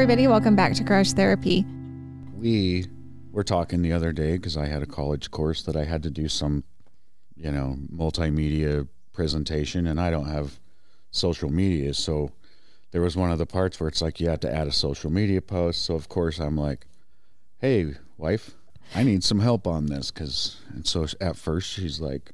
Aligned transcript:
Everybody, 0.00 0.28
welcome 0.28 0.56
back 0.56 0.72
to 0.76 0.82
Garage 0.82 1.12
Therapy. 1.12 1.66
we 2.34 2.86
were 3.32 3.44
talking 3.44 3.82
the 3.82 3.92
other 3.92 4.12
day 4.12 4.32
because 4.32 4.56
I 4.56 4.64
had 4.64 4.82
a 4.82 4.86
college 4.86 5.30
course 5.30 5.62
that 5.64 5.76
I 5.76 5.84
had 5.84 6.02
to 6.04 6.10
do 6.10 6.26
some, 6.26 6.64
you 7.36 7.52
know, 7.52 7.76
multimedia 7.94 8.88
presentation, 9.12 9.86
and 9.86 10.00
I 10.00 10.10
don't 10.10 10.24
have 10.24 10.58
social 11.10 11.50
media. 11.50 11.92
So 11.92 12.32
there 12.92 13.02
was 13.02 13.14
one 13.14 13.30
of 13.30 13.36
the 13.36 13.44
parts 13.44 13.78
where 13.78 13.90
it's 13.90 14.00
like 14.00 14.20
you 14.20 14.30
have 14.30 14.40
to 14.40 14.50
add 14.50 14.66
a 14.66 14.72
social 14.72 15.10
media 15.10 15.42
post. 15.42 15.84
So 15.84 15.96
of 15.96 16.08
course 16.08 16.38
I'm 16.38 16.56
like, 16.56 16.86
"Hey, 17.58 17.92
wife, 18.16 18.56
I 18.94 19.02
need 19.02 19.22
some 19.22 19.40
help 19.40 19.66
on 19.66 19.84
this." 19.84 20.10
Because 20.10 20.62
and 20.70 20.86
so 20.86 21.08
at 21.20 21.36
first 21.36 21.68
she's 21.68 22.00
like, 22.00 22.32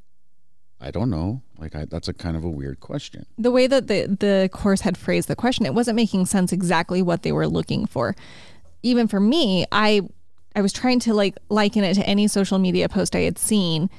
"I 0.80 0.91
don't 0.91 1.10
know." 1.10 1.42
Like 1.58 1.74
I, 1.74 1.84
that's 1.84 2.08
a 2.08 2.12
kind 2.12 2.36
of 2.36 2.44
a 2.44 2.50
weird 2.50 2.80
question. 2.80 3.27
The 3.38 3.50
way 3.50 3.66
that 3.66 3.88
the, 3.88 4.06
the 4.06 4.50
course 4.52 4.82
had 4.82 4.96
phrased 4.96 5.28
the 5.28 5.36
question, 5.36 5.66
it 5.66 5.74
wasn't 5.74 5.96
making 5.96 6.27
sense 6.27 6.52
exactly 6.52 7.02
what 7.02 7.22
they 7.22 7.32
were 7.32 7.46
looking 7.46 7.86
for. 7.86 8.14
Even 8.82 9.08
for 9.08 9.20
me, 9.20 9.66
I 9.72 10.02
I 10.54 10.62
was 10.62 10.72
trying 10.72 11.00
to 11.00 11.14
like 11.14 11.36
liken 11.48 11.84
it 11.84 11.94
to 11.94 12.06
any 12.06 12.28
social 12.28 12.58
media 12.58 12.88
post 12.88 13.14
I 13.14 13.20
had 13.20 13.38
seen 13.38 13.91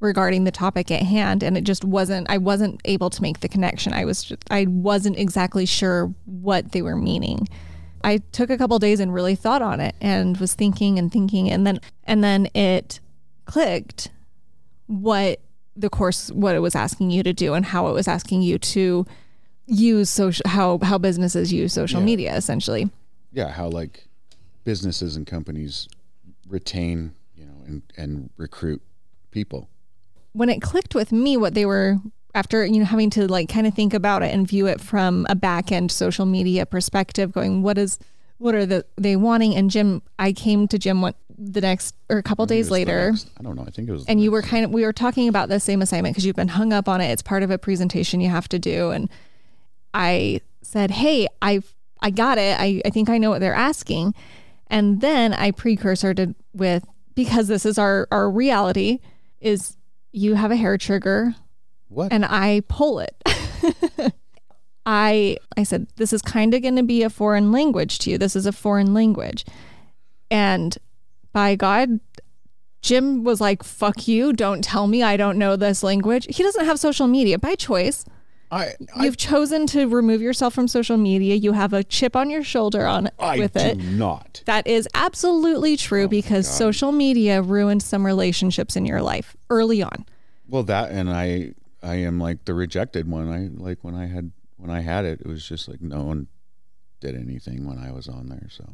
regarding 0.00 0.44
the 0.44 0.50
topic 0.50 0.90
at 0.90 1.02
hand 1.02 1.42
and 1.42 1.56
it 1.56 1.64
just 1.64 1.84
wasn't 1.84 2.28
I 2.30 2.38
wasn't 2.38 2.80
able 2.84 3.10
to 3.10 3.22
make 3.22 3.40
the 3.40 3.48
connection. 3.48 3.92
I 3.92 4.04
was 4.04 4.24
just, 4.24 4.42
I 4.50 4.66
wasn't 4.66 5.18
exactly 5.18 5.66
sure 5.66 6.12
what 6.24 6.72
they 6.72 6.82
were 6.82 6.96
meaning. 6.96 7.48
I 8.02 8.18
took 8.32 8.50
a 8.50 8.56
couple 8.56 8.78
days 8.78 8.98
and 8.98 9.12
really 9.12 9.34
thought 9.34 9.62
on 9.62 9.78
it 9.78 9.94
and 10.00 10.36
was 10.38 10.54
thinking 10.54 10.98
and 10.98 11.12
thinking 11.12 11.50
and 11.50 11.66
then 11.66 11.80
and 12.04 12.24
then 12.24 12.48
it 12.54 12.98
clicked 13.44 14.10
what 14.86 15.40
the 15.76 15.88
course 15.90 16.30
what 16.32 16.54
it 16.54 16.60
was 16.60 16.74
asking 16.74 17.10
you 17.10 17.22
to 17.22 17.32
do 17.32 17.54
and 17.54 17.64
how 17.66 17.86
it 17.88 17.92
was 17.92 18.08
asking 18.08 18.42
you 18.42 18.58
to 18.58 19.06
use 19.66 20.10
social 20.10 20.42
how 20.48 20.78
how 20.82 20.98
businesses 20.98 21.52
use 21.52 21.72
social 21.72 22.00
Yeah. 22.00 22.06
media 22.06 22.36
essentially. 22.36 22.90
Yeah, 23.32 23.50
how 23.50 23.68
like 23.68 24.08
businesses 24.64 25.16
and 25.16 25.26
companies 25.26 25.88
retain, 26.48 27.12
you 27.36 27.46
know, 27.46 27.54
and 27.66 27.82
and 27.96 28.30
recruit 28.36 28.82
people. 29.30 29.68
when 30.32 30.48
it 30.48 30.60
clicked 30.60 30.94
with 30.94 31.12
me 31.12 31.36
what 31.36 31.54
they 31.54 31.64
were 31.66 31.96
after 32.34 32.64
you 32.64 32.78
know 32.78 32.84
having 32.84 33.10
to 33.10 33.26
like 33.26 33.48
kind 33.48 33.66
of 33.66 33.74
think 33.74 33.92
about 33.94 34.22
it 34.22 34.32
and 34.34 34.46
view 34.46 34.66
it 34.66 34.80
from 34.80 35.26
a 35.28 35.34
back 35.34 35.72
end 35.72 35.90
social 35.90 36.26
media 36.26 36.64
perspective 36.66 37.32
going 37.32 37.62
what 37.62 37.76
is 37.78 37.98
what 38.38 38.54
are 38.54 38.64
the 38.66 38.84
they 38.96 39.16
wanting 39.16 39.54
and 39.56 39.70
jim 39.70 40.00
i 40.18 40.32
came 40.32 40.66
to 40.68 40.78
jim 40.78 41.02
the 41.42 41.60
next 41.62 41.94
or 42.10 42.18
a 42.18 42.22
couple 42.22 42.42
I 42.44 42.48
think 42.48 42.58
it 42.58 42.62
days 42.64 42.70
later 42.70 43.10
next- 43.12 43.30
I 43.38 43.42
don't 43.42 43.56
know. 43.56 43.64
I 43.66 43.70
think 43.70 43.88
it 43.88 43.92
was. 43.92 44.04
and 44.06 44.20
you 44.22 44.30
were 44.30 44.42
kind 44.42 44.64
of 44.64 44.70
we 44.72 44.84
were 44.84 44.92
talking 44.92 45.26
about 45.26 45.48
the 45.48 45.58
same 45.58 45.80
assignment 45.80 46.14
because 46.14 46.26
you've 46.26 46.36
been 46.36 46.48
hung 46.48 46.72
up 46.72 46.86
on 46.88 47.00
it 47.00 47.10
it's 47.10 47.22
part 47.22 47.42
of 47.42 47.50
a 47.50 47.56
presentation 47.56 48.20
you 48.20 48.28
have 48.28 48.46
to 48.50 48.58
do 48.58 48.90
and 48.90 49.08
i 49.94 50.40
said 50.60 50.90
hey 50.90 51.26
I've 51.40 51.74
i 52.02 52.10
got 52.10 52.36
it 52.36 52.60
i, 52.60 52.82
I 52.84 52.90
think 52.90 53.08
i 53.08 53.16
know 53.16 53.30
what 53.30 53.40
they're 53.40 53.54
asking 53.54 54.14
and 54.66 55.00
then 55.00 55.32
i 55.32 55.50
precursored 55.50 56.34
with 56.52 56.84
because 57.14 57.48
this 57.48 57.64
is 57.64 57.78
our 57.78 58.06
our 58.12 58.30
reality 58.30 58.98
is 59.40 59.78
you 60.12 60.34
have 60.34 60.50
a 60.50 60.56
hair 60.56 60.76
trigger 60.76 61.34
what? 61.88 62.12
and 62.12 62.24
I 62.24 62.62
pull 62.68 63.00
it. 63.00 63.16
I 64.86 65.36
I 65.56 65.62
said 65.64 65.88
this 65.96 66.12
is 66.12 66.22
kind 66.22 66.54
of 66.54 66.62
going 66.62 66.76
to 66.76 66.82
be 66.82 67.02
a 67.02 67.10
foreign 67.10 67.52
language 67.52 67.98
to 68.00 68.10
you. 68.10 68.18
This 68.18 68.34
is 68.36 68.46
a 68.46 68.52
foreign 68.52 68.94
language. 68.94 69.44
And 70.30 70.78
by 71.32 71.54
God 71.54 72.00
Jim 72.82 73.24
was 73.24 73.40
like, 73.40 73.62
"Fuck 73.62 74.08
you, 74.08 74.32
don't 74.32 74.64
tell 74.64 74.86
me 74.86 75.02
I 75.02 75.16
don't 75.16 75.36
know 75.36 75.54
this 75.56 75.82
language." 75.82 76.26
He 76.34 76.42
doesn't 76.42 76.64
have 76.64 76.78
social 76.78 77.06
media 77.06 77.38
by 77.38 77.54
choice. 77.54 78.04
I 78.50 78.74
I, 78.94 79.04
You've 79.04 79.16
chosen 79.16 79.66
to 79.68 79.86
remove 79.86 80.22
yourself 80.22 80.54
from 80.54 80.66
social 80.66 80.96
media. 80.96 81.34
You 81.34 81.52
have 81.52 81.72
a 81.72 81.84
chip 81.84 82.16
on 82.16 82.30
your 82.30 82.42
shoulder 82.42 82.86
on 82.86 83.10
I 83.18 83.38
with 83.38 83.52
do 83.52 83.60
it. 83.60 83.78
not. 83.78 84.42
That 84.46 84.66
is 84.66 84.88
absolutely 84.94 85.76
true 85.76 86.04
oh 86.04 86.08
because 86.08 86.48
social 86.48 86.90
media 86.90 87.42
ruined 87.42 87.82
some 87.82 88.04
relationships 88.04 88.76
in 88.76 88.86
your 88.86 89.02
life 89.02 89.36
early 89.50 89.82
on. 89.82 90.06
Well, 90.48 90.64
that 90.64 90.90
and 90.90 91.10
I 91.10 91.52
I 91.82 91.96
am 91.96 92.18
like 92.18 92.44
the 92.44 92.54
rejected 92.54 93.08
one. 93.08 93.30
I 93.30 93.62
like 93.62 93.78
when 93.82 93.94
I 93.94 94.06
had 94.06 94.32
when 94.56 94.70
I 94.70 94.80
had 94.80 95.04
it, 95.04 95.20
it 95.20 95.26
was 95.26 95.46
just 95.46 95.68
like 95.68 95.80
no 95.80 96.02
one 96.02 96.28
did 97.00 97.14
anything 97.14 97.66
when 97.66 97.78
I 97.78 97.92
was 97.92 98.08
on 98.08 98.28
there. 98.28 98.48
So 98.50 98.64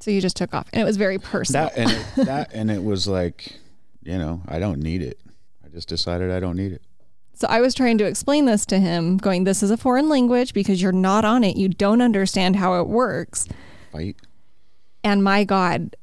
So 0.00 0.10
you 0.10 0.20
just 0.20 0.36
took 0.36 0.54
off 0.54 0.68
and 0.72 0.80
it 0.80 0.84
was 0.84 0.96
very 0.96 1.18
personal. 1.18 1.64
that 1.68 1.76
and 1.76 1.90
it, 1.90 2.06
that 2.26 2.50
and 2.54 2.70
it 2.70 2.82
was 2.82 3.06
like, 3.08 3.58
you 4.02 4.16
know, 4.18 4.42
I 4.46 4.58
don't 4.58 4.80
need 4.80 5.02
it. 5.02 5.18
I 5.64 5.68
just 5.68 5.88
decided 5.88 6.30
I 6.30 6.40
don't 6.40 6.56
need 6.56 6.72
it. 6.72 6.82
So 7.34 7.46
I 7.48 7.60
was 7.60 7.74
trying 7.74 7.98
to 7.98 8.04
explain 8.04 8.46
this 8.46 8.66
to 8.66 8.78
him, 8.80 9.16
going, 9.16 9.44
This 9.44 9.62
is 9.62 9.70
a 9.70 9.76
foreign 9.76 10.08
language 10.08 10.52
because 10.54 10.80
you're 10.82 10.90
not 10.92 11.24
on 11.24 11.44
it. 11.44 11.56
You 11.56 11.68
don't 11.68 12.00
understand 12.02 12.56
how 12.56 12.80
it 12.80 12.88
works. 12.88 13.46
Fight. 13.92 14.16
And 15.04 15.22
my 15.22 15.44
God, 15.44 15.94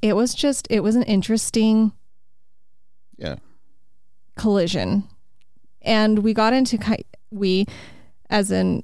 it 0.00 0.14
was 0.16 0.34
just, 0.34 0.66
it 0.70 0.80
was 0.80 0.96
an 0.96 1.02
interesting 1.02 1.92
Yeah. 3.18 3.36
collision. 4.36 5.04
And 5.82 6.20
we 6.20 6.32
got 6.34 6.52
into, 6.52 6.78
ki- 6.78 7.04
we, 7.30 7.66
as 8.30 8.50
in, 8.50 8.82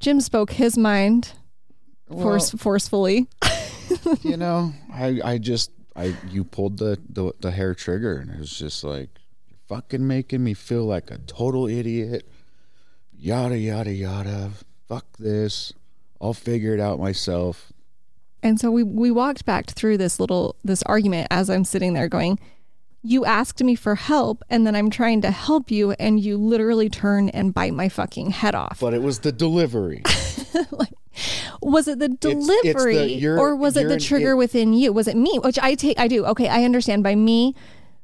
Jim 0.00 0.20
spoke 0.20 0.52
his 0.52 0.76
mind 0.78 1.32
force, 2.12 2.50
forcefully. 2.50 3.28
you 4.22 4.36
know, 4.36 4.72
I 4.92 5.20
I 5.24 5.38
just 5.38 5.70
I 5.96 6.16
you 6.30 6.44
pulled 6.44 6.78
the, 6.78 6.98
the 7.08 7.32
the 7.40 7.50
hair 7.50 7.74
trigger 7.74 8.16
and 8.16 8.30
it 8.30 8.38
was 8.38 8.56
just 8.56 8.84
like 8.84 9.10
fucking 9.68 10.06
making 10.06 10.44
me 10.44 10.54
feel 10.54 10.84
like 10.84 11.10
a 11.10 11.18
total 11.18 11.66
idiot. 11.66 12.28
Yada 13.16 13.58
yada 13.58 13.92
yada. 13.92 14.50
Fuck 14.88 15.06
this. 15.18 15.72
I'll 16.20 16.34
figure 16.34 16.74
it 16.74 16.80
out 16.80 16.98
myself. 16.98 17.72
And 18.42 18.58
so 18.60 18.70
we 18.70 18.82
we 18.82 19.10
walked 19.10 19.44
back 19.44 19.70
through 19.70 19.98
this 19.98 20.18
little 20.18 20.56
this 20.64 20.82
argument 20.84 21.28
as 21.30 21.48
I'm 21.48 21.64
sitting 21.64 21.94
there 21.94 22.08
going, 22.08 22.38
you 23.02 23.24
asked 23.24 23.62
me 23.62 23.74
for 23.74 23.94
help 23.94 24.42
and 24.48 24.66
then 24.66 24.74
I'm 24.74 24.90
trying 24.90 25.20
to 25.22 25.30
help 25.30 25.70
you 25.70 25.92
and 25.92 26.20
you 26.20 26.36
literally 26.36 26.88
turn 26.88 27.28
and 27.30 27.52
bite 27.52 27.74
my 27.74 27.88
fucking 27.88 28.30
head 28.30 28.54
off. 28.54 28.78
But 28.80 28.94
it 28.94 29.02
was 29.02 29.20
the 29.20 29.32
delivery. 29.32 30.02
Was 31.60 31.88
it 31.88 31.98
the 31.98 32.06
it's 32.06 32.20
the- 32.20 32.30
delivery 32.62 33.14
you're- 33.14 33.38
or 33.38 33.54
was 33.56 33.76
it 33.76 33.88
the 33.88 33.98
trigger 34.00 34.32
it- 34.32 34.36
within 34.36 34.72
you? 34.72 34.92
Was 34.92 35.08
it 35.08 35.16
me? 35.16 35.38
Which 35.42 35.58
I 35.58 35.74
take 35.74 35.98
I 35.98 36.08
do. 36.08 36.24
Okay, 36.26 36.48
I 36.48 36.64
understand 36.64 37.02
by 37.02 37.14
me 37.14 37.54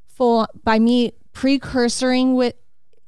full 0.07 0.47
by 0.65 0.79
me 0.79 1.12
precursoring 1.35 2.35
with 2.37 2.55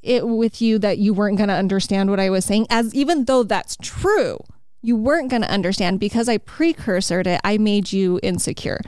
it 0.03 0.27
with 0.27 0.63
you 0.63 0.79
that 0.79 0.99
you 0.99 1.13
weren't 1.13 1.37
going 1.37 1.49
to 1.49 1.55
understand 1.55 2.09
what 2.11 2.19
I 2.21 2.31
was 2.31 2.45
saying 2.45 2.67
as 2.71 2.95
even 2.95 3.25
though 3.27 3.43
that's 3.43 3.77
true. 3.83 4.39
You 4.83 4.97
weren't 4.97 5.29
going 5.29 5.43
to 5.43 5.51
understand 5.51 6.01
because 6.01 6.27
I 6.27 6.39
precursored 6.39 7.27
it. 7.27 7.39
I 7.45 7.59
made 7.59 7.93
you 7.93 8.19
insecure. 8.23 8.81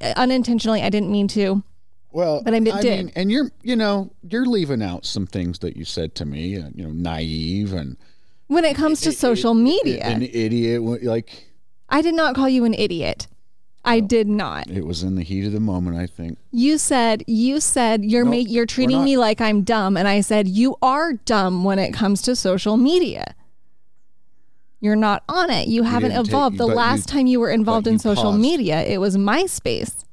Uh, 0.00 0.12
Unintentionally, 0.16 0.82
I 0.82 0.90
didn't 0.90 1.12
mean 1.12 1.28
to. 1.28 1.62
Well, 2.10 2.42
But 2.44 2.52
I 2.54 2.58
did. 2.58 2.84
mean, 2.84 3.12
and 3.14 3.30
you're, 3.30 3.50
you 3.62 3.76
know, 3.76 4.10
you're 4.28 4.44
leaving 4.46 4.82
out 4.82 5.04
some 5.06 5.26
things 5.28 5.60
that 5.60 5.76
you 5.76 5.84
said 5.84 6.16
to 6.16 6.24
me. 6.24 6.56
Uh, 6.58 6.70
you 6.74 6.82
know, 6.82 6.90
naive 6.90 7.72
and 7.72 7.96
When 8.46 8.64
it 8.64 8.76
comes 8.76 9.00
to 9.02 9.12
social 9.12 9.54
media, 9.54 10.04
an 10.04 10.22
idiot. 10.22 10.82
Like 11.02 11.48
I 11.88 12.02
did 12.02 12.14
not 12.14 12.34
call 12.34 12.48
you 12.48 12.64
an 12.64 12.74
idiot. 12.74 13.26
I 13.86 14.00
did 14.00 14.28
not. 14.28 14.70
it 14.70 14.86
was 14.86 15.02
in 15.02 15.14
the 15.14 15.22
heat 15.22 15.44
of 15.44 15.52
the 15.52 15.60
moment. 15.60 15.96
I 15.98 16.06
think. 16.06 16.38
You 16.52 16.78
said 16.78 17.22
you 17.26 17.60
said 17.60 18.04
you're 18.04 18.24
No, 18.24 18.30
ma- 18.30 18.36
you're 18.36 18.64
treating 18.66 19.04
me 19.04 19.16
like 19.18 19.40
I'm 19.42 19.62
dumb, 19.62 19.96
and 19.96 20.08
I 20.08 20.20
said 20.22 20.48
you 20.48 20.76
are 20.80 21.12
dumb 21.14 21.64
when 21.64 21.78
it 21.78 21.92
comes 21.92 22.22
to 22.22 22.34
social 22.36 22.76
media. 22.78 23.34
You're 24.80 24.96
not 24.96 25.22
on 25.28 25.50
it. 25.50 25.68
You 25.68 25.82
haven't 25.82 26.10
didn't 26.10 26.24
take- 26.26 26.32
evolved. 26.34 26.56
the 26.58 26.64
but 26.66 26.70
you- 26.72 26.76
last 26.76 27.08
time 27.08 27.26
you 27.26 27.40
were 27.40 27.50
involved 27.50 27.86
in 27.86 27.98
social 27.98 28.24
paused. 28.32 28.40
media, 28.40 28.82
it 28.84 28.98
was 28.98 29.16
MySpace. 29.16 30.04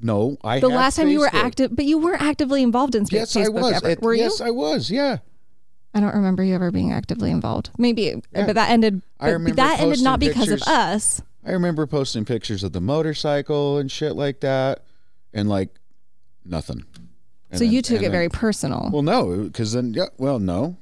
No, 0.00 0.36
I. 0.42 0.58
The 0.60 0.68
last 0.68 0.96
time 0.96 1.08
you 1.08 1.20
were 1.20 1.30
active, 1.32 1.74
but 1.74 1.84
you 1.84 1.98
weren't 1.98 2.22
actively 2.22 2.62
involved 2.62 2.94
in 2.94 3.06
Yes, 3.10 3.34
Facebook 3.34 3.46
I 3.46 3.48
was. 3.60 3.82
It- 3.84 4.02
were 4.02 4.14
you? 4.14 4.22
yes, 4.22 4.40
I 4.40 4.50
was. 4.50 4.90
Yeah. 4.90 5.18
I 5.94 6.00
don't 6.00 6.14
remember 6.14 6.42
you 6.44 6.54
ever 6.54 6.70
being 6.70 6.92
actively 6.92 7.30
involved. 7.30 7.70
Maybe, 7.78 8.02
Yeah. 8.32 8.46
but 8.46 8.54
that 8.54 8.70
ended. 8.70 9.02
I 9.18 9.30
remember 9.30 9.56
that 9.56 9.80
ended 9.80 10.02
not 10.02 10.20
because 10.20 10.48
of 10.48 10.62
us. 10.62 11.20
I 11.44 11.52
remember 11.52 11.86
posting 11.86 12.24
pictures 12.24 12.62
of 12.62 12.72
the 12.72 12.80
motorcycle 12.80 13.78
and 13.78 13.90
shit 13.90 14.14
like 14.14 14.40
that, 14.40 14.84
and 15.32 15.48
like 15.48 15.70
nothing. 16.44 16.84
And 17.50 17.58
so 17.58 17.64
then- 17.64 17.72
you 17.72 17.82
took 17.82 17.98
it 17.98 18.02
then- 18.02 18.12
very 18.12 18.28
personal. 18.28 18.90
Well, 18.92 19.02
no, 19.02 19.44
because 19.44 19.72
then 19.72 19.94
yeah, 19.94 20.06
well, 20.18 20.38
no. 20.38 20.76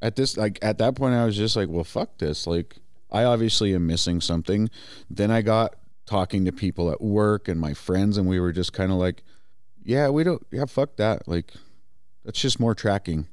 At 0.00 0.16
this, 0.16 0.36
like 0.36 0.58
at 0.62 0.78
that 0.78 0.94
point, 0.96 1.14
I 1.14 1.24
was 1.24 1.36
just 1.36 1.56
like, 1.56 1.68
well, 1.68 1.84
fuck 1.84 2.18
this. 2.18 2.46
Like, 2.46 2.76
I 3.10 3.24
obviously 3.24 3.74
am 3.74 3.86
missing 3.86 4.20
something. 4.20 4.68
Then 5.10 5.30
I 5.30 5.42
got 5.42 5.74
talking 6.06 6.44
to 6.44 6.52
people 6.52 6.90
at 6.90 7.00
work 7.00 7.46
and 7.48 7.60
my 7.60 7.72
friends, 7.74 8.16
and 8.18 8.28
we 8.28 8.38
were 8.40 8.52
just 8.52 8.72
kind 8.72 8.90
of 8.92 8.98
like, 8.98 9.22
yeah, 9.84 10.08
we 10.08 10.24
don't, 10.24 10.44
yeah, 10.50 10.64
fuck 10.66 10.96
that. 10.96 11.26
Like, 11.28 11.52
that's 12.24 12.40
just 12.40 12.58
more 12.58 12.74
tracking, 12.74 13.28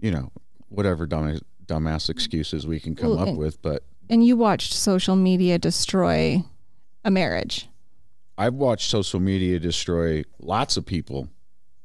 you 0.00 0.10
know, 0.10 0.32
whatever 0.70 1.06
dumb, 1.06 1.38
dumbass 1.66 2.08
excuses 2.08 2.66
we 2.66 2.80
can 2.80 2.94
come 2.96 3.10
Well, 3.10 3.18
up 3.20 3.28
and- 3.28 3.36
with. 3.38 3.60
But 3.62 3.82
and 4.08 4.24
you 4.26 4.36
watched 4.36 4.72
social 4.72 5.14
media 5.16 5.58
destroy 5.58 6.42
a 7.04 7.10
marriage. 7.10 7.68
I've 8.38 8.54
watched 8.54 8.90
social 8.90 9.20
media 9.20 9.58
destroy 9.60 10.24
lots 10.40 10.76
of 10.78 10.86
people. 10.86 11.28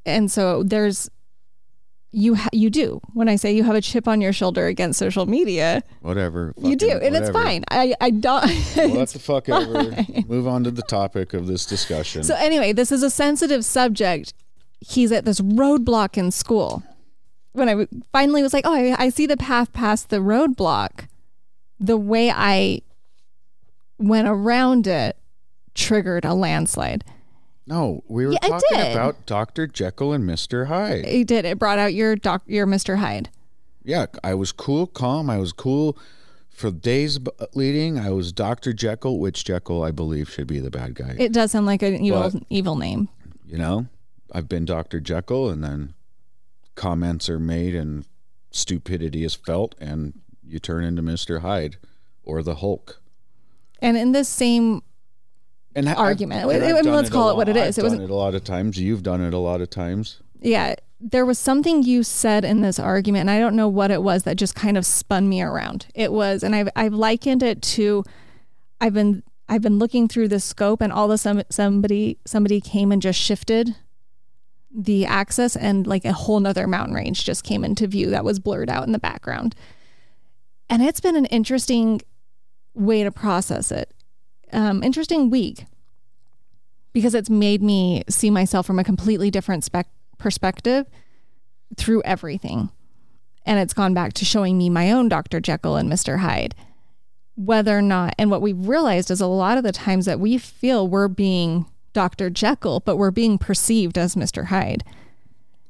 and 0.06 0.30
so 0.30 0.62
there's 0.62 1.10
you 2.12 2.34
ha- 2.36 2.48
you 2.52 2.70
do. 2.70 3.00
When 3.12 3.28
I 3.28 3.36
say 3.36 3.54
you 3.54 3.62
have 3.64 3.74
a 3.74 3.80
chip 3.82 4.08
on 4.08 4.20
your 4.22 4.32
shoulder 4.32 4.66
against 4.66 4.98
social 4.98 5.26
media, 5.26 5.82
Whatever. 6.00 6.54
you 6.56 6.74
do, 6.76 6.90
and 6.92 7.14
it's 7.14 7.28
fine. 7.30 7.64
I 7.70 7.94
I 8.00 8.10
don't. 8.10 8.44
Well, 8.76 8.96
what 8.96 9.08
the 9.10 9.18
fuck 9.18 9.48
ever. 9.50 10.04
Move 10.26 10.46
on 10.48 10.64
to 10.64 10.70
the 10.70 10.82
topic 10.82 11.34
of 11.34 11.46
this 11.46 11.66
discussion. 11.66 12.24
So 12.24 12.34
anyway, 12.36 12.72
this 12.72 12.90
is 12.90 13.02
a 13.02 13.10
sensitive 13.10 13.64
subject. 13.64 14.32
He's 14.80 15.12
at 15.12 15.24
this 15.26 15.40
roadblock 15.40 16.16
in 16.16 16.30
school. 16.30 16.82
When 17.56 17.68
I 17.68 17.72
w- 17.72 17.88
finally 18.12 18.42
was 18.42 18.52
like, 18.52 18.66
"Oh, 18.66 18.74
I, 18.74 18.94
I 19.04 19.08
see 19.08 19.26
the 19.26 19.36
path 19.36 19.72
past 19.72 20.10
the 20.10 20.18
roadblock," 20.18 21.08
the 21.80 21.96
way 21.96 22.30
I 22.30 22.82
went 23.98 24.28
around 24.28 24.86
it 24.86 25.16
triggered 25.74 26.24
a 26.24 26.34
landslide. 26.34 27.04
no, 27.66 28.02
we 28.08 28.26
were 28.26 28.32
Yeah, 28.32 28.38
talking 28.40 28.60
did. 28.78 28.92
about 28.92 29.26
Dr. 29.26 29.66
Jekyll 29.66 30.12
and 30.12 30.24
Mr. 30.28 30.66
Hyde. 30.68 31.04
It 31.04 31.26
did. 31.26 31.44
It 31.44 31.58
brought 31.58 31.78
out 31.78 31.94
your 31.94 32.14
doc, 32.14 32.42
your 32.46 32.66
Mr. 32.66 32.98
Hyde. 32.98 33.28
Yeah, 33.84 34.06
I 34.22 34.34
was 34.34 34.52
cool, 34.52 34.86
calm. 34.86 35.28
I 35.30 35.38
was 35.38 35.52
cool 35.52 35.96
for 36.50 36.70
days 36.70 37.18
leading. 37.54 37.98
I 37.98 38.10
was 38.10 38.32
Dr. 38.32 38.72
Jekyll, 38.72 39.18
which 39.18 39.44
Jekyll, 39.44 39.82
I 39.82 39.90
believe, 39.90 40.28
should 40.30 40.46
be 40.46 40.60
the 40.60 40.70
bad 40.70 40.94
guy. 40.94 41.14
It 41.18 41.32
does 41.32 41.50
sound 41.52 41.66
like 41.66 41.82
an 41.82 41.96
evil 42.04 42.30
But- 42.30 42.42
evil 42.50 42.76
name. 42.76 43.08
you 43.46 43.58
know, 43.58 43.86
I've 44.32 44.48
been 44.48 44.64
Dr. 44.64 45.00
Jekyll, 45.00 45.48
and 45.50 45.62
then 45.64 45.94
comments 46.76 47.28
are 47.28 47.40
made 47.40 47.74
and 47.74 48.04
stupidity 48.52 49.24
is 49.24 49.34
felt, 49.34 49.74
and 49.80 50.14
you 50.46 50.58
turn 50.60 50.84
into 50.84 51.02
Mr. 51.02 51.40
Hyde 51.40 51.76
or 52.22 52.42
the 52.42 52.56
Hulk. 52.56 53.00
And 53.82 53.96
in 53.96 54.12
this 54.12 54.28
same 54.28 54.82
And 55.74 55.88
I've- 55.88 55.98
Argument. 55.98 56.42
and 56.50 56.64
I 56.64 56.78
I've 56.78 56.84
mean, 56.84 56.94
let's 56.94 57.08
a 57.08 57.12
call 57.12 57.30
it 57.30 57.36
what 57.36 57.48
it 57.48 57.56
is. 57.56 57.76
I've. 57.78 57.84
It 57.84 57.84
was- 57.84 57.92
done 57.94 58.02
it 58.02 58.10
a 58.10 58.14
lot 58.14 58.34
of 58.34 58.44
times. 58.44 58.78
You've 58.78 59.02
done 59.02 59.20
it 59.20 59.34
a 59.34 59.38
lot 59.38 59.60
of 59.60 59.68
times. 59.68 60.20
yeah, 60.40 60.74
there 61.00 61.26
was 61.26 61.38
something 61.38 61.82
you 61.82 62.02
said 62.02 62.42
in 62.44 62.62
this 62.62 62.78
argument, 62.78 63.20
and 63.22 63.30
I 63.30 63.38
don't 63.38 63.54
know 63.56 63.68
what 63.68 63.90
it 63.90 64.02
was 64.02 64.22
that 64.22 64.36
just 64.36 64.54
kind 64.54 64.78
of 64.78 64.86
spun 64.86 65.28
me 65.28 65.42
around. 65.42 65.86
It 65.94 66.12
was, 66.12 66.42
and 66.42 66.54
I've 66.54 66.70
I've 66.74 66.94
likened 66.94 67.42
it 67.42 67.60
to, 67.76 68.04
I've 68.80 68.94
been 68.94 69.22
I've 69.48 69.60
been 69.62 69.78
looking 69.78 70.08
through 70.08 70.28
the 70.28 70.40
scope, 70.40 70.80
and 70.80 70.90
all 70.92 71.04
of 71.04 71.10
a 71.10 71.18
sudden 71.18 71.44
somebody 71.50 72.18
somebody 72.24 72.60
came 72.62 72.90
and 72.92 73.02
just 73.02 73.18
shifted 73.20 73.76
the 74.74 75.06
axis, 75.06 75.56
and 75.56 75.86
like 75.86 76.04
a 76.04 76.12
whole 76.12 76.40
nother 76.40 76.66
mountain 76.66 76.94
range 76.94 77.24
just 77.24 77.44
came 77.44 77.64
into 77.64 77.86
view 77.86 78.10
that 78.10 78.24
was 78.24 78.38
blurred 78.38 78.70
out 78.70 78.86
in 78.86 78.92
the 78.92 78.98
background. 78.98 79.54
And 80.68 80.82
it's 80.82 81.00
been 81.00 81.16
an 81.16 81.26
interesting 81.26 82.02
way 82.74 83.04
to 83.04 83.10
process 83.10 83.70
it. 83.70 83.92
Um, 84.52 84.82
interesting 84.82 85.30
week 85.30 85.64
because 86.92 87.14
it's 87.14 87.28
made 87.28 87.62
me 87.62 88.02
see 88.08 88.30
myself 88.30 88.64
from 88.64 88.78
a 88.78 88.84
completely 88.84 89.30
different 89.30 89.64
spec- 89.64 89.90
perspective 90.18 90.86
through 91.76 92.02
everything. 92.04 92.70
And 93.44 93.58
it's 93.58 93.74
gone 93.74 93.92
back 93.92 94.14
to 94.14 94.24
showing 94.24 94.56
me 94.56 94.70
my 94.70 94.90
own 94.90 95.08
Dr. 95.08 95.40
Jekyll 95.40 95.76
and 95.76 95.92
Mr. 95.92 96.20
Hyde. 96.20 96.54
Whether 97.34 97.76
or 97.76 97.82
not, 97.82 98.14
and 98.18 98.30
what 98.30 98.40
we've 98.40 98.66
realized 98.66 99.10
is 99.10 99.20
a 99.20 99.26
lot 99.26 99.58
of 99.58 99.64
the 99.64 99.72
times 99.72 100.06
that 100.06 100.20
we 100.20 100.38
feel 100.38 100.88
we're 100.88 101.08
being 101.08 101.66
Dr. 101.96 102.28
Jekyll, 102.28 102.80
but 102.80 102.96
we're 102.98 103.10
being 103.10 103.38
perceived 103.38 103.96
as 103.96 104.16
Mr. 104.16 104.44
Hyde. 104.44 104.84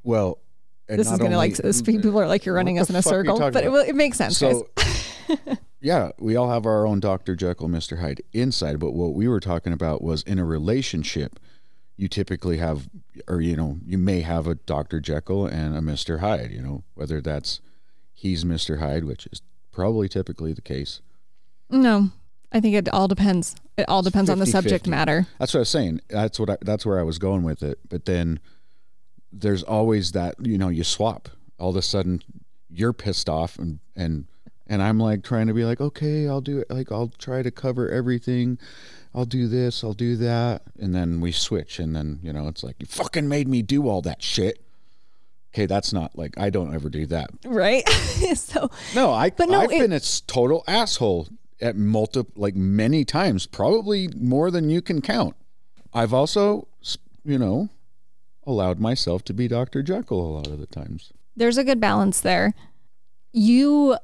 Well, 0.03 0.39
and 0.89 0.99
This 0.99 1.09
is 1.09 1.19
going 1.19 1.31
to 1.31 1.37
like, 1.37 1.55
this, 1.55 1.81
people 1.83 2.19
are 2.19 2.27
like, 2.27 2.45
you're 2.45 2.57
running 2.57 2.81
us 2.81 2.91
in 2.91 2.97
a 2.97 3.03
fuck 3.03 3.13
are 3.13 3.25
you 3.25 3.31
circle, 3.37 3.51
but 3.53 3.63
it, 3.63 3.91
it 3.91 3.95
makes 3.95 4.19
sense. 4.19 4.37
So, 4.37 4.69
yeah, 5.81 6.11
we 6.19 6.35
all 6.35 6.51
have 6.51 6.67
our 6.67 6.85
own 6.85 6.99
Dr. 6.99 7.37
Jekyll, 7.37 7.69
Mr. 7.69 8.01
Hyde 8.01 8.23
inside, 8.33 8.81
but 8.81 8.91
what 8.91 9.15
we 9.15 9.29
were 9.29 9.39
talking 9.39 9.73
about 9.73 10.03
was 10.03 10.25
in 10.25 10.41
a 10.41 10.45
relationship, 10.45 11.39
you 11.97 12.09
typically 12.09 12.57
have, 12.57 12.89
or, 13.29 13.41
you 13.41 13.57
know, 13.57 13.79
you 13.87 13.97
may 13.97 14.23
have 14.23 14.49
a 14.49 14.57
Dr. 14.57 14.99
Jekyll 14.99 15.47
and 15.47 15.77
a 15.77 15.81
Mr. 15.81 16.19
Hyde, 16.19 16.51
you 16.51 16.61
know, 16.61 16.83
whether 16.95 17.21
that's 17.21 17.61
he's 18.15 18.45
Mr. 18.45 18.81
Hyde, 18.81 19.05
which 19.05 19.29
is 19.31 19.43
probably 19.71 20.09
typically 20.09 20.53
the 20.53 20.61
case. 20.61 21.03
No, 21.71 22.11
I 22.51 22.59
think 22.59 22.75
it 22.75 22.89
all 22.89 23.07
depends. 23.07 23.55
It 23.77 23.89
all 23.89 24.03
depends 24.03 24.31
on 24.31 24.39
the 24.39 24.47
subject 24.47 24.87
50-50. 24.87 24.89
matter. 24.89 25.27
That's 25.39 25.53
what 25.53 25.59
I 25.59 25.61
was 25.63 25.69
saying. 25.69 26.01
That's 26.09 26.39
what 26.41 26.51
I, 26.51 26.57
that's 26.63 26.87
where 26.87 26.99
I 26.99 27.03
was 27.03 27.19
going 27.19 27.43
with 27.43 27.63
it. 27.63 27.79
But 27.89 28.05
then 28.07 28.41
there's 29.33 29.63
always 29.63 30.13
that, 30.13 30.35
you 30.41 30.57
know, 30.59 30.69
you 30.69 30.83
swap. 30.85 31.29
All 31.59 31.71
of 31.71 31.77
a 31.77 31.83
sudden 31.83 32.23
you're 32.71 32.93
pissed 32.93 33.29
off 33.29 33.59
and 33.59 33.79
and 33.95 34.27
and 34.67 34.83
I'm 34.83 34.99
like 34.99 35.23
trying 35.23 35.47
to 35.47 35.55
be 35.55 35.65
like, 35.65 35.81
"Okay, 35.81 36.27
I'll 36.29 36.41
do 36.41 36.59
it. 36.59 36.69
Like 36.71 36.91
I'll 36.91 37.13
try 37.19 37.43
to 37.43 37.51
cover 37.53 37.89
everything. 37.89 38.59
I'll 39.15 39.25
do 39.25 39.47
this, 39.47 39.85
I'll 39.85 39.93
do 39.95 40.17
that." 40.17 40.63
And 40.79 40.95
then 40.95 41.21
we 41.21 41.31
switch 41.33 41.79
and 41.79 41.95
then, 41.95 42.19
you 42.23 42.33
know, 42.33 42.49
it's 42.49 42.65
like, 42.65 42.77
"You 42.81 42.87
fucking 42.87 43.29
made 43.29 43.47
me 43.49 43.63
do 43.63 43.89
all 43.89 44.03
that 44.03 44.23
shit." 44.23 44.61
Okay, 45.55 45.67
that's 45.67 45.93
not 45.93 46.19
like 46.19 46.37
I 46.37 46.51
don't 46.51 46.75
ever 46.75 46.89
do 46.91 47.07
that. 47.07 47.31
Right. 47.45 47.89
so, 48.35 48.71
No, 48.95 49.13
I 49.13 49.31
But 49.31 49.49
no, 49.49 49.61
I've 49.61 49.71
it- 49.73 49.81
been 49.81 49.93
a 49.93 50.01
total 50.01 50.65
asshole 50.67 51.29
at 51.61 51.77
multiple 51.77 52.33
like 52.37 52.55
many 52.55 53.05
times, 53.05 53.47
probably 53.47 54.09
more 54.17 54.51
than 54.51 54.71
you 54.71 54.83
can 54.83 55.01
count. 55.01 55.35
I've 55.93 56.13
also, 56.13 56.69
you 57.25 57.39
know, 57.39 57.71
allowed 58.47 58.79
myself 58.79 59.25
to 59.25 59.35
be 59.35 59.49
Dr. 59.49 59.83
Jekyll 59.83 60.21
a 60.21 60.33
lot 60.37 60.47
of 60.47 60.59
the 60.59 60.67
times. 60.67 61.13
there's 61.37 61.59
a 61.59 61.65
good 61.65 61.81
balance 61.81 62.21
there. 62.21 62.55
You, 63.33 63.97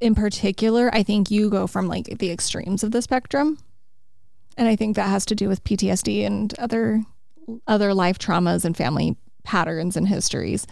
in 0.00 0.14
particular, 0.14 0.90
I 0.92 1.02
think 1.02 1.30
you 1.30 1.50
go 1.50 1.66
from 1.66 1.88
like 1.88 2.18
the 2.18 2.30
extremes 2.30 2.84
of 2.84 2.92
the 2.92 3.02
spectrum, 3.02 3.58
and 4.56 4.68
I 4.68 4.76
think 4.76 4.96
that 4.96 5.08
has 5.08 5.24
to 5.26 5.34
do 5.34 5.48
with 5.48 5.64
PTSD 5.64 6.24
and 6.26 6.56
other 6.58 7.02
other 7.66 7.94
life 7.94 8.18
traumas 8.18 8.64
and 8.64 8.76
family 8.76 9.16
patterns 9.42 9.96
and 9.96 10.06
histories. 10.06 10.66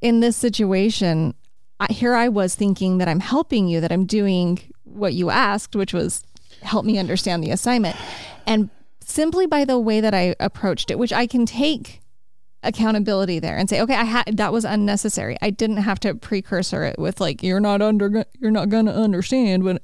In 0.00 0.20
this 0.20 0.36
situation, 0.36 1.34
I, 1.80 1.90
here 1.90 2.14
I 2.14 2.28
was 2.28 2.54
thinking 2.54 2.98
that 2.98 3.08
I'm 3.08 3.20
helping 3.20 3.66
you, 3.66 3.80
that 3.80 3.90
I'm 3.92 4.04
doing 4.04 4.60
what 4.92 5.14
you 5.14 5.30
asked, 5.30 5.74
which 5.74 5.92
was 5.92 6.24
help 6.62 6.84
me 6.84 6.98
understand 6.98 7.42
the 7.42 7.50
assignment, 7.50 7.96
and 8.46 8.70
simply 9.04 9.46
by 9.46 9.64
the 9.64 9.78
way 9.78 10.00
that 10.00 10.14
I 10.14 10.34
approached 10.38 10.90
it, 10.90 10.98
which 10.98 11.12
I 11.12 11.26
can 11.26 11.44
take 11.44 12.00
accountability 12.62 13.40
there 13.40 13.56
and 13.56 13.68
say, 13.68 13.80
okay, 13.80 13.96
I 13.96 14.04
had 14.04 14.36
that 14.36 14.52
was 14.52 14.64
unnecessary. 14.64 15.36
I 15.42 15.50
didn't 15.50 15.78
have 15.78 15.98
to 16.00 16.14
precursor 16.14 16.84
it 16.84 16.98
with 16.98 17.20
like, 17.20 17.42
you're 17.42 17.60
not 17.60 17.82
under, 17.82 18.24
you're 18.38 18.52
not 18.52 18.68
gonna 18.68 18.92
understand 18.92 19.64
when, 19.64 19.80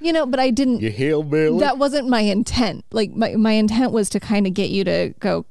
you 0.00 0.12
know. 0.12 0.26
But 0.26 0.40
I 0.40 0.50
didn't. 0.50 0.80
You 0.80 0.90
hillbilly. 0.90 1.60
That 1.60 1.78
wasn't 1.78 2.08
my 2.08 2.22
intent. 2.22 2.84
Like 2.90 3.12
my 3.12 3.36
my 3.36 3.52
intent 3.52 3.92
was 3.92 4.08
to 4.10 4.20
kind 4.20 4.48
of 4.48 4.54
get 4.54 4.70
you 4.70 4.82
to 4.84 5.14
go, 5.20 5.46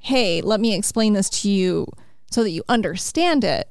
hey, 0.00 0.40
let 0.40 0.58
me 0.58 0.74
explain 0.74 1.12
this 1.12 1.30
to 1.30 1.48
you 1.48 1.86
so 2.30 2.42
that 2.42 2.50
you 2.50 2.64
understand 2.68 3.44
it, 3.44 3.68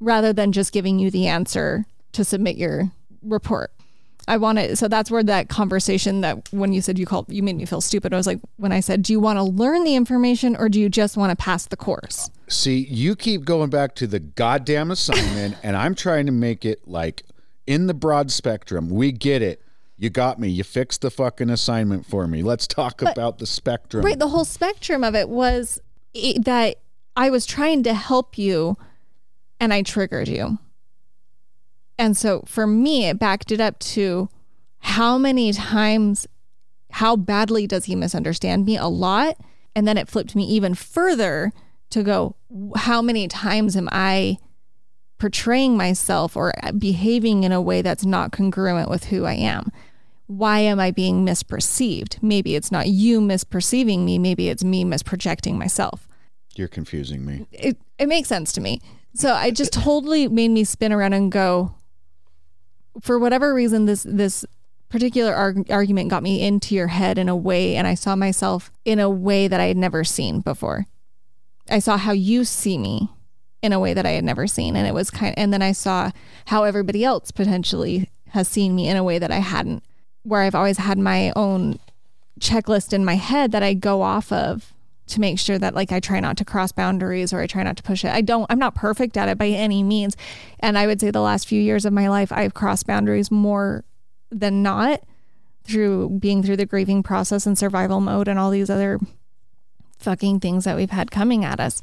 rather 0.00 0.34
than 0.34 0.52
just 0.52 0.72
giving 0.72 0.98
you 0.98 1.10
the 1.10 1.26
answer 1.26 1.86
to 2.12 2.24
submit 2.24 2.56
your 2.56 2.92
report. 3.22 3.72
I 4.26 4.36
want 4.38 4.58
to, 4.58 4.76
so 4.76 4.88
that's 4.88 5.10
where 5.10 5.22
that 5.22 5.48
conversation 5.48 6.22
that 6.22 6.48
when 6.52 6.72
you 6.72 6.80
said 6.80 6.98
you 6.98 7.06
called, 7.06 7.26
you 7.28 7.42
made 7.42 7.56
me 7.56 7.66
feel 7.66 7.80
stupid. 7.80 8.14
I 8.14 8.16
was 8.16 8.26
like, 8.26 8.40
when 8.56 8.72
I 8.72 8.80
said, 8.80 9.02
do 9.02 9.12
you 9.12 9.20
want 9.20 9.38
to 9.38 9.42
learn 9.42 9.84
the 9.84 9.94
information 9.94 10.56
or 10.56 10.68
do 10.68 10.80
you 10.80 10.88
just 10.88 11.16
want 11.16 11.30
to 11.30 11.36
pass 11.36 11.66
the 11.66 11.76
course? 11.76 12.30
See, 12.48 12.86
you 12.86 13.16
keep 13.16 13.44
going 13.44 13.70
back 13.70 13.94
to 13.96 14.06
the 14.06 14.20
goddamn 14.20 14.90
assignment, 14.90 15.56
and 15.62 15.76
I'm 15.76 15.94
trying 15.94 16.26
to 16.26 16.32
make 16.32 16.64
it 16.64 16.86
like 16.88 17.24
in 17.66 17.86
the 17.86 17.94
broad 17.94 18.30
spectrum. 18.30 18.90
We 18.90 19.12
get 19.12 19.42
it. 19.42 19.60
You 19.96 20.10
got 20.10 20.40
me. 20.40 20.48
You 20.48 20.64
fixed 20.64 21.02
the 21.02 21.10
fucking 21.10 21.50
assignment 21.50 22.06
for 22.06 22.26
me. 22.26 22.42
Let's 22.42 22.66
talk 22.66 23.00
about 23.02 23.38
the 23.38 23.46
spectrum. 23.46 24.04
Right. 24.04 24.18
The 24.18 24.28
whole 24.28 24.44
spectrum 24.44 25.04
of 25.04 25.14
it 25.14 25.28
was 25.28 25.80
that 26.40 26.76
I 27.16 27.30
was 27.30 27.46
trying 27.46 27.84
to 27.84 27.94
help 27.94 28.36
you 28.36 28.76
and 29.60 29.72
I 29.72 29.82
triggered 29.82 30.28
you. 30.28 30.58
And 31.98 32.16
so 32.16 32.42
for 32.46 32.66
me, 32.66 33.06
it 33.06 33.18
backed 33.18 33.52
it 33.52 33.60
up 33.60 33.78
to 33.80 34.28
how 34.80 35.16
many 35.16 35.52
times, 35.52 36.26
how 36.90 37.16
badly 37.16 37.66
does 37.66 37.86
he 37.86 37.94
misunderstand 37.94 38.66
me? 38.66 38.76
A 38.76 38.86
lot. 38.86 39.36
And 39.74 39.86
then 39.88 39.96
it 39.96 40.08
flipped 40.08 40.36
me 40.36 40.44
even 40.44 40.74
further 40.74 41.52
to 41.90 42.02
go, 42.02 42.36
how 42.76 43.00
many 43.00 43.28
times 43.28 43.76
am 43.76 43.88
I 43.92 44.38
portraying 45.18 45.76
myself 45.76 46.36
or 46.36 46.52
uh, 46.62 46.72
behaving 46.72 47.44
in 47.44 47.52
a 47.52 47.60
way 47.62 47.82
that's 47.82 48.04
not 48.04 48.32
congruent 48.32 48.90
with 48.90 49.04
who 49.04 49.24
I 49.24 49.34
am? 49.34 49.70
Why 50.26 50.60
am 50.60 50.80
I 50.80 50.90
being 50.90 51.24
misperceived? 51.24 52.22
Maybe 52.22 52.56
it's 52.56 52.72
not 52.72 52.88
you 52.88 53.20
misperceiving 53.20 54.04
me, 54.04 54.18
maybe 54.18 54.48
it's 54.48 54.64
me 54.64 54.84
misprojecting 54.84 55.54
myself 55.56 56.08
You're 56.56 56.68
confusing 56.68 57.24
me. 57.24 57.46
it, 57.52 57.76
it 57.98 58.08
makes 58.08 58.28
sense 58.28 58.52
to 58.52 58.60
me. 58.60 58.80
So 59.14 59.32
I 59.32 59.50
just 59.50 59.72
totally 59.72 60.26
made 60.28 60.48
me 60.48 60.64
spin 60.64 60.92
around 60.92 61.12
and 61.12 61.30
go, 61.30 61.74
for 63.00 63.18
whatever 63.18 63.54
reason, 63.54 63.86
this 63.86 64.04
this 64.08 64.44
particular 64.88 65.34
arg- 65.34 65.70
argument 65.70 66.10
got 66.10 66.22
me 66.22 66.46
into 66.46 66.74
your 66.74 66.88
head 66.88 67.18
in 67.18 67.28
a 67.28 67.36
way, 67.36 67.76
and 67.76 67.86
I 67.86 67.94
saw 67.94 68.14
myself 68.14 68.70
in 68.84 68.98
a 68.98 69.10
way 69.10 69.48
that 69.48 69.60
I 69.60 69.64
had 69.64 69.76
never 69.76 70.04
seen 70.04 70.40
before. 70.40 70.86
I 71.68 71.78
saw 71.78 71.96
how 71.96 72.12
you 72.12 72.44
see 72.44 72.78
me 72.78 73.08
in 73.62 73.72
a 73.72 73.80
way 73.80 73.94
that 73.94 74.06
I 74.06 74.10
had 74.10 74.24
never 74.24 74.46
seen, 74.46 74.76
and 74.76 74.86
it 74.86 74.94
was 74.94 75.10
kind. 75.10 75.34
and 75.36 75.52
then 75.52 75.62
I 75.62 75.72
saw 75.72 76.10
how 76.46 76.64
everybody 76.64 77.04
else 77.04 77.30
potentially 77.30 78.10
has 78.28 78.48
seen 78.48 78.74
me 78.74 78.88
in 78.88 78.96
a 78.96 79.04
way 79.04 79.18
that 79.18 79.30
I 79.30 79.38
hadn't. 79.38 79.82
Where 80.22 80.42
I've 80.42 80.54
always 80.54 80.78
had 80.78 80.98
my 80.98 81.32
own 81.34 81.78
checklist 82.40 82.92
in 82.92 83.04
my 83.04 83.14
head 83.14 83.52
that 83.52 83.62
I 83.62 83.74
go 83.74 84.02
off 84.02 84.32
of 84.32 84.73
to 85.06 85.20
make 85.20 85.38
sure 85.38 85.58
that 85.58 85.74
like 85.74 85.92
I 85.92 86.00
try 86.00 86.20
not 86.20 86.36
to 86.38 86.44
cross 86.44 86.72
boundaries 86.72 87.32
or 87.32 87.40
I 87.40 87.46
try 87.46 87.62
not 87.62 87.76
to 87.76 87.82
push 87.82 88.04
it. 88.04 88.12
I 88.12 88.20
don't 88.20 88.46
I'm 88.50 88.58
not 88.58 88.74
perfect 88.74 89.16
at 89.16 89.28
it 89.28 89.38
by 89.38 89.48
any 89.48 89.82
means. 89.82 90.16
And 90.60 90.78
I 90.78 90.86
would 90.86 91.00
say 91.00 91.10
the 91.10 91.20
last 91.20 91.46
few 91.46 91.60
years 91.60 91.84
of 91.84 91.92
my 91.92 92.08
life 92.08 92.32
I've 92.32 92.54
crossed 92.54 92.86
boundaries 92.86 93.30
more 93.30 93.84
than 94.30 94.62
not 94.62 95.02
through 95.64 96.10
being 96.20 96.42
through 96.42 96.56
the 96.56 96.66
grieving 96.66 97.02
process 97.02 97.46
and 97.46 97.56
survival 97.56 98.00
mode 98.00 98.28
and 98.28 98.38
all 98.38 98.50
these 98.50 98.70
other 98.70 98.98
fucking 99.98 100.40
things 100.40 100.64
that 100.64 100.76
we've 100.76 100.90
had 100.90 101.10
coming 101.10 101.44
at 101.44 101.60
us. 101.60 101.80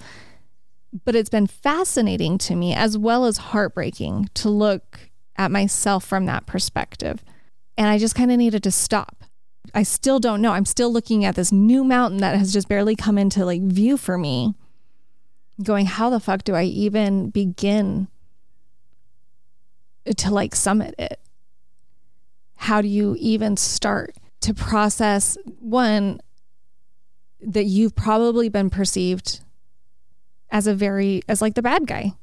But 1.06 1.16
it's 1.16 1.30
been 1.30 1.48
fascinating 1.48 2.38
to 2.40 2.56
me 2.56 2.74
as 2.74 2.98
well 2.98 3.26
as 3.26 3.38
heartbreaking 3.38 4.30
to 4.36 4.50
look 4.50 5.12
at 5.38 5.52
myself 5.52 6.04
from 6.06 6.26
that 6.26 6.46
perspective. 6.46 7.24
And 7.78 7.88
I 7.88 7.98
just 7.98 8.16
kind 8.16 8.32
of 8.32 8.38
needed 8.38 8.64
to 8.64 8.72
stop. 8.72 9.21
I 9.74 9.84
still 9.84 10.20
don't 10.20 10.42
know. 10.42 10.52
I'm 10.52 10.66
still 10.66 10.92
looking 10.92 11.24
at 11.24 11.36
this 11.36 11.52
new 11.52 11.84
mountain 11.84 12.20
that 12.20 12.38
has 12.38 12.52
just 12.52 12.68
barely 12.68 12.96
come 12.96 13.18
into 13.18 13.46
like 13.46 13.62
view 13.62 13.98
for 13.98 14.18
me, 14.18 14.54
going, 15.64 15.86
how 15.86 16.10
the 16.10 16.20
fuck 16.20 16.44
do 16.44 16.56
I 16.56 16.64
even 16.64 17.30
begin 17.30 18.08
to 20.18 20.32
like 20.32 20.56
summit 20.56 20.96
it? 20.98 21.20
How 22.56 22.82
do 22.82 22.88
you 22.88 23.16
even 23.20 23.58
start 23.58 24.16
to 24.42 24.54
process 24.54 25.38
one 25.60 26.20
that 27.42 27.66
you've 27.66 27.96
probably 27.96 28.50
been 28.50 28.70
perceived 28.70 29.40
as 30.52 30.68
a 30.68 30.76
very 30.76 31.22
as 31.28 31.42
like 31.42 31.56
the 31.56 31.62
bad 31.62 31.88
guy 31.88 32.14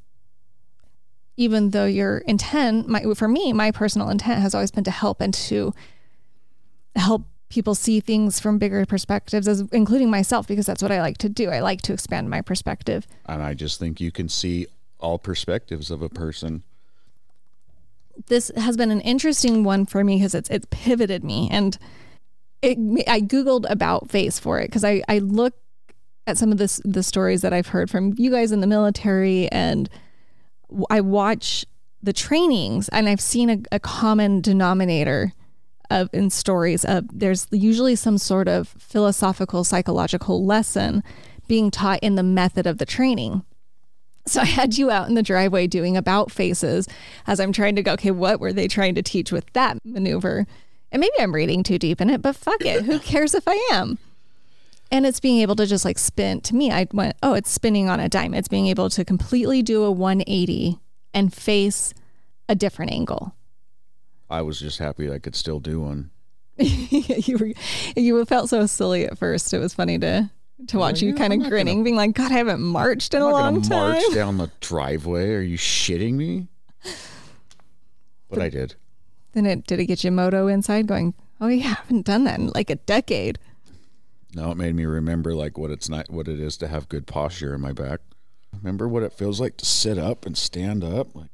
even 1.37 1.71
though 1.71 1.87
your 1.87 2.19
intent 2.19 2.89
my, 2.89 3.03
for 3.15 3.27
me 3.27 3.53
my 3.53 3.71
personal 3.71 4.11
intent 4.11 4.41
has 4.41 4.55
always 4.55 4.71
been 4.71 4.85
to 4.85 4.91
help 4.91 5.21
and 5.21 5.35
to 5.35 5.73
help 6.99 7.27
people 7.49 7.75
see 7.75 8.01
things 8.01 8.39
from 8.41 8.59
bigger 8.59 8.85
perspectives 8.85 9.49
as 9.49 9.61
including 9.73 10.11
myself 10.11 10.47
because 10.47 10.67
that's 10.67 10.83
what 10.83 10.93
I 10.93 11.01
like 11.01 11.19
to 11.19 11.29
do. 11.29 11.51
I 11.51 11.61
like 11.61 11.81
to 11.83 11.93
expand 11.93 12.29
my 12.29 12.43
perspective. 12.43 13.07
And 13.27 13.43
I 13.43 13.55
just 13.55 13.79
think 13.79 14.01
you 14.01 14.13
can 14.13 14.29
see 14.29 14.67
all 14.99 15.19
perspectives 15.19 15.91
of 15.91 16.03
a 16.03 16.09
person. 16.09 16.63
This 18.27 18.51
has 18.57 18.77
been 18.77 18.91
an 18.91 19.01
interesting 19.01 19.65
one 19.65 19.87
for 19.87 20.03
me 20.03 20.17
because 20.17 20.35
it's 20.35 20.51
it's 20.51 20.67
pivoted 20.71 21.23
me 21.25 21.49
and 21.51 21.79
it 22.63 22.77
I 23.09 23.21
googled 23.21 23.65
about 23.71 24.11
face 24.11 24.39
for 24.39 24.59
it 24.59 24.67
because 24.67 24.85
I 24.85 25.03
I 25.09 25.21
look 25.21 25.55
at 26.27 26.37
some 26.37 26.51
of 26.51 26.59
this 26.59 26.81
the 26.85 27.05
stories 27.05 27.43
that 27.43 27.53
I've 27.53 27.69
heard 27.69 27.89
from 27.89 28.15
you 28.17 28.31
guys 28.31 28.51
in 28.51 28.61
the 28.61 28.67
military 28.67 29.49
and 29.53 29.89
I 30.91 31.01
watch 31.01 31.65
the 32.03 32.13
trainings 32.13 32.89
and 32.89 33.09
I've 33.09 33.21
seen 33.21 33.51
a, 33.51 33.59
a 33.73 33.81
common 33.81 34.41
denominator 34.41 35.33
of 35.91 36.11
in 36.13 36.31
stories 36.31 36.85
of 36.85 37.07
there's 37.13 37.47
usually 37.51 37.97
some 37.97 38.19
sort 38.19 38.49
of 38.49 38.69
philosophical 38.69 39.65
psychological 39.65 40.45
lesson 40.45 41.03
being 41.47 41.71
taught 41.71 41.99
in 42.01 42.15
the 42.15 42.23
method 42.23 42.67
of 42.67 42.79
the 42.79 42.87
training. 42.87 43.43
So 44.27 44.43
I 44.43 44.47
had 44.47 44.77
you 44.77 44.91
out 44.91 45.09
in 45.09 45.15
the 45.15 45.23
driveway 45.23 45.67
doing 45.67 45.97
about 45.97 46.31
faces 46.31 46.87
as 47.27 47.41
I'm 47.41 47.53
trying 47.53 47.77
to 47.77 47.83
go, 47.83 47.95
okay, 47.95 48.11
what 48.11 48.41
were 48.41 48.53
they 48.53 48.69
trying 48.69 48.95
to 48.97 49.03
teach 49.03 49.33
with 49.33 49.51
that 49.55 49.79
maneuver? 49.85 50.47
And 50.93 51.01
maybe 51.01 51.15
I'm 51.19 51.35
reading 51.35 51.63
too 51.63 51.79
deep 51.79 52.01
in 52.01 52.11
it, 52.11 52.21
but 52.21 52.37
fuck 52.37 52.63
it. 52.65 52.85
Who 52.85 52.99
cares 52.99 53.35
if 53.35 53.45
I 53.47 53.69
am? 53.73 53.99
And 54.91 55.07
it's 55.07 55.21
being 55.21 55.41
able 55.41 55.57
to 55.57 55.67
just 55.67 55.85
like 55.85 55.99
spin. 55.99 56.41
To 56.43 56.55
me, 56.55 56.71
I 56.71 56.87
went, 56.93 57.17
oh, 57.23 57.35
it's 57.35 57.51
spinning 57.51 57.89
on 57.89 58.01
a 58.01 58.09
dime. 58.09 58.35
It's 58.35 58.49
being 58.49 58.67
able 58.67 58.91
to 58.91 59.05
completely 59.05 59.63
do 59.63 59.85
a 59.85 59.91
180 59.91 60.79
and 61.13 61.33
face 61.33 61.93
a 62.49 62.55
different 62.55 62.93
angle. 62.93 63.35
I 64.31 64.43
was 64.43 64.59
just 64.59 64.79
happy 64.79 65.11
I 65.11 65.19
could 65.19 65.35
still 65.35 65.61
do 65.61 65.81
one. 65.81 66.11
you 66.59 67.39
were, 67.39 67.53
you 67.97 68.25
felt 68.25 68.49
so 68.49 68.67
silly 68.67 69.07
at 69.07 69.17
first. 69.17 69.55
It 69.55 69.59
was 69.59 69.75
funny 69.75 69.99
to 70.01 70.31
to 70.67 70.79
watch 70.79 71.01
you 71.01 71.15
kind 71.15 71.33
of 71.33 71.49
grinning, 71.49 71.77
gonna, 71.77 71.85
being 71.85 71.97
like, 71.97 72.15
"God, 72.15 72.33
I 72.33 72.35
haven't 72.35 72.61
marched 72.61 73.15
in 73.15 73.23
I'm 73.23 73.29
a 73.29 73.31
long 73.31 73.63
time." 73.63 73.93
March 73.93 74.15
down 74.15 74.39
the 74.39 74.51
driveway? 74.61 75.35
Are 75.35 75.41
you 75.41 75.57
shitting 75.57 76.15
me? 76.15 76.49
But, 76.83 78.37
but 78.37 78.43
I 78.43 78.49
did. 78.49 78.75
Then 79.33 79.47
it 79.47 79.67
did 79.67 79.79
it 79.79 79.87
get 79.87 80.03
you 80.03 80.11
moto 80.11 80.49
inside, 80.49 80.89
going, 80.89 81.15
"Oh 81.41 81.47
yeah, 81.47 81.65
I 81.65 81.69
haven't 81.69 82.07
done 82.07 82.25
that 82.25 82.41
in 82.41 82.49
like 82.49 82.71
a 82.71 82.75
decade." 82.77 83.39
Now 84.35 84.51
it 84.51 84.57
made 84.57 84.75
me 84.75 84.85
remember 84.85 85.35
like 85.35 85.57
what 85.57 85.71
it's 85.71 85.89
not 85.89 86.11
what 86.11 86.29
it 86.29 86.41
is 86.41 86.57
to 86.59 86.69
have 86.69 86.89
good 86.89 87.07
posture 87.07 87.55
in 87.55 87.61
my 87.61 87.73
back. 87.73 88.01
Remember 88.53 88.89
what 88.89 89.03
it 89.03 89.13
feels 89.13 89.41
like 89.41 89.57
to 89.59 89.65
sit 89.65 89.97
up 89.99 90.27
and 90.27 90.37
stand 90.37 90.83
up 90.83 91.15
like 91.15 91.31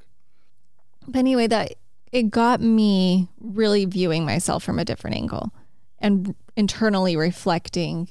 But 1.09 1.19
anyway, 1.19 1.47
that 1.47 1.75
it 2.15 2.31
got 2.31 2.61
me 2.61 3.29
really 3.41 3.85
viewing 3.85 4.25
myself 4.25 4.63
from 4.63 4.79
a 4.79 4.85
different 4.85 5.17
angle 5.17 5.53
and 5.99 6.35
internally 6.57 7.17
reflecting 7.17 8.09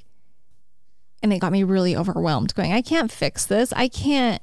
and 1.24 1.32
it 1.32 1.40
got 1.40 1.54
me 1.54 1.64
really 1.64 1.96
overwhelmed 1.96 2.54
going 2.54 2.74
I 2.74 2.82
can't 2.82 3.10
fix 3.10 3.46
this. 3.46 3.72
I 3.72 3.88
can't 3.88 4.42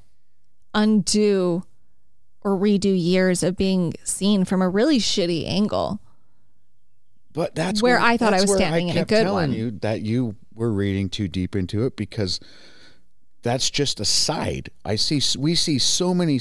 undo 0.72 1.62
or 2.40 2.56
redo 2.56 2.98
years 2.98 3.42
of 3.42 3.54
being 3.54 3.92
seen 4.02 4.46
from 4.46 4.62
a 4.62 4.68
really 4.68 4.98
shitty 4.98 5.46
angle. 5.46 6.00
But 7.34 7.54
that's 7.54 7.82
where, 7.82 7.98
where 7.98 8.04
I 8.04 8.16
thought 8.16 8.32
I 8.32 8.40
was 8.40 8.54
standing 8.54 8.88
I 8.88 8.92
in 8.94 8.98
a 8.98 9.04
good 9.04 9.28
one. 9.28 9.52
You 9.52 9.72
that 9.82 10.00
you 10.00 10.36
were 10.54 10.72
reading 10.72 11.10
too 11.10 11.28
deep 11.28 11.54
into 11.54 11.84
it 11.84 11.96
because 11.96 12.40
that's 13.42 13.70
just 13.70 14.00
a 14.00 14.06
side. 14.06 14.70
I 14.86 14.96
see. 14.96 15.20
We 15.38 15.54
see 15.54 15.78
so 15.78 16.14
many. 16.14 16.40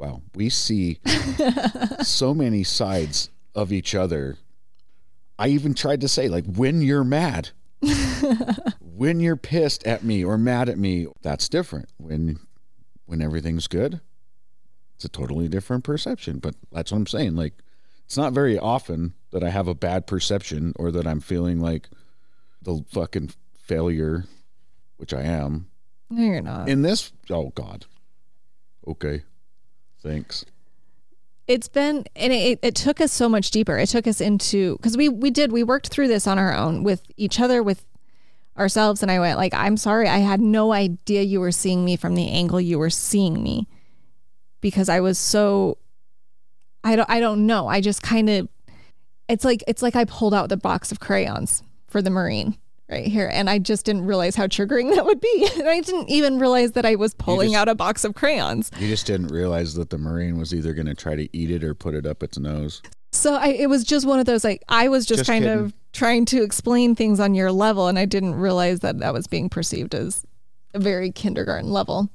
Well, 0.00 0.22
we 0.34 0.48
see 0.48 0.98
so 2.02 2.32
many 2.32 2.64
sides 2.64 3.28
of 3.54 3.70
each 3.70 3.94
other. 3.94 4.38
I 5.38 5.48
even 5.48 5.74
tried 5.74 6.00
to 6.00 6.08
say 6.08 6.28
like 6.28 6.46
when 6.46 6.80
you're 6.80 7.04
mad, 7.04 7.50
when 8.80 9.20
you're 9.20 9.36
pissed 9.36 9.86
at 9.86 10.02
me 10.02 10.24
or 10.24 10.38
mad 10.38 10.70
at 10.70 10.78
me, 10.78 11.08
that's 11.20 11.50
different. 11.50 11.90
When 11.98 12.38
when 13.04 13.20
everything's 13.20 13.66
good, 13.66 14.00
it's 14.94 15.04
a 15.04 15.10
totally 15.10 15.48
different 15.48 15.84
perception. 15.84 16.38
But 16.38 16.54
that's 16.72 16.90
what 16.92 16.96
I'm 16.96 17.06
saying. 17.06 17.36
Like 17.36 17.52
it's 18.06 18.16
not 18.16 18.32
very 18.32 18.58
often 18.58 19.12
that 19.32 19.44
I 19.44 19.50
have 19.50 19.68
a 19.68 19.74
bad 19.74 20.06
perception 20.06 20.72
or 20.76 20.90
that 20.92 21.06
I'm 21.06 21.20
feeling 21.20 21.60
like 21.60 21.90
the 22.62 22.86
fucking 22.90 23.32
failure, 23.54 24.24
which 24.96 25.12
I 25.12 25.24
am. 25.24 25.68
No, 26.08 26.22
you're 26.24 26.40
not. 26.40 26.70
In 26.70 26.80
this, 26.80 27.12
oh 27.28 27.50
God. 27.50 27.84
Okay. 28.88 29.24
Thanks. 30.02 30.44
It's 31.46 31.68
been, 31.68 32.04
and 32.14 32.32
it, 32.32 32.60
it 32.62 32.74
took 32.74 33.00
us 33.00 33.12
so 33.12 33.28
much 33.28 33.50
deeper. 33.50 33.76
It 33.78 33.88
took 33.88 34.06
us 34.06 34.20
into, 34.20 34.76
because 34.76 34.96
we, 34.96 35.08
we 35.08 35.30
did, 35.30 35.50
we 35.50 35.62
worked 35.62 35.88
through 35.88 36.08
this 36.08 36.26
on 36.26 36.38
our 36.38 36.54
own 36.54 36.84
with 36.84 37.02
each 37.16 37.40
other, 37.40 37.62
with 37.62 37.84
ourselves. 38.56 39.02
And 39.02 39.10
I 39.10 39.18
went, 39.18 39.36
like, 39.36 39.52
I'm 39.54 39.76
sorry. 39.76 40.08
I 40.08 40.18
had 40.18 40.40
no 40.40 40.72
idea 40.72 41.22
you 41.22 41.40
were 41.40 41.52
seeing 41.52 41.84
me 41.84 41.96
from 41.96 42.14
the 42.14 42.30
angle 42.30 42.60
you 42.60 42.78
were 42.78 42.90
seeing 42.90 43.42
me 43.42 43.66
because 44.60 44.88
I 44.88 45.00
was 45.00 45.18
so 45.18 45.78
I 46.84 46.96
don't 46.96 47.10
I 47.10 47.20
don't 47.20 47.46
know. 47.46 47.68
I 47.68 47.80
just 47.80 48.02
kind 48.02 48.28
of 48.30 48.48
it's 49.28 49.44
like 49.44 49.62
it's 49.66 49.82
like 49.82 49.96
I 49.96 50.04
pulled 50.04 50.34
out 50.34 50.48
the 50.48 50.56
box 50.56 50.92
of 50.92 51.00
crayons 51.00 51.62
for 51.88 52.02
the 52.02 52.10
marine 52.10 52.56
right 52.90 53.06
here 53.06 53.30
and 53.32 53.48
I 53.48 53.58
just 53.58 53.86
didn't 53.86 54.06
realize 54.06 54.36
how 54.36 54.46
triggering 54.46 54.94
that 54.94 55.04
would 55.04 55.20
be. 55.20 55.48
And 55.60 55.68
I 55.68 55.80
didn't 55.80 56.08
even 56.08 56.38
realize 56.38 56.72
that 56.72 56.86
I 56.86 56.94
was 56.94 57.12
pulling 57.12 57.50
just, 57.50 57.60
out 57.60 57.68
a 57.68 57.74
box 57.74 58.04
of 58.04 58.14
crayons. 58.14 58.70
You 58.78 58.88
just 58.88 59.06
didn't 59.06 59.28
realize 59.28 59.74
that 59.74 59.90
the 59.90 59.98
marine 59.98 60.38
was 60.38 60.54
either 60.54 60.72
going 60.72 60.86
to 60.86 60.94
try 60.94 61.16
to 61.16 61.28
eat 61.36 61.50
it 61.50 61.62
or 61.62 61.74
put 61.74 61.94
it 61.94 62.06
up 62.06 62.22
its 62.22 62.38
nose. 62.38 62.80
So 63.12 63.34
I 63.34 63.48
it 63.48 63.68
was 63.68 63.84
just 63.84 64.06
one 64.06 64.18
of 64.18 64.26
those 64.26 64.44
like 64.44 64.62
I 64.68 64.88
was 64.88 65.04
just, 65.04 65.20
just 65.20 65.30
kind 65.30 65.44
kidding. 65.44 65.58
of 65.58 65.74
trying 65.92 66.24
to 66.26 66.42
explain 66.42 66.94
things 66.94 67.20
on 67.20 67.34
your 67.34 67.52
level 67.52 67.88
and 67.88 67.98
I 67.98 68.04
didn't 68.04 68.36
realize 68.36 68.80
that 68.80 69.00
that 69.00 69.12
was 69.12 69.26
being 69.26 69.48
perceived 69.48 69.94
as 69.94 70.24
a 70.72 70.78
very 70.78 71.10
kindergarten 71.10 71.70
level 71.70 72.08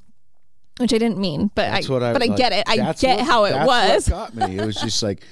which 0.79 0.93
I 0.93 0.97
didn't 0.97 1.19
mean, 1.19 1.51
but 1.55 1.69
that's 1.69 1.89
I, 1.89 1.95
I 1.95 2.13
but 2.13 2.21
I 2.21 2.25
like, 2.25 2.37
get 2.37 2.51
it. 2.51 2.63
I 2.67 2.75
get 2.93 3.19
what, 3.19 3.25
how 3.25 3.45
it 3.45 3.65
was. 3.65 4.09
got 4.09 4.35
me. 4.35 4.57
It 4.57 4.65
was 4.65 4.75
just 4.75 5.01
like, 5.01 5.23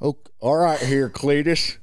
oh, 0.00 0.16
all 0.38 0.56
right, 0.56 0.78
here, 0.78 1.08
Cletus. 1.08 1.78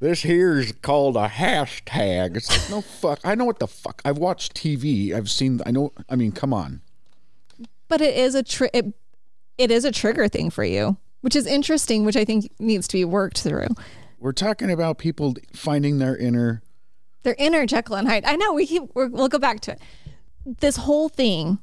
This 0.00 0.22
here 0.22 0.58
is 0.58 0.72
called 0.80 1.16
a 1.16 1.28
hashtag. 1.28 2.36
It's 2.36 2.48
like, 2.50 2.70
no 2.70 2.80
fuck. 3.00 3.20
I 3.24 3.34
know 3.34 3.44
what 3.44 3.58
the 3.58 3.66
fuck. 3.66 4.00
I've 4.04 4.18
watched 4.18 4.54
TV. 4.54 5.12
I've 5.12 5.30
seen. 5.30 5.60
I 5.66 5.70
know. 5.72 5.92
I 6.08 6.16
mean, 6.16 6.32
come 6.32 6.52
on. 6.54 6.82
But 7.88 8.00
it 8.00 8.16
is 8.16 8.34
a 8.34 8.42
tri- 8.42 8.70
it, 8.72 8.94
it 9.56 9.70
is 9.70 9.84
a 9.84 9.90
trigger 9.90 10.28
thing 10.28 10.50
for 10.50 10.62
you, 10.62 10.96
which 11.22 11.34
is 11.34 11.46
interesting. 11.46 12.04
Which 12.04 12.16
I 12.16 12.24
think 12.24 12.52
needs 12.60 12.86
to 12.88 12.96
be 12.96 13.04
worked 13.04 13.40
through. 13.40 13.68
We're 14.20 14.32
talking 14.32 14.70
about 14.70 14.98
people 14.98 15.34
finding 15.52 15.98
their 15.98 16.16
inner, 16.16 16.62
their 17.24 17.36
inner 17.38 17.66
Jekyll 17.66 17.96
and 17.96 18.06
Hyde. 18.06 18.24
I 18.24 18.36
know. 18.36 18.52
We 18.52 18.66
keep. 18.66 18.82
we'll 18.94 19.28
go 19.28 19.38
back 19.38 19.60
to 19.60 19.72
it. 19.72 19.80
This 20.44 20.76
whole 20.76 21.08
thing 21.08 21.58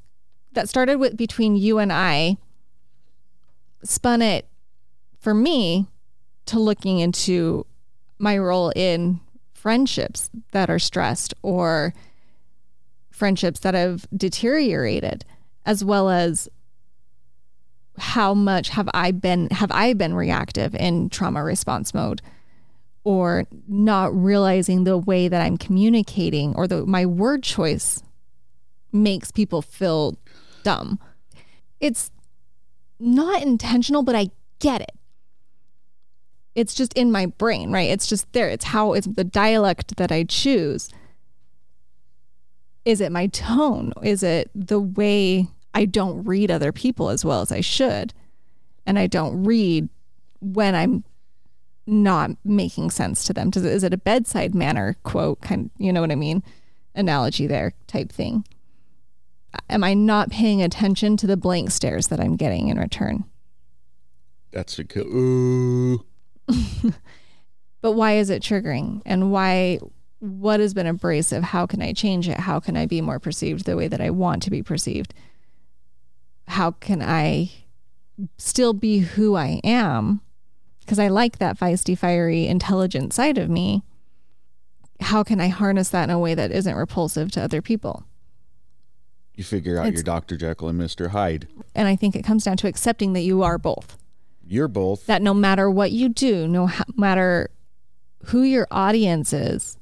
that 0.51 0.67
started 0.67 0.97
with 0.97 1.15
between 1.15 1.55
you 1.55 1.79
and 1.79 1.91
I 1.93 2.37
spun 3.83 4.21
it 4.21 4.47
for 5.19 5.33
me 5.33 5.87
to 6.47 6.59
looking 6.59 6.99
into 6.99 7.65
my 8.17 8.37
role 8.37 8.71
in 8.75 9.19
friendships 9.53 10.29
that 10.51 10.69
are 10.69 10.79
stressed 10.79 11.33
or 11.41 11.93
friendships 13.11 13.61
that 13.61 13.73
have 13.73 14.05
deteriorated 14.15 15.25
as 15.65 15.83
well 15.83 16.09
as 16.09 16.47
how 17.97 18.33
much 18.33 18.69
have 18.69 18.89
I 18.93 19.11
been 19.11 19.49
have 19.51 19.71
I 19.71 19.93
been 19.93 20.13
reactive 20.13 20.75
in 20.75 21.09
trauma 21.09 21.43
response 21.43 21.93
mode 21.93 22.21
or 23.03 23.45
not 23.67 24.13
realizing 24.13 24.83
the 24.83 24.97
way 24.97 25.27
that 25.27 25.41
I'm 25.41 25.57
communicating 25.57 26.53
or 26.55 26.67
the 26.67 26.85
my 26.85 27.05
word 27.05 27.43
choice 27.43 28.03
makes 28.91 29.31
people 29.31 29.61
feel 29.61 30.17
dumb. 30.63 30.99
It's 31.79 32.11
not 32.99 33.43
intentional, 33.43 34.03
but 34.03 34.15
I 34.15 34.29
get 34.59 34.81
it. 34.81 34.91
It's 36.55 36.73
just 36.73 36.93
in 36.93 37.11
my 37.11 37.25
brain, 37.25 37.71
right? 37.71 37.89
It's 37.89 38.07
just 38.07 38.31
there. 38.31 38.47
It's 38.47 38.65
how 38.65 38.93
it's 38.93 39.07
the 39.07 39.25
dialect 39.25 39.97
that 39.97 40.11
I 40.11 40.23
choose. 40.23 40.89
Is 42.85 43.01
it 43.01 43.11
my 43.11 43.27
tone? 43.27 43.93
Is 44.01 44.23
it 44.23 44.49
the 44.55 44.79
way 44.79 45.47
I 45.73 45.85
don't 45.85 46.23
read 46.23 46.49
other 46.49 46.71
people 46.71 47.09
as 47.09 47.25
well 47.25 47.41
as 47.41 47.51
I 47.51 47.61
should? 47.61 48.13
And 48.85 48.97
I 48.97 49.07
don't 49.07 49.43
read 49.43 49.89
when 50.39 50.75
I'm 50.75 51.03
not 51.87 52.31
making 52.45 52.91
sense 52.91 53.25
to 53.25 53.33
them. 53.33 53.49
Does 53.49 53.65
it, 53.65 53.73
is 53.73 53.83
it 53.83 53.93
a 53.93 53.97
bedside 53.97 54.55
manner 54.55 54.95
quote 55.03 55.41
kind? 55.41 55.71
You 55.77 55.91
know 55.91 56.01
what 56.01 56.11
I 56.11 56.15
mean? 56.15 56.43
Analogy 56.93 57.47
there 57.47 57.73
type 57.87 58.11
thing. 58.11 58.45
Am 59.69 59.83
I 59.83 59.93
not 59.93 60.29
paying 60.29 60.61
attention 60.61 61.17
to 61.17 61.27
the 61.27 61.37
blank 61.37 61.71
stares 61.71 62.07
that 62.07 62.19
I'm 62.19 62.35
getting 62.35 62.69
in 62.69 62.77
return? 62.77 63.25
That's 64.51 64.79
a 64.79 64.83
good. 64.83 65.05
Ooh. 65.07 66.05
but 67.81 67.91
why 67.93 68.13
is 68.17 68.29
it 68.29 68.41
triggering? 68.41 69.01
And 69.05 69.31
why? 69.31 69.79
What 70.19 70.59
has 70.59 70.73
been 70.73 70.87
abrasive? 70.87 71.43
How 71.43 71.65
can 71.65 71.81
I 71.81 71.93
change 71.93 72.27
it? 72.27 72.39
How 72.39 72.59
can 72.59 72.75
I 72.77 72.85
be 72.85 73.01
more 73.01 73.19
perceived 73.19 73.65
the 73.65 73.75
way 73.75 73.87
that 73.87 74.01
I 74.01 74.09
want 74.09 74.41
to 74.43 74.49
be 74.49 74.63
perceived? 74.63 75.13
How 76.47 76.71
can 76.71 77.01
I 77.01 77.51
still 78.37 78.73
be 78.73 78.99
who 78.99 79.35
I 79.35 79.59
am 79.63 80.21
because 80.79 80.99
I 80.99 81.07
like 81.07 81.39
that 81.39 81.57
feisty, 81.57 81.97
fiery, 81.97 82.47
intelligent 82.47 83.13
side 83.13 83.37
of 83.37 83.49
me. 83.49 83.83
How 85.01 85.23
can 85.23 85.41
I 85.41 85.47
harness 85.47 85.89
that 85.89 86.03
in 86.05 86.09
a 86.11 86.19
way 86.19 86.35
that 86.35 86.51
isn't 86.51 86.75
repulsive 86.75 87.31
to 87.31 87.43
other 87.43 87.61
people? 87.61 88.03
You 89.33 89.43
figure 89.43 89.77
out 89.77 89.87
It's- 89.87 89.95
your 89.95 90.03
Dr. 90.03 90.37
Jekyll 90.37 90.69
and 90.69 90.79
Mr. 90.79 91.09
Hyde. 91.09 91.47
And 91.73 91.87
I 91.87 91.95
think 91.95 92.15
it 92.15 92.23
comes 92.23 92.43
down 92.43 92.57
to 92.57 92.67
accepting 92.67 93.13
that 93.13 93.21
you 93.21 93.41
are 93.43 93.57
both. 93.57 93.97
You're 94.47 94.67
both. 94.67 95.05
That 95.07 95.21
no 95.21 95.33
matter 95.33 95.69
what 95.69 95.91
you 95.91 96.09
do, 96.09 96.47
no 96.47 96.69
matter 96.95 97.49
who 98.25 98.41
your 98.41 98.67
audience 98.71 99.33
is, 99.33 99.77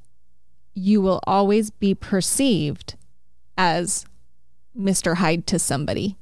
you 0.74 1.02
will 1.02 1.20
always 1.26 1.70
be 1.70 1.94
perceived 1.94 2.96
as 3.58 4.06
Mr. 4.78 5.16
Hyde 5.18 5.46
to 5.48 5.60
somebody. 5.60 6.18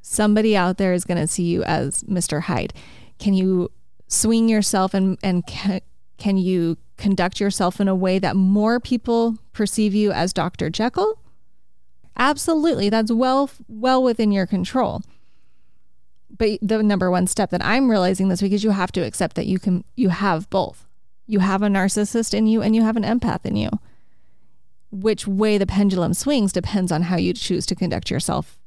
Somebody 0.00 0.56
out 0.56 0.78
there 0.78 0.92
is 0.92 1.04
going 1.04 1.18
to 1.18 1.26
see 1.26 1.44
you 1.44 1.62
as 1.64 2.02
Mr. 2.04 2.42
Hyde. 2.42 2.72
Can 3.18 3.34
you 3.34 3.70
swing 4.06 4.48
yourself 4.48 4.94
and 4.94 5.18
and 5.22 5.46
can, 5.46 5.80
can 6.16 6.38
you 6.38 6.78
conduct 6.96 7.40
yourself 7.40 7.80
in 7.80 7.88
a 7.88 7.94
way 7.94 8.18
that 8.18 8.36
more 8.36 8.80
people 8.80 9.36
perceive 9.52 9.94
you 9.94 10.12
as 10.12 10.32
Dr. 10.32 10.70
Jekyll? 10.70 11.18
Absolutely, 12.16 12.88
that's 12.88 13.12
well 13.12 13.50
well 13.68 14.02
within 14.02 14.32
your 14.32 14.46
control. 14.46 15.02
But 16.36 16.58
the 16.62 16.82
number 16.82 17.10
one 17.10 17.26
step 17.26 17.50
that 17.50 17.64
I'm 17.64 17.90
realizing 17.90 18.28
this 18.28 18.42
week 18.42 18.52
is 18.52 18.62
you 18.64 18.70
have 18.70 18.92
to 18.92 19.00
accept 19.00 19.34
that 19.36 19.46
you 19.46 19.58
can 19.58 19.84
you 19.96 20.10
have 20.10 20.48
both. 20.50 20.86
You 21.26 21.40
have 21.40 21.62
a 21.62 21.68
narcissist 21.68 22.34
in 22.34 22.46
you 22.46 22.62
and 22.62 22.74
you 22.76 22.82
have 22.82 22.96
an 22.96 23.02
empath 23.02 23.44
in 23.46 23.56
you. 23.56 23.70
Which 24.90 25.26
way 25.26 25.58
the 25.58 25.66
pendulum 25.66 26.14
swings 26.14 26.52
depends 26.52 26.90
on 26.90 27.02
how 27.02 27.16
you 27.16 27.34
choose 27.34 27.66
to 27.66 27.74
conduct 27.74 28.10
yourself. 28.10 28.58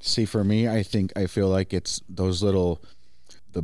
See, 0.00 0.24
for 0.24 0.42
me, 0.44 0.68
I 0.68 0.82
think 0.82 1.12
I 1.16 1.26
feel 1.26 1.48
like 1.48 1.72
it's 1.72 2.00
those 2.08 2.42
little, 2.42 2.82
the 3.52 3.62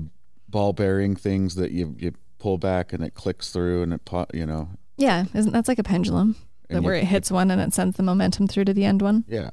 ball 0.48 0.72
bearing 0.72 1.16
things 1.16 1.56
that 1.56 1.72
you 1.72 1.94
you 1.98 2.12
pull 2.38 2.58
back 2.58 2.92
and 2.92 3.04
it 3.04 3.14
clicks 3.14 3.50
through 3.52 3.82
and 3.82 3.92
it 3.92 4.00
you 4.32 4.46
know 4.46 4.68
Yeah, 4.96 5.24
isn't 5.34 5.52
that's 5.52 5.68
like 5.68 5.78
a 5.78 5.82
pendulum? 5.84 6.36
That 6.68 6.82
where 6.82 6.94
you- 6.94 7.02
it 7.02 7.06
hits 7.06 7.30
one 7.30 7.50
and 7.50 7.60
it 7.60 7.74
sends 7.74 7.96
the 7.96 8.02
momentum 8.04 8.46
through 8.46 8.64
to 8.66 8.72
the 8.74 8.84
end 8.84 9.02
one. 9.02 9.24
yeah. 9.28 9.50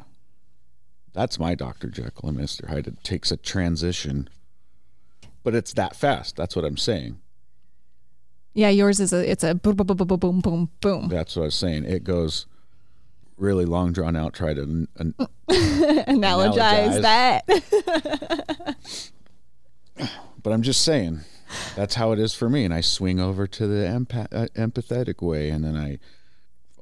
That's 1.17 1.39
my 1.39 1.55
Dr. 1.55 1.87
Jekyll 1.89 2.29
and 2.29 2.37
Mr. 2.37 2.67
Hyde. 2.69 2.85
It 2.85 3.03
takes 3.03 3.31
a 3.31 3.37
transition, 3.37 4.29
but 5.43 5.55
it's 5.55 5.73
that 5.73 5.95
fast. 5.95 6.35
That's 6.35 6.55
what 6.55 6.63
I'm 6.63 6.77
saying. 6.77 7.17
Yeah, 8.53 8.69
yours 8.69 8.99
is 8.99 9.11
a 9.13 9.27
it's 9.27 9.43
a 9.43 9.55
boom 9.55 9.75
boom 9.77 9.87
boom 9.87 9.97
boom 9.97 10.19
boom 10.19 10.39
boom 10.41 10.69
boom. 10.79 11.07
That's 11.09 11.35
what 11.35 11.41
I 11.41 11.45
was 11.45 11.55
saying. 11.55 11.85
It 11.85 12.03
goes 12.03 12.45
really 13.35 13.65
long 13.65 13.93
drawn 13.93 14.15
out. 14.15 14.35
Try 14.35 14.53
to 14.53 14.61
n- 14.61 14.87
n- 14.99 15.15
Analogize 15.49 17.01
Analogize. 17.01 17.01
that. 17.01 18.75
but 20.43 20.53
I'm 20.53 20.61
just 20.61 20.83
saying 20.83 21.21
that's 21.75 21.95
how 21.95 22.11
it 22.11 22.19
is 22.19 22.35
for 22.35 22.47
me. 22.47 22.63
And 22.63 22.71
I 22.71 22.81
swing 22.81 23.19
over 23.19 23.47
to 23.47 23.65
the 23.65 23.87
empath- 23.87 24.31
uh, 24.31 24.47
empathetic 24.55 25.23
way, 25.23 25.49
and 25.49 25.63
then 25.63 25.75
I 25.75 25.97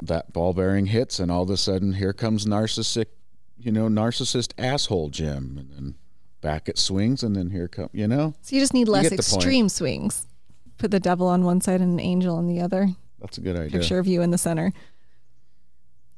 that 0.01 0.33
ball 0.33 0.51
bearing 0.51 0.87
hits, 0.87 1.19
and 1.19 1.31
all 1.31 1.43
of 1.43 1.49
a 1.49 1.55
sudden 1.55 1.93
here 1.93 2.11
comes 2.11 2.45
narcissistic, 2.45 3.05
you 3.57 3.71
know, 3.71 3.87
narcissist 3.87 4.53
asshole 4.57 5.09
Jim, 5.09 5.57
and 5.59 5.71
then 5.71 5.95
back 6.41 6.67
it 6.69 6.77
swings, 6.77 7.23
and 7.23 7.35
then 7.35 7.49
here 7.51 7.67
come, 7.67 7.89
you 7.93 8.07
know, 8.07 8.33
So 8.41 8.55
you 8.55 8.61
just 8.61 8.73
need 8.73 8.87
less 8.87 9.05
extreme 9.11 9.69
swings. 9.69 10.27
Put 10.77 10.91
the 10.91 10.99
devil 10.99 11.27
on 11.27 11.43
one 11.45 11.61
side 11.61 11.81
and 11.81 11.93
an 11.93 11.99
angel 11.99 12.35
on 12.35 12.47
the 12.47 12.59
other. 12.61 12.89
that's 13.19 13.37
a 13.37 13.41
good 13.41 13.55
idea. 13.57 13.79
Picture 13.79 13.97
of 13.99 14.07
you 14.07 14.21
in 14.21 14.31
the 14.31 14.37
center. 14.37 14.71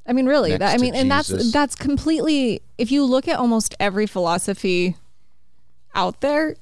I 0.05 0.13
mean, 0.13 0.25
really. 0.25 0.55
That, 0.55 0.73
I 0.73 0.77
mean, 0.81 0.95
and 0.95 1.11
that's 1.11 1.27
Jesus. 1.27 1.51
that's 1.51 1.75
completely. 1.75 2.61
If 2.77 2.91
you 2.91 3.03
look 3.03 3.27
at 3.27 3.37
almost 3.37 3.75
every 3.79 4.07
philosophy 4.07 4.95
out 5.93 6.21
there, 6.21 6.55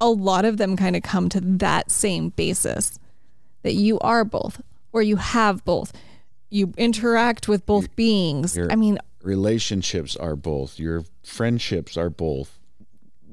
a 0.00 0.08
lot 0.08 0.44
of 0.44 0.56
them 0.56 0.76
kind 0.76 0.96
of 0.96 1.02
come 1.02 1.28
to 1.28 1.40
that 1.40 1.90
same 1.90 2.30
basis 2.30 2.98
that 3.62 3.74
you 3.74 3.98
are 4.00 4.24
both, 4.24 4.60
or 4.92 5.02
you 5.02 5.16
have 5.16 5.64
both. 5.64 5.92
You 6.48 6.72
interact 6.78 7.46
with 7.48 7.64
both 7.66 7.94
beings. 7.96 8.56
you're- 8.56 8.70
I 8.72 8.76
mean, 8.76 8.98
Relationships 9.22 10.16
are 10.16 10.36
both. 10.36 10.78
Your 10.78 11.04
friendships 11.22 11.96
are 11.96 12.10
both. 12.10 12.58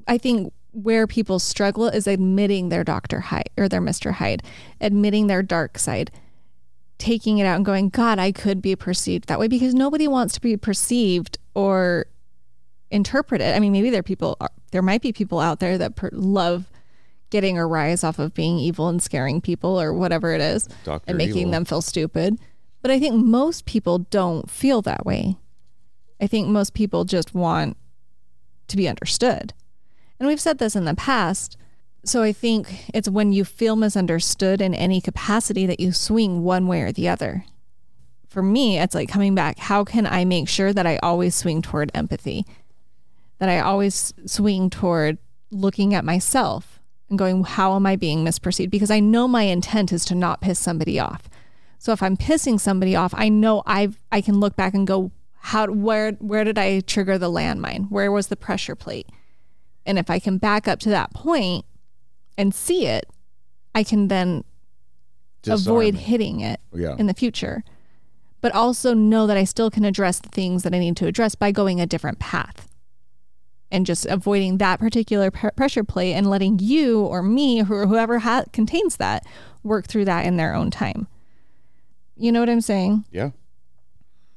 I 0.06 0.18
think 0.18 0.52
where 0.72 1.06
people 1.06 1.38
struggle 1.38 1.88
is 1.88 2.06
admitting 2.06 2.68
their 2.68 2.84
Dr. 2.84 3.20
Hyde 3.20 3.50
or 3.56 3.68
their 3.68 3.80
Mr. 3.80 4.12
Hyde, 4.12 4.42
admitting 4.80 5.26
their 5.26 5.42
dark 5.42 5.78
side, 5.78 6.10
taking 6.98 7.38
it 7.38 7.44
out 7.44 7.56
and 7.56 7.64
going, 7.64 7.88
God, 7.88 8.18
I 8.18 8.32
could 8.32 8.60
be 8.60 8.76
perceived 8.76 9.28
that 9.28 9.38
way 9.38 9.48
because 9.48 9.74
nobody 9.74 10.06
wants 10.06 10.34
to 10.34 10.40
be 10.40 10.56
perceived 10.56 11.38
or 11.54 12.06
interpreted. 12.90 13.54
I 13.54 13.58
mean, 13.60 13.72
maybe 13.72 13.90
there 13.90 14.00
are 14.00 14.04
people, 14.04 14.36
uh, 14.40 14.48
there 14.72 14.82
might 14.82 15.02
be 15.02 15.12
people 15.12 15.40
out 15.40 15.60
there 15.60 15.78
that 15.78 15.96
per- 15.96 16.10
love 16.12 16.70
getting 17.30 17.58
a 17.58 17.66
rise 17.66 18.04
off 18.04 18.18
of 18.18 18.34
being 18.34 18.58
evil 18.58 18.88
and 18.88 19.02
scaring 19.02 19.40
people 19.40 19.80
or 19.80 19.92
whatever 19.92 20.32
it 20.32 20.40
is 20.40 20.66
Dr. 20.84 21.04
and 21.06 21.18
making 21.18 21.38
Evil. 21.38 21.52
them 21.52 21.64
feel 21.64 21.82
stupid. 21.82 22.38
But 22.80 22.90
I 22.90 22.98
think 22.98 23.14
most 23.24 23.66
people 23.66 23.98
don't 23.98 24.50
feel 24.50 24.82
that 24.82 25.04
way. 25.04 25.36
I 26.20 26.26
think 26.26 26.48
most 26.48 26.74
people 26.74 27.04
just 27.04 27.34
want 27.34 27.76
to 28.68 28.76
be 28.76 28.88
understood. 28.88 29.54
And 30.18 30.28
we've 30.28 30.40
said 30.40 30.58
this 30.58 30.76
in 30.76 30.84
the 30.84 30.94
past. 30.94 31.56
So 32.04 32.22
I 32.22 32.32
think 32.32 32.90
it's 32.94 33.08
when 33.08 33.32
you 33.32 33.44
feel 33.44 33.76
misunderstood 33.76 34.60
in 34.60 34.74
any 34.74 35.00
capacity 35.00 35.66
that 35.66 35.80
you 35.80 35.92
swing 35.92 36.42
one 36.42 36.66
way 36.66 36.82
or 36.82 36.92
the 36.92 37.08
other. 37.08 37.44
For 38.28 38.42
me, 38.42 38.78
it's 38.78 38.94
like 38.94 39.08
coming 39.08 39.34
back. 39.34 39.58
How 39.58 39.84
can 39.84 40.06
I 40.06 40.24
make 40.24 40.48
sure 40.48 40.72
that 40.72 40.86
I 40.86 40.98
always 41.02 41.34
swing 41.34 41.62
toward 41.62 41.90
empathy? 41.94 42.44
That 43.38 43.48
I 43.48 43.60
always 43.60 44.12
swing 44.26 44.70
toward 44.70 45.18
looking 45.50 45.94
at 45.94 46.04
myself 46.04 46.80
and 47.08 47.18
going, 47.18 47.42
how 47.44 47.74
am 47.74 47.86
I 47.86 47.96
being 47.96 48.24
misperceived? 48.24 48.70
Because 48.70 48.90
I 48.90 49.00
know 49.00 49.26
my 49.26 49.42
intent 49.42 49.92
is 49.92 50.04
to 50.06 50.14
not 50.14 50.40
piss 50.40 50.58
somebody 50.58 50.98
off. 50.98 51.28
So 51.78 51.92
if 51.92 52.02
I'm 52.02 52.16
pissing 52.16 52.60
somebody 52.60 52.96
off, 52.96 53.14
I 53.16 53.28
know 53.28 53.62
I've 53.64 53.98
I 54.10 54.20
can 54.20 54.40
look 54.40 54.56
back 54.56 54.74
and 54.74 54.86
go, 54.86 55.10
how 55.48 55.66
where 55.68 56.12
where 56.20 56.44
did 56.44 56.58
I 56.58 56.80
trigger 56.80 57.16
the 57.18 57.30
landmine? 57.30 57.90
Where 57.90 58.12
was 58.12 58.26
the 58.28 58.36
pressure 58.36 58.74
plate? 58.76 59.08
And 59.86 59.98
if 59.98 60.10
I 60.10 60.18
can 60.18 60.36
back 60.38 60.68
up 60.68 60.78
to 60.80 60.90
that 60.90 61.14
point 61.14 61.64
and 62.36 62.54
see 62.54 62.86
it, 62.86 63.06
I 63.74 63.82
can 63.82 64.08
then 64.08 64.44
avoid 65.46 65.94
it. 65.94 66.00
hitting 66.00 66.40
it 66.40 66.60
Yeah. 66.74 66.96
in 66.98 67.06
the 67.06 67.14
future. 67.14 67.64
But 68.42 68.54
also 68.54 68.92
know 68.94 69.26
that 69.26 69.36
I 69.38 69.44
still 69.44 69.70
can 69.70 69.84
address 69.86 70.18
the 70.20 70.28
things 70.28 70.62
that 70.64 70.74
I 70.74 70.78
need 70.78 70.96
to 70.98 71.06
address 71.06 71.34
by 71.34 71.50
going 71.50 71.80
a 71.80 71.86
different 71.86 72.18
path 72.18 72.68
and 73.70 73.86
just 73.86 74.04
avoiding 74.06 74.58
that 74.58 74.78
particular 74.78 75.30
pr- 75.30 75.48
pressure 75.56 75.82
plate 75.84 76.12
and 76.12 76.28
letting 76.28 76.58
you 76.58 77.00
or 77.00 77.22
me 77.22 77.60
or 77.62 77.86
whoever 77.86 78.18
ha- 78.18 78.44
contains 78.52 78.96
that 78.98 79.24
work 79.62 79.86
through 79.86 80.04
that 80.04 80.26
in 80.26 80.36
their 80.36 80.54
own 80.54 80.70
time. 80.70 81.08
You 82.16 82.32
know 82.32 82.40
what 82.40 82.50
I'm 82.50 82.60
saying? 82.60 83.04
yeah. 83.10 83.30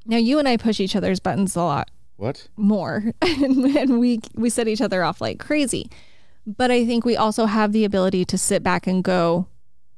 Now 0.05 0.17
you 0.17 0.39
and 0.39 0.47
I 0.47 0.57
push 0.57 0.79
each 0.79 0.95
other's 0.95 1.19
buttons 1.19 1.55
a 1.55 1.61
lot 1.63 1.91
What? 2.17 2.47
more 2.57 3.03
and 3.21 3.99
we 3.99 4.19
we 4.35 4.49
set 4.49 4.67
each 4.67 4.81
other 4.81 5.03
off 5.03 5.21
like 5.21 5.39
crazy. 5.39 5.89
But 6.47 6.71
I 6.71 6.85
think 6.85 7.05
we 7.05 7.15
also 7.15 7.45
have 7.45 7.71
the 7.71 7.85
ability 7.85 8.25
to 8.25 8.37
sit 8.37 8.63
back 8.63 8.87
and 8.87 9.03
go, 9.03 9.47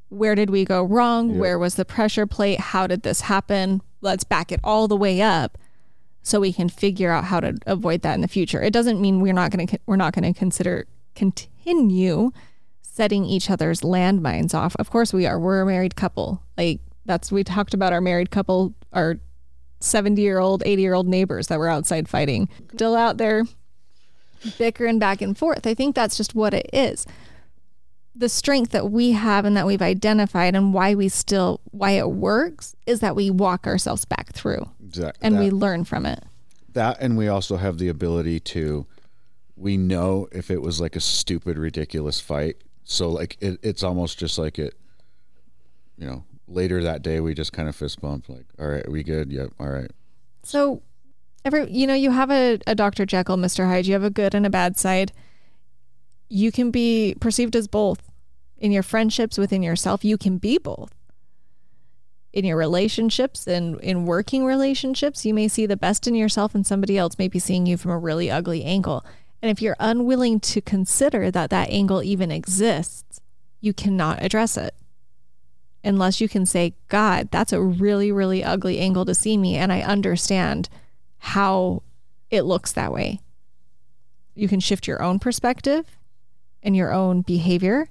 where 0.10 0.36
did 0.36 0.50
we 0.50 0.66
go 0.66 0.84
wrong? 0.84 1.30
Yeah. 1.32 1.38
Where 1.38 1.60
was 1.60 1.76
the 1.76 1.86
pressure 1.86 2.28
plate? 2.28 2.60
How 2.60 2.86
did 2.86 3.04
this 3.04 3.22
happen? 3.22 3.82
Let's 4.02 4.26
back 4.26 4.52
it 4.52 4.60
all 4.64 4.88
the 4.90 4.98
way 4.98 5.22
up 5.22 5.58
so 6.22 6.40
we 6.42 6.52
can 6.54 6.68
figure 6.70 7.12
out 7.12 7.24
how 7.26 7.40
to 7.40 7.56
avoid 7.66 8.02
that 8.02 8.16
in 8.16 8.22
the 8.22 8.28
future. 8.28 8.62
It 8.62 8.74
doesn't 8.74 9.00
mean 9.02 9.22
we're 9.22 9.34
not 9.34 9.52
going 9.52 9.68
to 9.68 9.80
we're 9.86 9.96
not 9.96 10.14
going 10.14 10.32
to 10.34 10.38
consider 10.38 10.86
continue 11.16 12.32
setting 12.82 13.26
each 13.26 13.50
other's 13.50 13.82
landmines 13.82 14.54
off. 14.54 14.76
Of 14.78 14.90
course 14.92 15.14
we 15.14 15.26
are. 15.26 15.40
We're 15.40 15.62
a 15.62 15.66
married 15.66 15.96
couple. 15.96 16.44
Like 16.58 16.82
that's 17.06 17.32
we 17.32 17.44
talked 17.44 17.74
about 17.74 17.94
our 17.94 18.02
married 18.02 18.32
couple, 18.32 18.74
our 18.92 19.18
70 19.84 20.22
year 20.22 20.40
old, 20.40 20.64
80 20.66 20.82
year 20.82 20.94
old 20.94 21.08
neighbors 21.08 21.48
that 21.48 21.60
were 21.60 21.70
outside 21.70 22.08
fighting, 22.10 22.50
still 22.74 22.96
out 22.96 23.18
there 23.18 23.44
bickering 24.58 25.00
back 25.00 25.22
and 25.22 25.38
forth. 25.38 25.66
I 25.68 25.74
think 25.74 25.96
that's 25.96 26.18
just 26.18 26.36
what 26.36 26.54
it 26.54 26.70
is. 26.74 27.06
The 28.16 28.30
strength 28.30 28.72
that 28.72 28.92
we 28.92 29.12
have 29.14 29.44
and 29.46 29.58
that 29.58 29.66
we've 29.66 29.82
identified 29.82 30.56
and 30.56 30.74
why 30.74 30.94
we 30.96 31.10
still 31.10 31.62
why 31.72 31.92
it 31.92 32.12
works 32.12 32.76
is 32.86 33.00
that 33.00 33.16
we 33.16 33.30
walk 33.32 33.66
ourselves 33.66 34.06
back 34.06 34.34
through 34.34 34.70
Exactly. 34.86 35.26
and 35.26 35.36
that, 35.36 35.40
we 35.40 35.50
learn 35.50 35.84
from 35.84 36.06
it. 36.06 36.24
that 36.74 36.98
and 37.02 37.18
we 37.18 37.28
also 37.28 37.58
have 37.58 37.80
the 37.80 37.90
ability 37.90 38.40
to 38.40 38.86
we 39.56 39.78
know 39.78 40.28
if 40.32 40.52
it 40.52 40.62
was 40.62 40.80
like 40.80 40.96
a 40.96 41.00
stupid 41.00 41.58
ridiculous 41.58 42.20
fight 42.20 42.58
so 42.84 43.10
like 43.10 43.36
it, 43.42 43.58
it's 43.64 43.82
almost 43.82 44.20
just 44.20 44.38
like 44.38 44.60
it 44.60 44.76
you 45.98 46.06
know 46.06 46.24
later 46.48 46.84
that 46.84 47.02
day 47.02 47.20
we 47.20 47.34
just 47.34 47.54
kind 47.54 47.70
of 47.70 47.76
fist 47.76 48.02
bump 48.02 48.28
like 48.28 48.46
all 48.60 48.68
right 48.68 48.90
we 48.90 49.04
good 49.04 49.32
yep 49.32 49.50
all 49.60 49.70
right 49.70 49.92
So 50.44 50.82
every 51.46 51.70
you 51.72 51.88
know, 51.88 51.94
you 51.94 52.12
have 52.12 52.32
a, 52.32 52.60
a 52.68 52.76
Dr. 52.76 53.06
Jekyll, 53.06 53.38
Mr. 53.38 53.68
Hyde, 53.68 53.86
you 53.86 53.94
have 53.94 54.04
a 54.04 54.10
good 54.10 54.34
and 54.34 54.46
a 54.46 54.50
bad 54.50 54.78
side. 54.78 55.12
You 56.30 56.52
can 56.52 56.72
be 56.72 57.16
perceived 57.20 57.56
as 57.56 57.68
both. 57.68 58.10
In 58.58 58.72
your 58.72 58.84
friendships 58.84 59.38
within 59.38 59.62
yourself, 59.62 60.06
you 60.06 60.18
can 60.18 60.38
be 60.38 60.58
both. 60.58 60.94
In 62.32 62.46
your 62.46 62.58
relationships 62.58 63.46
and 63.46 63.80
in 63.82 64.06
working 64.06 64.46
relationships, 64.46 65.26
you 65.26 65.34
may 65.34 65.48
see 65.48 65.66
the 65.66 65.78
best 65.78 66.08
in 66.08 66.16
yourself 66.16 66.56
and 66.56 66.66
somebody 66.66 66.98
else 66.98 67.18
may 67.20 67.28
be 67.28 67.40
seeing 67.40 67.66
you 67.66 67.78
from 67.78 67.92
a 67.92 67.98
really 67.98 68.32
ugly 68.32 68.64
angle. 68.64 69.06
And 69.42 69.52
if 69.52 69.62
you're 69.62 69.76
unwilling 69.80 70.40
to 70.40 70.62
consider 70.62 71.30
that 71.30 71.50
that 71.50 71.70
angle 71.70 72.02
even 72.02 72.32
exists, 72.32 73.20
you 73.60 73.74
cannot 73.74 74.24
address 74.24 74.58
it 74.58 74.74
unless 75.84 76.22
you 76.22 76.30
can 76.30 76.46
say, 76.46 76.74
God, 76.88 77.30
that's 77.32 77.54
a 77.54 77.62
really, 77.62 78.12
really 78.12 78.44
ugly 78.44 78.80
angle 78.80 79.06
to 79.06 79.14
see 79.14 79.38
me. 79.38 79.56
And 79.56 79.72
I 79.72 79.82
understand 79.82 80.70
how 81.18 81.84
it 82.30 82.44
looks 82.44 82.72
that 82.72 82.92
way. 82.92 83.20
You 84.36 84.48
can 84.48 84.60
shift 84.60 84.88
your 84.88 85.02
own 85.02 85.20
perspective 85.20 85.86
and 86.62 86.76
your 86.76 86.92
own 86.94 87.22
behavior. 87.22 87.90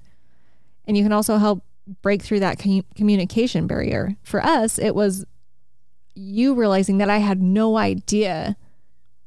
And 0.85 0.97
you 0.97 1.03
can 1.03 1.13
also 1.13 1.37
help 1.37 1.63
break 2.01 2.21
through 2.21 2.39
that 2.41 2.57
commu- 2.57 2.83
communication 2.95 3.67
barrier. 3.67 4.15
For 4.23 4.43
us, 4.43 4.79
it 4.79 4.95
was 4.95 5.25
you 6.15 6.53
realizing 6.55 6.97
that 6.97 7.09
I 7.09 7.17
had 7.17 7.41
no 7.41 7.77
idea 7.77 8.55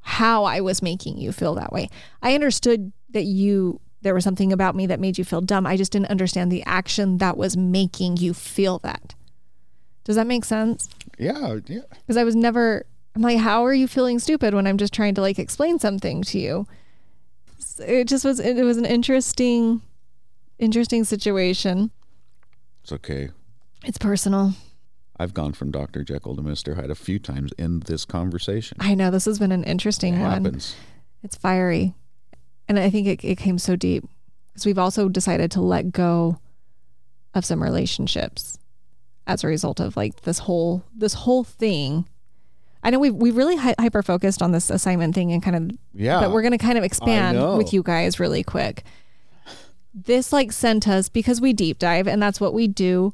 how 0.00 0.44
I 0.44 0.60
was 0.60 0.82
making 0.82 1.18
you 1.18 1.32
feel 1.32 1.54
that 1.54 1.72
way. 1.72 1.88
I 2.22 2.34
understood 2.34 2.92
that 3.10 3.24
you 3.24 3.80
there 4.06 4.14
was 4.14 4.22
something 4.24 4.52
about 4.52 4.76
me 4.76 4.86
that 4.86 5.00
made 5.00 5.18
you 5.18 5.24
feel 5.24 5.40
dumb. 5.40 5.66
I 5.66 5.76
just 5.76 5.90
didn't 5.90 6.10
understand 6.10 6.50
the 6.52 6.62
action 6.64 7.18
that 7.18 7.36
was 7.36 7.56
making 7.56 8.18
you 8.18 8.32
feel 8.32 8.78
that. 8.80 9.14
Does 10.04 10.14
that 10.16 10.26
make 10.28 10.44
sense? 10.44 10.88
yeah 11.18 11.58
yeah 11.66 11.80
Because 12.06 12.16
I 12.16 12.24
was 12.24 12.36
never 12.36 12.86
I'm 13.14 13.22
like 13.22 13.38
how 13.38 13.64
are 13.66 13.74
you 13.74 13.88
feeling 13.88 14.18
stupid 14.20 14.54
when 14.54 14.66
I'm 14.66 14.76
just 14.78 14.92
trying 14.94 15.14
to 15.16 15.20
like 15.20 15.38
explain 15.38 15.78
something 15.80 16.22
to 16.22 16.38
you? 16.38 16.66
It 17.80 18.06
just 18.06 18.24
was 18.24 18.38
it 18.38 18.62
was 18.64 18.76
an 18.76 18.84
interesting 18.86 19.82
interesting 20.58 21.04
situation. 21.04 21.90
it's 22.82 22.92
okay 22.92 23.30
It's 23.84 23.98
personal. 23.98 24.52
i've 25.18 25.34
gone 25.34 25.52
from 25.52 25.70
dr 25.70 26.02
jekyll 26.04 26.36
to 26.36 26.42
mr 26.42 26.76
hyde 26.76 26.90
a 26.90 26.94
few 26.94 27.18
times 27.18 27.52
in 27.58 27.80
this 27.80 28.04
conversation 28.06 28.76
I 28.80 28.94
know 28.94 29.10
this 29.10 29.24
has 29.26 29.38
been 29.38 29.52
an 29.52 29.64
interesting 29.64 30.14
it 30.14 30.20
one. 30.20 30.30
happens 30.44 30.76
It's 31.22 31.36
fiery. 31.36 31.94
And 32.68 32.78
I 32.78 32.90
think 32.90 33.06
it, 33.06 33.24
it 33.24 33.36
came 33.38 33.58
so 33.58 33.76
deep 33.76 34.04
because 34.52 34.66
we've 34.66 34.78
also 34.78 35.08
decided 35.08 35.50
to 35.52 35.60
let 35.60 35.92
go 35.92 36.40
of 37.34 37.44
some 37.44 37.62
relationships 37.62 38.58
as 39.26 39.44
a 39.44 39.46
result 39.46 39.80
of 39.80 39.96
like 39.96 40.22
this 40.22 40.40
whole 40.40 40.82
this 40.94 41.14
whole 41.14 41.44
thing. 41.44 42.08
I 42.82 42.90
know 42.90 42.98
we've 42.98 43.14
we 43.14 43.30
really 43.30 43.56
hy- 43.56 43.74
hyper 43.78 44.02
focused 44.02 44.42
on 44.42 44.52
this 44.52 44.70
assignment 44.70 45.14
thing 45.14 45.32
and 45.32 45.42
kind 45.42 45.56
of 45.56 45.78
yeah 45.92 46.20
but 46.20 46.30
we're 46.30 46.42
going 46.42 46.52
to 46.52 46.58
kind 46.58 46.78
of 46.78 46.84
expand 46.84 47.38
with 47.58 47.72
you 47.72 47.82
guys 47.82 48.18
really 48.18 48.42
quick. 48.42 48.84
This 49.94 50.32
like 50.32 50.52
sent 50.52 50.88
us 50.88 51.08
because 51.08 51.40
we 51.40 51.52
deep 51.52 51.78
dive 51.78 52.06
and 52.06 52.22
that's 52.22 52.40
what 52.40 52.54
we 52.54 52.68
do 52.68 53.12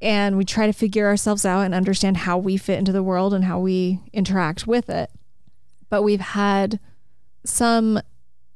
and 0.00 0.36
we 0.36 0.44
try 0.44 0.66
to 0.66 0.72
figure 0.72 1.06
ourselves 1.06 1.44
out 1.44 1.62
and 1.62 1.74
understand 1.74 2.18
how 2.18 2.36
we 2.36 2.56
fit 2.56 2.78
into 2.78 2.92
the 2.92 3.02
world 3.02 3.32
and 3.32 3.44
how 3.44 3.58
we 3.58 4.00
interact 4.12 4.66
with 4.66 4.90
it. 4.90 5.10
But 5.88 6.02
we've 6.02 6.20
had 6.20 6.78
some 7.44 8.00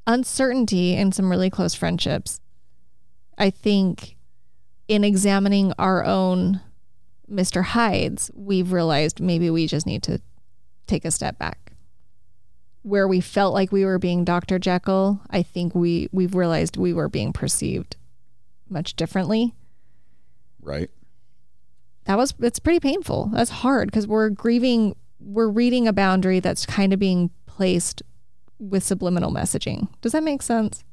uncertainty 0.09 0.95
in 0.95 1.13
some 1.13 1.31
really 1.31 1.51
close 1.51 1.75
friendships. 1.75 2.41
I 3.37 3.51
think 3.51 4.17
in 4.89 5.05
examining 5.05 5.73
our 5.79 6.05
own 6.05 6.61
Mr. 7.31 7.63
Hydes, 7.63 8.31
we've 8.35 8.73
realized 8.73 9.21
maybe 9.21 9.51
we 9.51 9.67
just 9.67 9.87
need 9.87 10.03
to 10.05 10.21
take 10.87 11.05
a 11.05 11.11
step 11.11 11.39
back. 11.39 11.73
Where 12.83 13.07
we 13.07 13.21
felt 13.21 13.53
like 13.53 13.71
we 13.71 13.85
were 13.85 13.99
being 13.99 14.25
Dr. 14.25 14.59
Jekyll, 14.59 15.21
I 15.29 15.43
think 15.43 15.75
we 15.75 16.09
we've 16.11 16.35
realized 16.35 16.79
we 16.79 16.95
were 16.95 17.09
being 17.09 17.33
perceived 17.33 17.97
much 18.69 18.97
differently. 18.97 19.55
right 20.63 20.91
That 22.05 22.17
was 22.17 22.33
it's 22.41 22.59
pretty 22.59 22.81
painful. 22.81 23.31
That's 23.35 23.51
hard 23.51 23.89
because 23.89 24.07
we're 24.07 24.31
grieving 24.31 24.97
we're 25.21 25.49
reading 25.49 25.87
a 25.87 25.93
boundary 25.93 26.41
that's 26.41 26.65
kind 26.65 26.95
of 26.95 26.99
being 26.99 27.31
placed 27.47 28.03
with 28.59 28.83
subliminal 28.83 29.33
messaging. 29.33 29.89
Does 30.01 30.13
that 30.13 30.23
make 30.23 30.43
sense? 30.43 30.85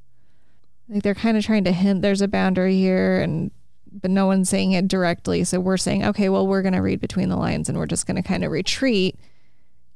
Like 0.87 1.03
they're 1.03 1.15
kind 1.15 1.35
of 1.37 1.43
trying 1.43 1.63
to 1.63 1.71
hint 1.71 2.01
there's 2.01 2.21
a 2.21 2.27
boundary 2.27 2.75
here 2.77 3.19
and 3.19 3.51
but 3.91 4.11
no 4.11 4.25
one's 4.25 4.49
saying 4.49 4.73
it 4.73 4.89
directly. 4.89 5.45
So 5.45 5.59
we're 5.61 5.77
saying, 5.77 6.03
okay, 6.03 6.27
well, 6.27 6.45
we're 6.45 6.61
going 6.61 6.73
to 6.73 6.81
read 6.81 6.99
between 6.99 7.29
the 7.29 7.37
lines 7.37 7.69
and 7.69 7.77
we're 7.77 7.85
just 7.85 8.05
going 8.05 8.21
to 8.21 8.27
kind 8.27 8.43
of 8.43 8.51
retreat. 8.51 9.17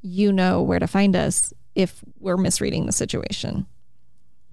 You 0.01 0.31
know 0.31 0.61
where 0.61 0.79
to 0.79 0.87
find 0.87 1.17
us 1.17 1.53
if 1.75 2.01
we're 2.17 2.37
misreading 2.37 2.85
the 2.85 2.93
situation. 2.93 3.65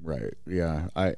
right 0.02 0.34
yeah 0.46 0.88
i 0.96 1.14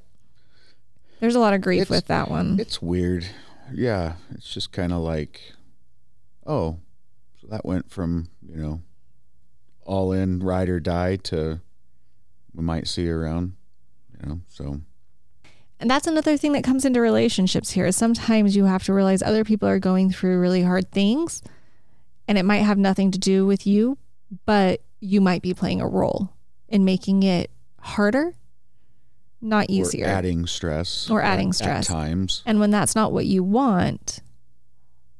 There's 1.20 1.34
a 1.34 1.40
lot 1.40 1.54
of 1.54 1.62
grief 1.62 1.88
with 1.90 2.06
that 2.08 2.30
one. 2.30 2.58
It's 2.60 2.80
weird. 2.82 3.26
Yeah, 3.72 4.14
it's 4.30 4.52
just 4.52 4.72
kind 4.72 4.92
of 4.92 5.00
like, 5.00 5.40
oh, 6.46 6.78
so 7.40 7.48
that 7.48 7.64
went 7.64 7.90
from 7.90 8.28
you 8.48 8.56
know, 8.56 8.80
all 9.84 10.12
in 10.12 10.38
ride 10.40 10.68
or 10.68 10.80
die 10.80 11.16
to 11.16 11.60
we 12.58 12.64
might 12.64 12.88
see 12.88 13.08
around, 13.08 13.52
you 14.20 14.28
know. 14.28 14.40
So 14.48 14.80
And 15.80 15.88
that's 15.88 16.08
another 16.08 16.36
thing 16.36 16.52
that 16.52 16.64
comes 16.64 16.84
into 16.84 17.00
relationships 17.00 17.70
here 17.70 17.86
is 17.86 17.94
sometimes 17.96 18.56
you 18.56 18.64
have 18.64 18.82
to 18.84 18.92
realize 18.92 19.22
other 19.22 19.44
people 19.44 19.68
are 19.68 19.78
going 19.78 20.10
through 20.10 20.40
really 20.40 20.62
hard 20.64 20.90
things 20.90 21.40
and 22.26 22.36
it 22.36 22.44
might 22.44 22.58
have 22.64 22.76
nothing 22.78 23.12
to 23.12 23.18
do 23.18 23.46
with 23.46 23.64
you, 23.66 23.96
but 24.44 24.82
you 25.00 25.20
might 25.20 25.40
be 25.40 25.54
playing 25.54 25.80
a 25.80 25.86
role 25.86 26.30
in 26.68 26.84
making 26.84 27.22
it 27.22 27.48
harder, 27.80 28.34
not 29.40 29.70
easier. 29.70 30.04
or 30.06 30.08
adding 30.08 30.44
stress 30.46 31.08
Or 31.08 31.22
adding 31.22 31.50
at- 31.50 31.54
stress. 31.54 31.88
at 31.88 31.92
times. 31.94 32.42
and 32.44 32.58
when 32.58 32.72
that's 32.72 32.96
not 32.96 33.12
what 33.12 33.24
you 33.26 33.44
want, 33.44 34.18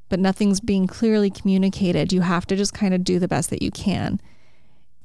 but 0.08 0.18
nothing's 0.18 0.58
being 0.60 0.88
clearly 0.88 1.30
communicated, 1.30 2.12
you 2.12 2.22
have 2.22 2.46
to 2.46 2.56
just 2.56 2.74
kind 2.74 2.92
of 2.94 3.04
do 3.04 3.20
the 3.20 3.28
best 3.28 3.48
that 3.50 3.62
you 3.62 3.70
can. 3.70 4.20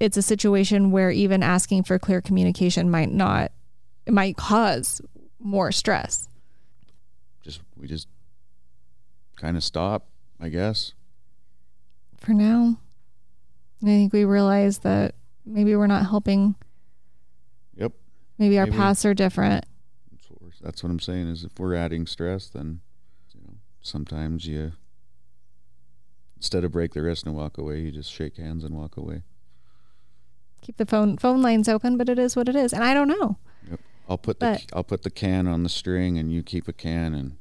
It's 0.04 0.18
a 0.18 0.22
situation 0.22 0.92
where 0.92 1.12
even 1.12 1.42
asking 1.42 1.84
for 1.84 1.98
clear 1.98 2.20
communication 2.20 2.92
might 2.92 3.10
not, 3.10 3.54
it 4.06 4.12
might 4.12 4.36
cause 4.36 5.00
more 5.40 5.72
stress. 5.72 6.28
Just 7.42 7.62
we 7.78 7.88
just 7.88 8.10
kind 9.38 9.56
of 9.56 9.64
stop, 9.64 10.10
I 10.42 10.50
guess. 10.50 10.92
for 12.18 12.34
now. 12.34 12.78
I 13.82 13.86
think 13.86 14.12
we 14.12 14.26
realize 14.26 14.80
that 14.80 15.16
maybe 15.46 15.74
we're 15.74 15.88
not 15.88 16.06
helping. 16.06 16.56
Yep. 17.78 17.94
Maybe 18.38 18.60
our 18.60 18.66
Maybe. 18.66 18.76
paths 18.76 19.06
are 19.06 19.14
different. 19.14 19.66
That's 20.12 20.26
what, 20.28 20.52
that's 20.62 20.84
what 20.84 20.90
I'm 20.90 21.00
saying. 21.00 21.28
Is 21.30 21.46
if 21.46 21.58
we're 21.58 21.76
adding 21.76 22.08
stress, 22.08 22.50
then 22.50 22.82
you 23.34 23.40
know 23.48 23.54
sometimes 23.82 24.46
you 24.46 24.74
instead 26.36 26.66
of 26.66 26.74
break 26.74 26.94
the 26.94 27.02
wrist 27.02 27.26
and 27.26 27.34
walk 27.34 27.58
away, 27.58 27.80
you 27.80 27.92
just 27.94 28.12
shake 28.12 28.36
hands 28.36 28.66
and 28.66 28.76
walk 28.76 28.98
away. 28.98 29.22
Keep 30.64 30.78
the 30.78 30.86
phone 30.86 31.18
phone 31.18 31.42
lines 31.42 31.68
open, 31.68 31.98
but 31.98 32.08
it 32.08 32.18
is 32.18 32.36
what 32.38 32.48
it 32.48 32.56
is. 32.56 32.72
And 32.72 32.84
I 32.84 32.94
don't 32.94 33.10
know. 33.10 33.38
I'll 34.08 34.18
put 34.18 34.40
the 34.40 34.62
I'll 34.74 34.84
put 34.84 35.04
the 35.04 35.10
can 35.10 35.46
on 35.48 35.64
the 35.64 35.70
string, 35.70 36.18
and 36.18 36.32
you 36.32 36.42
keep 36.42 36.68
a 36.68 36.74
can, 36.74 37.14
and 37.14 37.38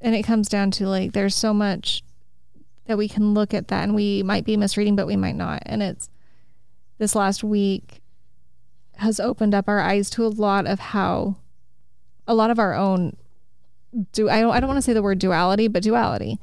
And 0.00 0.14
it 0.14 0.22
comes 0.22 0.48
down 0.48 0.70
to 0.72 0.88
like 0.88 1.12
there's 1.12 1.34
so 1.34 1.52
much 1.52 2.02
that 2.86 2.96
we 2.96 3.08
can 3.08 3.34
look 3.34 3.52
at 3.52 3.66
that 3.68 3.82
and 3.82 3.94
we 3.96 4.22
might 4.22 4.44
be 4.44 4.56
misreading, 4.56 4.94
but 4.94 5.08
we 5.08 5.16
might 5.16 5.34
not. 5.34 5.62
And 5.66 5.82
it's 5.82 6.08
this 6.98 7.16
last 7.16 7.42
week 7.42 8.00
has 8.98 9.18
opened 9.18 9.54
up 9.54 9.68
our 9.68 9.80
eyes 9.80 10.08
to 10.10 10.24
a 10.24 10.28
lot 10.28 10.66
of 10.66 10.78
how 10.78 11.36
a 12.28 12.34
lot 12.34 12.50
of 12.50 12.58
our 12.58 12.74
own 12.74 13.16
do 14.12 14.30
I 14.30 14.40
don't 14.40 14.52
I 14.52 14.60
don't 14.60 14.68
want 14.68 14.78
to 14.78 14.82
say 14.82 14.92
the 14.92 15.02
word 15.02 15.18
duality, 15.18 15.66
but 15.66 15.82
duality. 15.82 16.38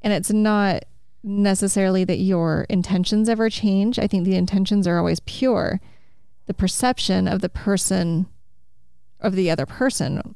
And 0.00 0.12
it's 0.12 0.32
not 0.32 0.84
necessarily 1.22 2.04
that 2.04 2.18
your 2.18 2.66
intentions 2.68 3.28
ever 3.28 3.48
change. 3.48 3.98
I 3.98 4.06
think 4.06 4.24
the 4.24 4.36
intentions 4.36 4.86
are 4.86 4.98
always 4.98 5.20
pure. 5.20 5.80
The 6.46 6.54
perception 6.54 7.28
of 7.28 7.40
the 7.40 7.48
person 7.48 8.26
of 9.20 9.34
the 9.34 9.50
other 9.50 9.66
person 9.66 10.34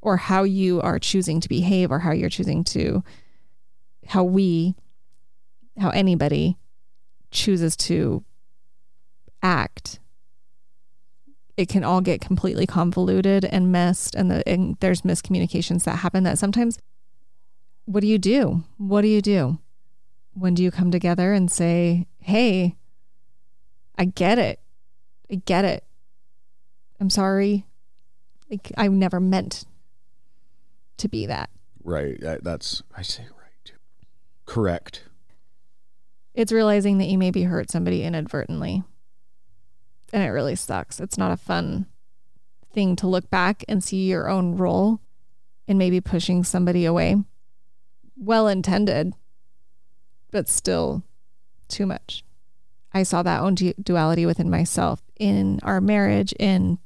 or 0.00 0.16
how 0.16 0.44
you 0.44 0.80
are 0.80 0.98
choosing 0.98 1.40
to 1.40 1.48
behave 1.48 1.90
or 1.90 1.98
how 1.98 2.12
you're 2.12 2.30
choosing 2.30 2.62
to 2.62 3.02
how 4.06 4.22
we 4.22 4.76
how 5.78 5.90
anybody 5.90 6.56
chooses 7.32 7.76
to 7.76 8.24
act 9.42 9.98
it 11.56 11.68
can 11.68 11.82
all 11.82 12.00
get 12.00 12.20
completely 12.20 12.66
convoluted 12.66 13.44
and 13.46 13.72
messed 13.72 14.14
and, 14.14 14.30
the, 14.30 14.46
and 14.48 14.76
there's 14.80 15.02
miscommunications 15.02 15.84
that 15.84 15.96
happen 15.96 16.22
that 16.22 16.38
sometimes 16.38 16.78
what 17.84 18.00
do 18.00 18.06
you 18.06 18.18
do 18.18 18.62
what 18.78 19.02
do 19.02 19.08
you 19.08 19.20
do 19.20 19.58
when 20.38 20.54
do 20.54 20.62
you 20.62 20.70
come 20.70 20.90
together 20.90 21.32
and 21.32 21.50
say 21.50 22.06
hey 22.20 22.76
i 23.96 24.04
get 24.04 24.38
it 24.38 24.60
i 25.30 25.36
get 25.36 25.64
it 25.64 25.84
i'm 27.00 27.10
sorry 27.10 27.64
like 28.50 28.70
i 28.76 28.86
never 28.88 29.18
meant 29.20 29.64
to 30.98 31.08
be 31.08 31.26
that 31.26 31.50
Right. 31.86 32.20
That, 32.20 32.42
that's 32.42 32.82
I 32.96 33.02
say 33.02 33.22
right. 33.22 33.72
Correct. 34.44 35.04
it's 36.34 36.50
realizing 36.50 36.98
that 36.98 37.06
you 37.06 37.16
maybe 37.16 37.44
hurt 37.44 37.70
somebody 37.70 38.02
inadvertently. 38.02 38.82
And 40.12 40.22
it 40.24 40.30
really 40.30 40.56
sucks. 40.56 40.98
It's 40.98 41.16
not 41.16 41.30
a 41.30 41.36
fun 41.36 41.86
thing 42.72 42.96
to 42.96 43.06
look 43.06 43.30
back 43.30 43.64
and 43.68 43.84
see 43.84 44.08
your 44.08 44.28
own 44.28 44.56
role 44.56 44.98
in 45.68 45.78
maybe 45.78 46.00
pushing 46.00 46.42
somebody 46.42 46.84
away. 46.84 47.16
Well 48.16 48.48
intended, 48.48 49.14
but 50.30 50.48
still 50.48 51.02
too 51.68 51.86
much. 51.86 52.24
I 52.92 53.02
saw 53.02 53.22
that 53.22 53.42
own 53.42 53.54
du- 53.54 53.74
duality 53.74 54.26
within 54.26 54.48
myself 54.48 55.02
in 55.18 55.60
our 55.62 55.80
marriage, 55.80 56.32
in 56.38 56.78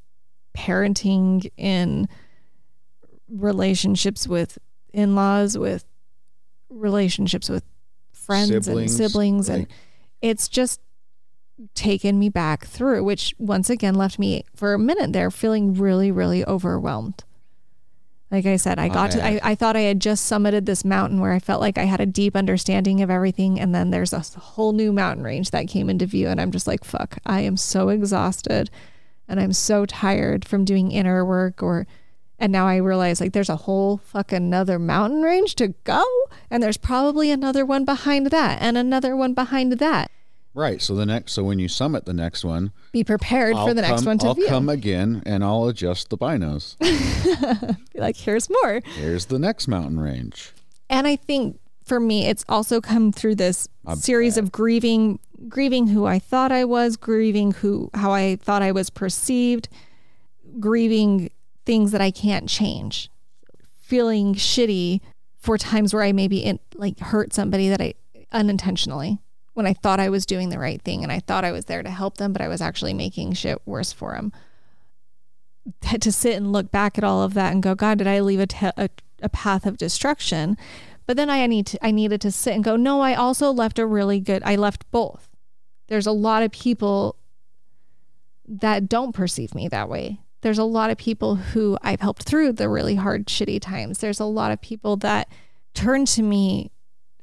parenting, 0.56 1.50
in 1.56 2.08
relationships 3.28 4.26
with 4.26 4.58
in 4.92 5.14
laws, 5.14 5.56
with 5.56 5.84
relationships 6.70 7.48
with 7.48 7.64
friends 8.12 8.50
Siblings, 8.50 8.90
and 8.90 8.90
siblings 8.90 9.48
and 9.48 9.66
it's 10.22 10.48
just 10.48 10.80
taken 11.74 12.18
me 12.18 12.28
back 12.28 12.64
through 12.64 13.02
which 13.02 13.34
once 13.38 13.68
again 13.68 13.94
left 13.94 14.18
me 14.18 14.44
for 14.54 14.72
a 14.72 14.78
minute 14.78 15.12
there 15.12 15.30
feeling 15.30 15.74
really 15.74 16.10
really 16.10 16.44
overwhelmed 16.46 17.24
like 18.30 18.46
i 18.46 18.56
said 18.56 18.78
i 18.78 18.88
oh, 18.88 18.92
got 18.92 19.10
to 19.10 19.24
I, 19.24 19.28
I- 19.28 19.40
I 19.50 19.54
thought 19.54 19.76
i 19.76 19.80
had 19.80 20.00
just 20.00 20.30
summited 20.30 20.66
this 20.66 20.84
mountain 20.84 21.20
where 21.20 21.32
i 21.32 21.38
felt 21.38 21.60
like 21.60 21.78
i 21.78 21.84
had 21.84 22.00
a 22.00 22.06
deep 22.06 22.36
understanding 22.36 23.02
of 23.02 23.10
everything 23.10 23.58
and 23.58 23.74
then 23.74 23.90
there's 23.90 24.12
a 24.12 24.20
whole 24.20 24.72
new 24.72 24.92
mountain 24.92 25.24
range 25.24 25.50
that 25.50 25.68
came 25.68 25.90
into 25.90 26.06
view 26.06 26.28
and 26.28 26.40
i'm 26.40 26.50
just 26.50 26.66
like 26.66 26.84
fuck 26.84 27.18
i 27.26 27.40
am 27.40 27.56
so 27.56 27.88
exhausted 27.88 28.70
and 29.28 29.40
i'm 29.40 29.52
so 29.52 29.86
tired 29.86 30.44
from 30.44 30.64
doing 30.64 30.90
inner 30.92 31.24
work 31.24 31.62
or 31.62 31.86
and 32.40 32.50
now 32.50 32.66
I 32.66 32.76
realize 32.76 33.20
like 33.20 33.34
there's 33.34 33.50
a 33.50 33.56
whole 33.56 33.98
fucking 33.98 34.36
another 34.36 34.78
mountain 34.78 35.20
range 35.20 35.54
to 35.56 35.68
go. 35.84 36.02
And 36.50 36.62
there's 36.62 36.78
probably 36.78 37.30
another 37.30 37.66
one 37.66 37.84
behind 37.84 38.28
that 38.28 38.62
and 38.62 38.78
another 38.78 39.14
one 39.14 39.34
behind 39.34 39.72
that. 39.72 40.10
Right. 40.52 40.82
So 40.82 40.94
the 40.94 41.06
next 41.06 41.32
so 41.32 41.44
when 41.44 41.58
you 41.58 41.68
summit 41.68 42.06
the 42.06 42.12
next 42.12 42.44
one, 42.44 42.72
Be 42.92 43.04
prepared 43.04 43.54
for 43.54 43.60
I'll 43.60 43.74
the 43.74 43.82
next 43.82 44.04
one 44.04 44.18
to 44.18 44.26
I'll 44.28 44.34
view. 44.34 44.48
come 44.48 44.68
again 44.68 45.22
and 45.24 45.44
I'll 45.44 45.66
adjust 45.68 46.10
the 46.10 46.18
binos. 46.18 46.76
Be 47.94 48.00
like, 48.00 48.16
here's 48.16 48.50
more. 48.50 48.80
Here's 48.96 49.26
the 49.26 49.38
next 49.38 49.68
mountain 49.68 50.00
range. 50.00 50.52
And 50.88 51.06
I 51.06 51.16
think 51.16 51.60
for 51.84 52.00
me, 52.00 52.26
it's 52.26 52.44
also 52.48 52.80
come 52.80 53.12
through 53.12 53.36
this 53.36 53.68
series 53.94 54.36
of 54.36 54.50
grieving, 54.50 55.18
grieving 55.48 55.86
who 55.88 56.04
I 56.04 56.18
thought 56.18 56.50
I 56.52 56.64
was, 56.64 56.96
grieving 56.96 57.52
who 57.52 57.90
how 57.94 58.12
I 58.12 58.36
thought 58.36 58.62
I 58.62 58.72
was 58.72 58.90
perceived, 58.90 59.68
grieving 60.58 61.30
things 61.66 61.92
that 61.92 62.00
I 62.00 62.10
can't 62.10 62.48
change, 62.48 63.10
feeling 63.76 64.34
shitty 64.34 65.00
for 65.38 65.56
times 65.58 65.94
where 65.94 66.02
I 66.02 66.12
maybe 66.12 66.38
in, 66.38 66.58
like 66.74 66.98
hurt 66.98 67.32
somebody 67.32 67.68
that 67.68 67.80
I 67.80 67.94
unintentionally 68.32 69.18
when 69.54 69.66
I 69.66 69.74
thought 69.74 70.00
I 70.00 70.08
was 70.08 70.26
doing 70.26 70.48
the 70.48 70.58
right 70.58 70.80
thing 70.80 71.02
and 71.02 71.12
I 71.12 71.20
thought 71.20 71.44
I 71.44 71.52
was 71.52 71.66
there 71.66 71.82
to 71.82 71.90
help 71.90 72.18
them, 72.18 72.32
but 72.32 72.42
I 72.42 72.48
was 72.48 72.60
actually 72.60 72.94
making 72.94 73.32
shit 73.34 73.60
worse 73.66 73.92
for 73.92 74.12
them. 74.12 74.32
To 76.00 76.12
sit 76.12 76.36
and 76.36 76.52
look 76.52 76.70
back 76.70 76.96
at 76.96 77.04
all 77.04 77.22
of 77.22 77.34
that 77.34 77.52
and 77.52 77.62
go, 77.62 77.74
God, 77.74 77.98
did 77.98 78.06
I 78.06 78.20
leave 78.20 78.40
a, 78.40 78.46
te- 78.46 78.70
a, 78.76 78.88
a 79.22 79.28
path 79.28 79.66
of 79.66 79.76
destruction? 79.76 80.56
But 81.06 81.16
then 81.16 81.28
I 81.28 81.46
need 81.46 81.66
to, 81.66 81.84
I 81.84 81.90
needed 81.90 82.20
to 82.22 82.30
sit 82.30 82.54
and 82.54 82.64
go, 82.64 82.76
no, 82.76 83.00
I 83.00 83.14
also 83.14 83.50
left 83.50 83.78
a 83.78 83.86
really 83.86 84.20
good, 84.20 84.42
I 84.44 84.56
left 84.56 84.90
both. 84.90 85.28
There's 85.88 86.06
a 86.06 86.12
lot 86.12 86.42
of 86.42 86.52
people 86.52 87.16
that 88.46 88.88
don't 88.88 89.12
perceive 89.12 89.54
me 89.54 89.68
that 89.68 89.88
way. 89.88 90.20
There's 90.42 90.58
a 90.58 90.64
lot 90.64 90.90
of 90.90 90.96
people 90.96 91.34
who 91.34 91.76
I've 91.82 92.00
helped 92.00 92.22
through 92.22 92.52
the 92.52 92.68
really 92.68 92.94
hard, 92.94 93.26
shitty 93.26 93.60
times. 93.60 93.98
There's 93.98 94.20
a 94.20 94.24
lot 94.24 94.52
of 94.52 94.60
people 94.60 94.96
that 94.98 95.28
turn 95.74 96.04
to 96.06 96.22
me 96.22 96.70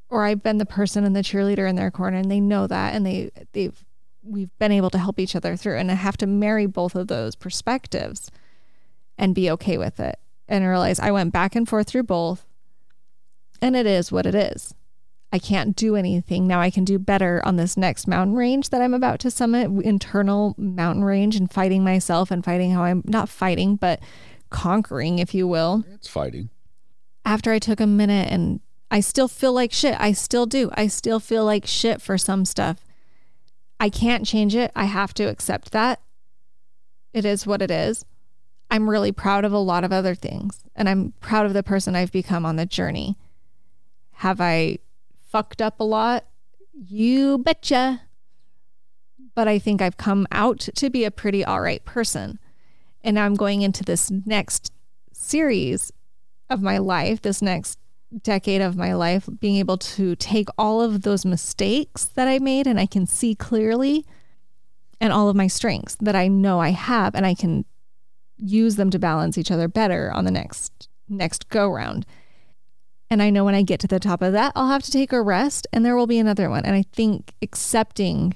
or 0.09 0.23
I've 0.23 0.43
been 0.43 0.57
the 0.57 0.65
person 0.65 1.03
and 1.03 1.15
the 1.15 1.21
cheerleader 1.21 1.67
in 1.69 1.75
their 1.75 1.91
corner 1.91 2.17
and 2.17 2.31
they 2.31 2.39
know 2.39 2.67
that 2.67 2.95
and 2.95 3.05
they 3.05 3.31
they've 3.53 3.83
we've 4.23 4.57
been 4.59 4.71
able 4.71 4.89
to 4.89 4.97
help 4.97 5.19
each 5.19 5.35
other 5.35 5.55
through 5.55 5.77
and 5.77 5.89
I 5.91 5.95
have 5.95 6.17
to 6.17 6.27
marry 6.27 6.65
both 6.65 6.95
of 6.95 7.07
those 7.07 7.35
perspectives 7.35 8.29
and 9.17 9.33
be 9.35 9.49
okay 9.51 9.77
with 9.77 9.99
it 9.99 10.19
and 10.47 10.65
realize 10.67 10.99
I 10.99 11.11
went 11.11 11.33
back 11.33 11.55
and 11.55 11.67
forth 11.67 11.87
through 11.87 12.03
both 12.03 12.45
and 13.61 13.75
it 13.75 13.85
is 13.85 14.11
what 14.11 14.25
it 14.25 14.35
is. 14.35 14.73
I 15.33 15.39
can't 15.39 15.75
do 15.75 15.95
anything. 15.97 16.47
Now 16.47 16.61
I 16.61 16.69
can 16.69 16.85
do 16.85 16.97
better 16.97 17.41
on 17.43 17.57
this 17.57 17.75
next 17.75 18.07
mountain 18.07 18.35
range 18.35 18.69
that 18.69 18.81
I'm 18.81 18.93
about 18.93 19.19
to 19.21 19.31
summit, 19.31 19.69
internal 19.83 20.55
mountain 20.57 21.03
range 21.03 21.35
and 21.35 21.51
fighting 21.51 21.83
myself 21.83 22.31
and 22.31 22.45
fighting 22.45 22.71
how 22.71 22.83
I'm 22.83 23.03
not 23.05 23.27
fighting, 23.27 23.75
but 23.75 23.99
conquering, 24.49 25.19
if 25.19 25.33
you 25.33 25.45
will 25.47 25.83
It's 25.93 26.07
fighting. 26.07 26.49
after 27.25 27.51
I 27.51 27.59
took 27.59 27.81
a 27.81 27.87
minute 27.87 28.31
and 28.31 28.61
I 28.89 28.99
still 29.01 29.27
feel 29.27 29.53
like 29.53 29.73
shit. 29.73 29.95
I 29.99 30.13
still 30.13 30.45
do. 30.45 30.69
I 30.73 30.87
still 30.87 31.19
feel 31.19 31.43
like 31.43 31.65
shit 31.65 32.01
for 32.01 32.17
some 32.17 32.45
stuff. 32.45 32.85
I 33.79 33.89
can't 33.89 34.25
change 34.25 34.55
it. 34.55 34.71
I 34.75 34.85
have 34.85 35.13
to 35.15 35.23
accept 35.23 35.71
that. 35.71 36.01
It 37.13 37.25
is 37.25 37.45
what 37.45 37.61
it 37.61 37.71
is. 37.71 38.05
I'm 38.69 38.89
really 38.89 39.11
proud 39.11 39.45
of 39.45 39.53
a 39.53 39.57
lot 39.57 39.83
of 39.83 39.93
other 39.93 40.15
things 40.15 40.63
and 40.75 40.89
I'm 40.89 41.13
proud 41.19 41.45
of 41.45 41.53
the 41.53 41.63
person 41.63 41.95
I've 41.95 42.11
become 42.11 42.45
on 42.45 42.55
the 42.55 42.65
journey. 42.65 43.17
Have 44.13 44.41
I 44.41 44.79
fucked 45.25 45.61
up 45.61 45.79
a 45.79 45.83
lot? 45.83 46.25
You 46.73 47.37
betcha. 47.37 48.01
But 49.35 49.47
I 49.47 49.59
think 49.59 49.81
I've 49.81 49.97
come 49.97 50.27
out 50.31 50.59
to 50.59 50.89
be 50.89 51.03
a 51.03 51.11
pretty 51.11 51.45
all 51.45 51.61
right 51.61 51.83
person. 51.85 52.39
And 53.03 53.19
I'm 53.19 53.35
going 53.35 53.61
into 53.61 53.83
this 53.83 54.09
next 54.11 54.71
series 55.11 55.93
of 56.49 56.61
my 56.61 56.77
life, 56.77 57.21
this 57.21 57.41
next 57.41 57.77
decade 58.23 58.61
of 58.61 58.77
my 58.77 58.93
life, 58.93 59.27
being 59.39 59.57
able 59.57 59.77
to 59.77 60.15
take 60.15 60.49
all 60.57 60.81
of 60.81 61.01
those 61.01 61.25
mistakes 61.25 62.05
that 62.05 62.27
I 62.27 62.39
made 62.39 62.67
and 62.67 62.79
I 62.79 62.85
can 62.85 63.05
see 63.05 63.35
clearly 63.35 64.05
and 64.99 65.13
all 65.13 65.29
of 65.29 65.35
my 65.35 65.47
strengths 65.47 65.95
that 65.95 66.15
I 66.15 66.27
know 66.27 66.59
I 66.59 66.69
have 66.69 67.15
and 67.15 67.25
I 67.25 67.33
can 67.33 67.65
use 68.37 68.75
them 68.75 68.89
to 68.91 68.99
balance 68.99 69.37
each 69.37 69.51
other 69.51 69.67
better 69.67 70.11
on 70.11 70.25
the 70.25 70.31
next 70.31 70.89
next 71.09 71.49
go 71.49 71.69
round. 71.69 72.05
And 73.09 73.21
I 73.21 73.29
know 73.29 73.45
when 73.45 73.55
I 73.55 73.61
get 73.61 73.79
to 73.81 73.87
the 73.87 73.99
top 73.99 74.21
of 74.21 74.33
that, 74.33 74.51
I'll 74.55 74.67
have 74.67 74.83
to 74.83 74.91
take 74.91 75.13
a 75.13 75.21
rest 75.21 75.65
and 75.71 75.85
there 75.85 75.95
will 75.95 76.07
be 76.07 76.19
another 76.19 76.49
one. 76.49 76.65
And 76.65 76.75
I 76.75 76.83
think 76.91 77.33
accepting 77.41 78.35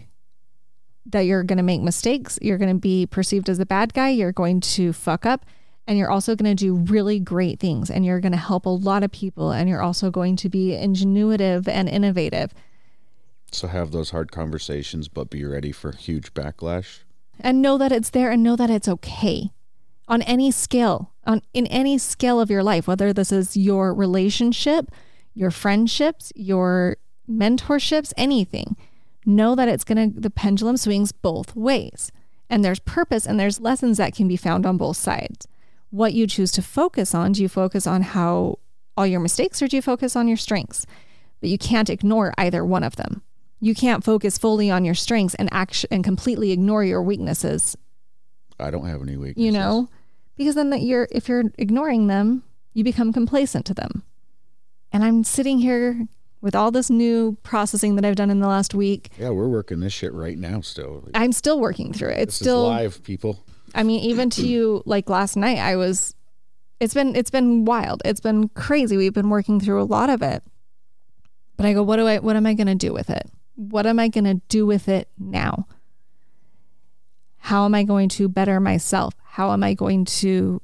that 1.06 1.22
you're 1.22 1.44
going 1.44 1.58
to 1.58 1.64
make 1.64 1.82
mistakes, 1.82 2.40
you're 2.42 2.58
going 2.58 2.74
to 2.74 2.80
be 2.80 3.06
perceived 3.06 3.50
as 3.50 3.60
a 3.60 3.66
bad 3.66 3.94
guy, 3.94 4.10
you're 4.10 4.32
going 4.32 4.62
to 4.62 4.94
fuck 4.94 5.26
up, 5.26 5.46
and 5.88 5.98
you're 5.98 6.12
also 6.12 6.36
going 6.36 6.56
to 6.56 6.64
do 6.66 6.76
really 6.76 7.20
great 7.20 7.60
things 7.60 7.90
and 7.90 8.06
you're 8.06 8.20
going 8.20 8.32
to 8.32 8.38
help 8.38 8.66
a 8.66 8.70
lot 8.70 9.04
of 9.04 9.12
people 9.12 9.52
and 9.52 9.68
you're 9.68 9.82
also 9.82 10.10
going 10.12 10.36
to 10.38 10.50
be 10.50 10.70
ingenuitive 10.72 11.68
and 11.68 11.90
innovative. 11.90 12.54
So 13.52 13.68
have 13.68 13.92
those 13.92 14.12
hard 14.12 14.32
conversations, 14.32 15.08
but 15.08 15.30
be 15.30 15.44
ready 15.44 15.72
for 15.72 15.92
huge 15.92 16.34
backlash. 16.34 17.00
and 17.40 17.62
know 17.62 17.78
that 17.78 17.92
it's 17.92 18.12
there 18.12 18.32
and 18.32 18.44
know 18.44 18.56
that 18.56 18.70
it's 18.70 18.88
okay 18.88 19.50
on 20.08 20.22
any 20.24 20.52
scale 20.52 21.12
on 21.26 21.42
in 21.54 21.66
any 21.68 21.98
scale 21.98 22.40
of 22.40 22.50
your 22.52 22.64
life 22.64 22.88
whether 22.88 23.12
this 23.14 23.32
is 23.32 23.58
your 23.58 23.94
relationship 23.94 24.92
your 25.34 25.50
friendships 25.52 26.32
your 26.36 26.98
mentorships 27.30 28.14
anything 28.18 28.76
know 29.26 29.56
that 29.56 29.68
it's 29.70 29.84
going 29.84 30.14
to 30.14 30.20
the 30.20 30.30
pendulum 30.30 30.78
swings 30.78 31.12
both 31.12 31.56
ways 31.56 32.12
and 32.50 32.64
there's 32.64 32.80
purpose 32.80 33.26
and 33.26 33.40
there's 33.40 33.60
lessons 33.60 33.98
that 33.98 34.14
can 34.14 34.28
be 34.28 34.38
found 34.38 34.66
on 34.66 34.78
both 34.78 34.98
sides 34.98 35.48
what 35.92 36.14
you 36.14 36.26
choose 36.26 36.52
to 36.54 36.62
focus 36.62 37.14
on. 37.14 37.34
Do 37.34 37.42
you 37.42 37.50
focus 37.50 37.86
on 37.86 38.02
how 38.02 38.58
all 38.98 39.06
your 39.06 39.20
mistakes 39.20 39.62
or 39.62 39.68
do 39.68 39.76
you 39.76 39.82
focus 39.82 40.16
on 40.16 40.28
your 40.28 40.38
strengths? 40.38 40.86
But 41.40 41.50
you 41.50 41.58
can't 41.58 41.90
ignore 41.90 42.34
either 42.38 42.66
one 42.66 42.84
of 42.84 42.96
them. 42.96 43.22
You 43.60 43.76
can't 43.76 44.04
focus 44.04 44.38
fully 44.38 44.72
on 44.72 44.86
your 44.86 44.96
strengths 44.96 45.36
and 45.36 45.48
act 45.52 45.86
and 45.92 46.04
completely 46.04 46.52
ignore 46.52 46.84
your 46.84 47.04
weaknesses. 47.04 47.78
I 48.60 48.72
don't 48.72 48.88
have 48.88 49.02
any 49.02 49.18
weaknesses. 49.18 49.44
you 49.44 49.52
know? 49.52 49.90
Because 50.36 50.56
then 50.56 50.72
that 50.72 50.82
you're 50.82 51.08
if 51.12 51.30
you're 51.30 51.44
ignoring 51.58 52.08
them 52.08 52.44
you 52.74 52.84
become 52.84 53.12
complacent 53.14 53.66
to 53.66 53.74
them. 53.74 54.04
And 54.92 55.04
i'm 55.04 55.24
sitting 55.24 55.60
here 55.60 56.08
with 56.42 56.56
all 56.56 56.72
this 56.72 56.90
new 56.90 57.38
processing 57.44 57.96
that 57.96 58.06
i've 58.06 58.16
done 58.16 58.30
in 58.30 58.40
the 58.40 58.48
last 58.48 58.74
week. 58.74 59.10
Yeah, 59.20 59.30
we're 59.30 59.48
working 59.48 59.80
this 59.80 59.94
shit 59.94 60.14
right 60.14 60.38
now 60.38 60.62
still. 60.62 61.08
i'm 61.14 61.32
still 61.32 61.60
working 61.60 61.94
through 61.94 62.10
it. 62.12 62.20
It's 62.20 62.36
still 62.36 62.64
live, 62.64 63.04
people. 63.04 63.44
I 63.76 63.84
mean 63.84 64.00
even 64.02 64.30
to 64.30 64.48
you 64.48 64.82
like 64.86 65.10
last 65.10 65.36
night 65.36 65.58
i 65.58 65.76
was 65.76 66.16
It's 66.80 66.96
been 66.96 67.16
it's 67.16 67.30
been 67.30 67.64
wild. 67.64 68.02
It's 68.04 68.22
been 68.22 68.50
crazy. 68.50 68.98
We've 68.98 69.14
been 69.14 69.30
working 69.30 69.60
through 69.60 69.82
a 69.84 69.86
lot 69.86 70.10
of 70.10 70.24
it. 70.24 70.42
But 71.56 71.68
I 71.68 71.74
go, 71.74 71.84
what 71.84 71.98
do 71.98 72.08
I 72.08 72.18
what 72.18 72.36
am 72.36 72.48
I 72.48 72.56
going 72.56 72.74
to 72.80 72.88
do 72.88 72.92
with 72.92 73.10
it? 73.12 73.30
What 73.54 73.86
am 73.86 74.00
I 74.00 74.08
going 74.10 74.26
to 74.26 74.42
do 74.50 74.66
with 74.66 74.88
it 74.90 75.08
now? 75.20 75.68
How 77.38 77.66
am 77.66 77.76
I 77.76 77.84
going 77.84 78.10
to 78.18 78.28
better 78.28 78.60
myself? 78.60 79.14
How 79.24 79.52
am 79.54 79.64
I 79.64 79.76
going 79.76 80.06
to 80.06 80.60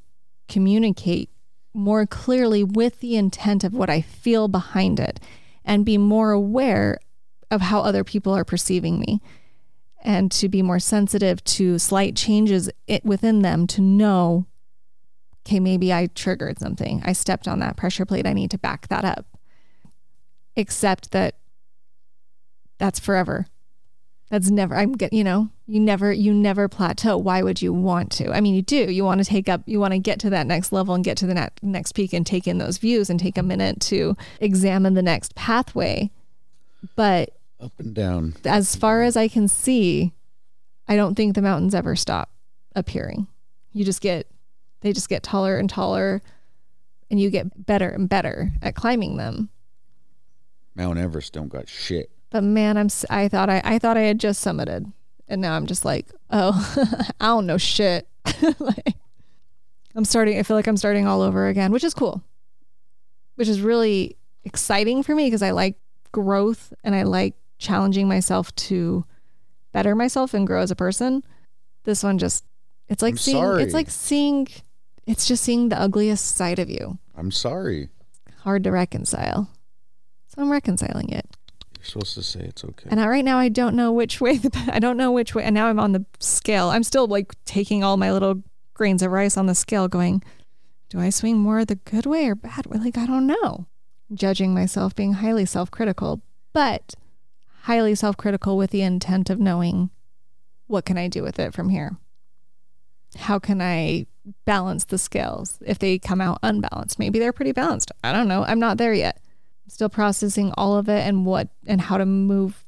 communicate 0.50 1.30
more 1.74 2.08
clearly 2.08 2.64
with 2.64 3.00
the 3.00 3.16
intent 3.16 3.64
of 3.64 3.74
what 3.74 3.90
I 3.90 4.02
feel 4.02 4.48
behind 4.48 5.00
it 5.00 5.20
and 5.64 5.86
be 5.86 6.00
more 6.00 6.32
aware 6.32 6.98
of 7.52 7.62
how 7.62 7.82
other 7.82 8.04
people 8.04 8.34
are 8.34 8.46
perceiving 8.46 9.00
me 9.00 9.22
and 10.04 10.32
to 10.32 10.48
be 10.48 10.62
more 10.62 10.80
sensitive 10.80 11.44
to 11.44 11.80
slight 11.80 12.16
changes 12.16 12.70
within 13.04 13.42
them 13.42 13.68
to 13.68 13.82
know 13.82 14.46
okay 15.48 15.60
maybe 15.60 15.94
i 15.94 16.08
triggered 16.08 16.60
something. 16.60 17.02
I 17.06 17.14
stepped 17.14 17.48
on 17.48 17.60
that 17.60 17.78
pressure 17.78 18.06
plate. 18.06 18.28
I 18.28 18.34
need 18.34 18.52
to 18.52 18.58
back 18.58 18.90
that 18.90 19.06
up. 19.06 19.26
Except 20.56 21.12
that 21.12 21.36
that's 22.78 23.00
forever. 23.00 23.48
That's 24.30 24.50
never 24.50 24.76
i'm 24.76 24.92
get 24.92 25.14
you 25.14 25.24
know 25.24 25.50
you 25.68 25.80
never 25.80 26.12
you 26.12 26.34
never 26.34 26.68
plateau. 26.68 27.18
Why 27.18 27.42
would 27.42 27.62
you 27.62 27.72
want 27.72 28.12
to? 28.14 28.32
I 28.32 28.42
mean 28.42 28.56
you 28.56 28.62
do. 28.62 28.92
You 28.92 29.06
want 29.06 29.24
to 29.24 29.26
take 29.26 29.48
up 29.48 29.62
you 29.66 29.80
want 29.80 29.94
to 29.94 30.00
get 30.00 30.20
to 30.22 30.30
that 30.32 30.48
next 30.48 30.74
level 30.74 30.94
and 30.94 31.04
get 31.04 31.18
to 31.18 31.28
the 31.28 31.34
next 31.34 31.64
next 31.64 31.94
peak 31.94 32.12
and 32.12 32.26
take 32.26 32.48
in 32.48 32.58
those 32.58 32.78
views 32.78 33.10
and 33.10 33.20
take 33.20 33.38
a 33.38 33.44
minute 33.44 33.80
to 33.82 34.18
examine 34.42 34.96
the 34.96 35.02
next 35.02 35.34
pathway. 35.36 36.12
But 36.96 37.37
up 37.60 37.74
and 37.80 37.94
down. 37.94 38.36
As 38.46 38.76
far 38.76 39.04
as 39.04 39.18
I 39.18 39.28
can 39.28 39.48
see, 39.48 40.14
I 40.88 40.96
don't 40.96 41.16
think 41.16 41.36
the 41.36 41.42
mountains 41.42 41.76
ever 41.76 41.96
stop 41.96 42.30
appearing. 42.76 43.28
You 43.74 43.86
just 43.86 44.02
get, 44.02 44.28
they 44.82 44.94
just 44.94 45.10
get 45.10 45.24
taller 45.24 45.58
and 45.58 45.70
taller, 45.70 46.22
and 47.10 47.20
you 47.20 47.30
get 47.30 47.66
better 47.66 47.90
and 47.90 48.08
better 48.10 48.52
at 48.62 48.76
climbing 48.76 49.18
them. 49.18 49.50
Mount 50.76 51.00
Everest 51.00 51.34
don't 51.34 51.50
got 51.50 51.68
shit. 51.68 52.12
But 52.30 52.44
man, 52.44 52.78
I'm 52.78 52.90
I 53.10 53.28
thought 53.30 53.50
I 53.50 53.62
I 53.64 53.80
thought 53.80 53.98
I 53.98 54.02
had 54.02 54.20
just 54.20 54.46
summited, 54.46 54.92
and 55.28 55.42
now 55.42 55.56
I'm 55.56 55.66
just 55.66 55.86
like, 55.86 56.08
oh, 56.30 57.12
I 57.20 57.26
don't 57.26 57.48
know 57.48 57.58
shit. 57.58 58.08
like, 58.60 58.96
I'm 59.96 60.06
starting. 60.06 60.38
I 60.38 60.44
feel 60.44 60.58
like 60.58 60.68
I'm 60.68 60.78
starting 60.78 61.08
all 61.08 61.22
over 61.22 61.48
again, 61.48 61.72
which 61.72 61.84
is 61.84 61.94
cool, 61.94 62.22
which 63.36 63.48
is 63.48 63.62
really 63.62 64.18
exciting 64.44 65.04
for 65.04 65.16
me 65.16 65.26
because 65.26 65.42
I 65.42 65.52
like 65.52 65.76
growth 66.12 66.74
and 66.84 66.94
I 66.94 67.04
like 67.04 67.36
challenging 67.58 68.08
myself 68.08 68.54
to 68.56 69.06
better 69.74 69.96
myself 69.96 70.34
and 70.34 70.48
grow 70.48 70.62
as 70.62 70.72
a 70.72 70.76
person. 70.76 71.24
This 71.84 72.04
one 72.04 72.18
just 72.18 72.44
it's 72.90 73.02
like 73.02 73.14
I'm 73.14 73.18
seeing 73.18 73.38
sorry. 73.38 73.64
it's 73.64 73.74
like 73.74 73.90
seeing 73.90 74.48
it's 75.06 75.28
just 75.28 75.44
seeing 75.44 75.70
the 75.70 75.80
ugliest 75.80 76.36
side 76.36 76.60
of 76.60 76.70
you. 76.70 76.98
I'm 77.16 77.32
sorry. 77.32 77.90
Hard 78.42 78.64
to 78.66 78.72
reconcile. 78.72 79.50
So 80.28 80.42
I'm 80.42 80.52
reconciling 80.52 81.10
it. 81.10 81.26
You're 81.78 81.86
supposed 81.86 82.16
to 82.16 82.24
say 82.24 82.42
it's 82.42 82.64
okay. 82.64 82.90
And 82.90 83.00
I, 83.00 83.08
right 83.08 83.26
now 83.26 83.38
I 83.38 83.50
don't 83.50 83.76
know 83.76 83.92
which 83.92 84.20
way 84.20 84.38
the 84.38 84.52
I 84.74 84.80
don't 84.80 84.98
know 84.98 85.12
which 85.12 85.36
way 85.36 85.44
and 85.44 85.54
now 85.54 85.68
I'm 85.68 85.80
on 85.80 85.92
the 85.92 86.06
scale. 86.20 86.70
I'm 86.70 86.84
still 86.84 87.08
like 87.08 87.34
taking 87.46 87.84
all 87.84 87.98
my 87.98 88.12
little 88.12 88.44
grains 88.74 89.02
of 89.02 89.12
rice 89.12 89.38
on 89.38 89.48
the 89.48 89.56
scale 89.56 89.88
going, 89.88 90.24
do 90.90 91.00
I 91.00 91.10
swing 91.10 91.38
more 91.38 91.66
the 91.66 91.76
good 91.76 92.06
way 92.06 92.28
or 92.28 92.36
bad 92.36 92.68
way? 92.68 92.78
Like 92.78 92.98
I 92.98 93.06
don't 93.06 93.28
know. 93.28 93.68
Judging 94.14 94.54
myself, 94.54 94.96
being 94.96 95.14
highly 95.14 95.46
self-critical, 95.46 96.22
but 96.54 96.94
highly 97.68 97.94
self 97.94 98.16
critical 98.16 98.56
with 98.56 98.72
the 98.72 98.82
intent 98.82 99.30
of 99.30 99.40
knowing 99.40 99.90
what 100.68 100.86
can 100.86 100.98
I 100.98 101.10
do 101.10 101.22
with 101.22 101.38
it 101.38 101.54
from 101.54 101.68
here? 101.68 101.98
How 103.18 103.40
can 103.40 103.62
I 103.62 104.08
balance 104.46 104.86
the 104.86 104.98
scales 104.98 105.60
if 105.66 105.78
they 105.78 106.00
come 106.00 106.22
out 106.22 106.40
unbalanced? 106.42 106.98
Maybe 106.98 107.20
they're 107.20 107.34
pretty 107.34 107.52
balanced. 107.52 107.92
I 108.06 108.14
don't 108.14 108.30
know. 108.30 108.44
I'm 108.46 108.60
not 108.60 108.78
there 108.78 108.94
yet. 108.94 109.20
I'm 109.66 109.70
still 109.70 109.90
processing 109.90 110.54
all 110.58 110.78
of 110.78 110.88
it 110.88 111.06
and 111.06 111.26
what 111.26 111.50
and 111.66 111.82
how 111.82 111.98
to 111.98 112.06
move 112.06 112.66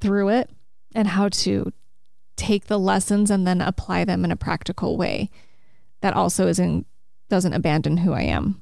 through 0.00 0.28
it 0.28 0.50
and 0.94 1.08
how 1.08 1.30
to 1.30 1.72
take 2.36 2.66
the 2.66 2.78
lessons 2.78 3.30
and 3.30 3.46
then 3.46 3.62
apply 3.62 4.04
them 4.04 4.22
in 4.22 4.30
a 4.30 4.36
practical 4.36 4.98
way 4.98 5.30
that 6.02 6.14
also 6.14 6.46
isn't 6.46 6.86
doesn't 7.30 7.54
abandon 7.54 7.98
who 7.98 8.12
I 8.12 8.22
am. 8.22 8.60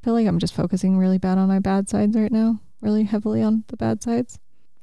I 0.00 0.04
feel 0.06 0.14
like 0.14 0.26
I'm 0.26 0.38
just 0.38 0.54
focusing 0.54 0.96
really 0.96 1.18
bad 1.18 1.36
on 1.36 1.48
my 1.48 1.58
bad 1.58 1.90
sides 1.90 2.16
right 2.16 2.32
now, 2.32 2.60
really 2.80 3.04
heavily 3.04 3.42
on 3.42 3.64
the 3.68 3.76
bad 3.76 4.02
sides. 4.02 4.38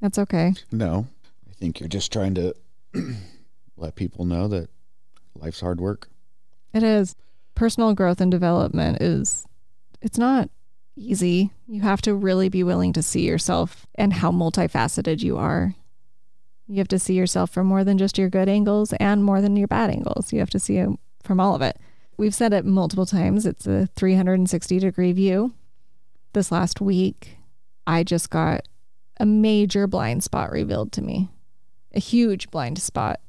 That's 0.06 0.20
okay. 0.20 0.54
No, 0.72 1.08
I 1.50 1.54
think 1.56 1.80
you're 1.80 1.90
just 1.90 2.14
trying 2.14 2.36
to 2.36 2.54
let 3.76 3.96
people 3.96 4.24
know 4.24 4.48
that 4.50 4.70
life's 5.34 5.62
hard 5.62 5.82
work. 5.82 6.10
It 6.74 6.84
is. 6.84 7.16
Personal 7.56 7.96
growth 7.96 8.22
and 8.22 8.30
development 8.30 9.02
is, 9.02 9.48
it's 10.04 10.20
not 10.20 10.52
easy. 10.96 11.50
You 11.66 11.82
have 11.82 12.04
to 12.04 12.14
really 12.14 12.50
be 12.50 12.62
willing 12.64 12.94
to 12.94 13.02
see 13.02 13.26
yourself 13.26 13.88
and 13.96 14.14
how 14.14 14.32
multifaceted 14.32 15.24
you 15.24 15.38
are. 15.38 15.74
You 16.68 16.78
have 16.78 16.88
to 16.90 17.00
see 17.00 17.16
yourself 17.16 17.50
from 17.50 17.66
more 17.66 17.84
than 17.84 17.98
just 17.98 18.20
your 18.20 18.30
good 18.30 18.48
angles 18.48 18.94
and 19.00 19.24
more 19.24 19.42
than 19.42 19.56
your 19.56 19.68
bad 19.68 19.90
angles. 19.90 20.32
You 20.32 20.38
have 20.38 20.52
to 20.52 20.60
see 20.60 20.78
it 20.78 20.90
from 21.24 21.40
all 21.40 21.56
of 21.56 21.64
it. 21.64 21.80
We've 22.16 22.36
said 22.36 22.54
it 22.54 22.64
multiple 22.64 23.08
times. 23.08 23.48
It's 23.48 23.66
a 23.66 23.88
360 23.96 24.78
degree 24.78 25.14
view. 25.14 25.56
This 26.34 26.52
last 26.52 26.80
week, 26.80 27.40
I 27.88 28.04
just 28.04 28.30
got 28.30 28.68
a 29.18 29.26
major 29.26 29.88
blind 29.88 30.24
spot 30.24 30.52
revealed 30.52 30.92
to 30.94 31.02
me, 31.02 31.30
a 31.94 32.00
huge 32.00 32.50
blind 32.52 32.80
spot. 32.80 33.20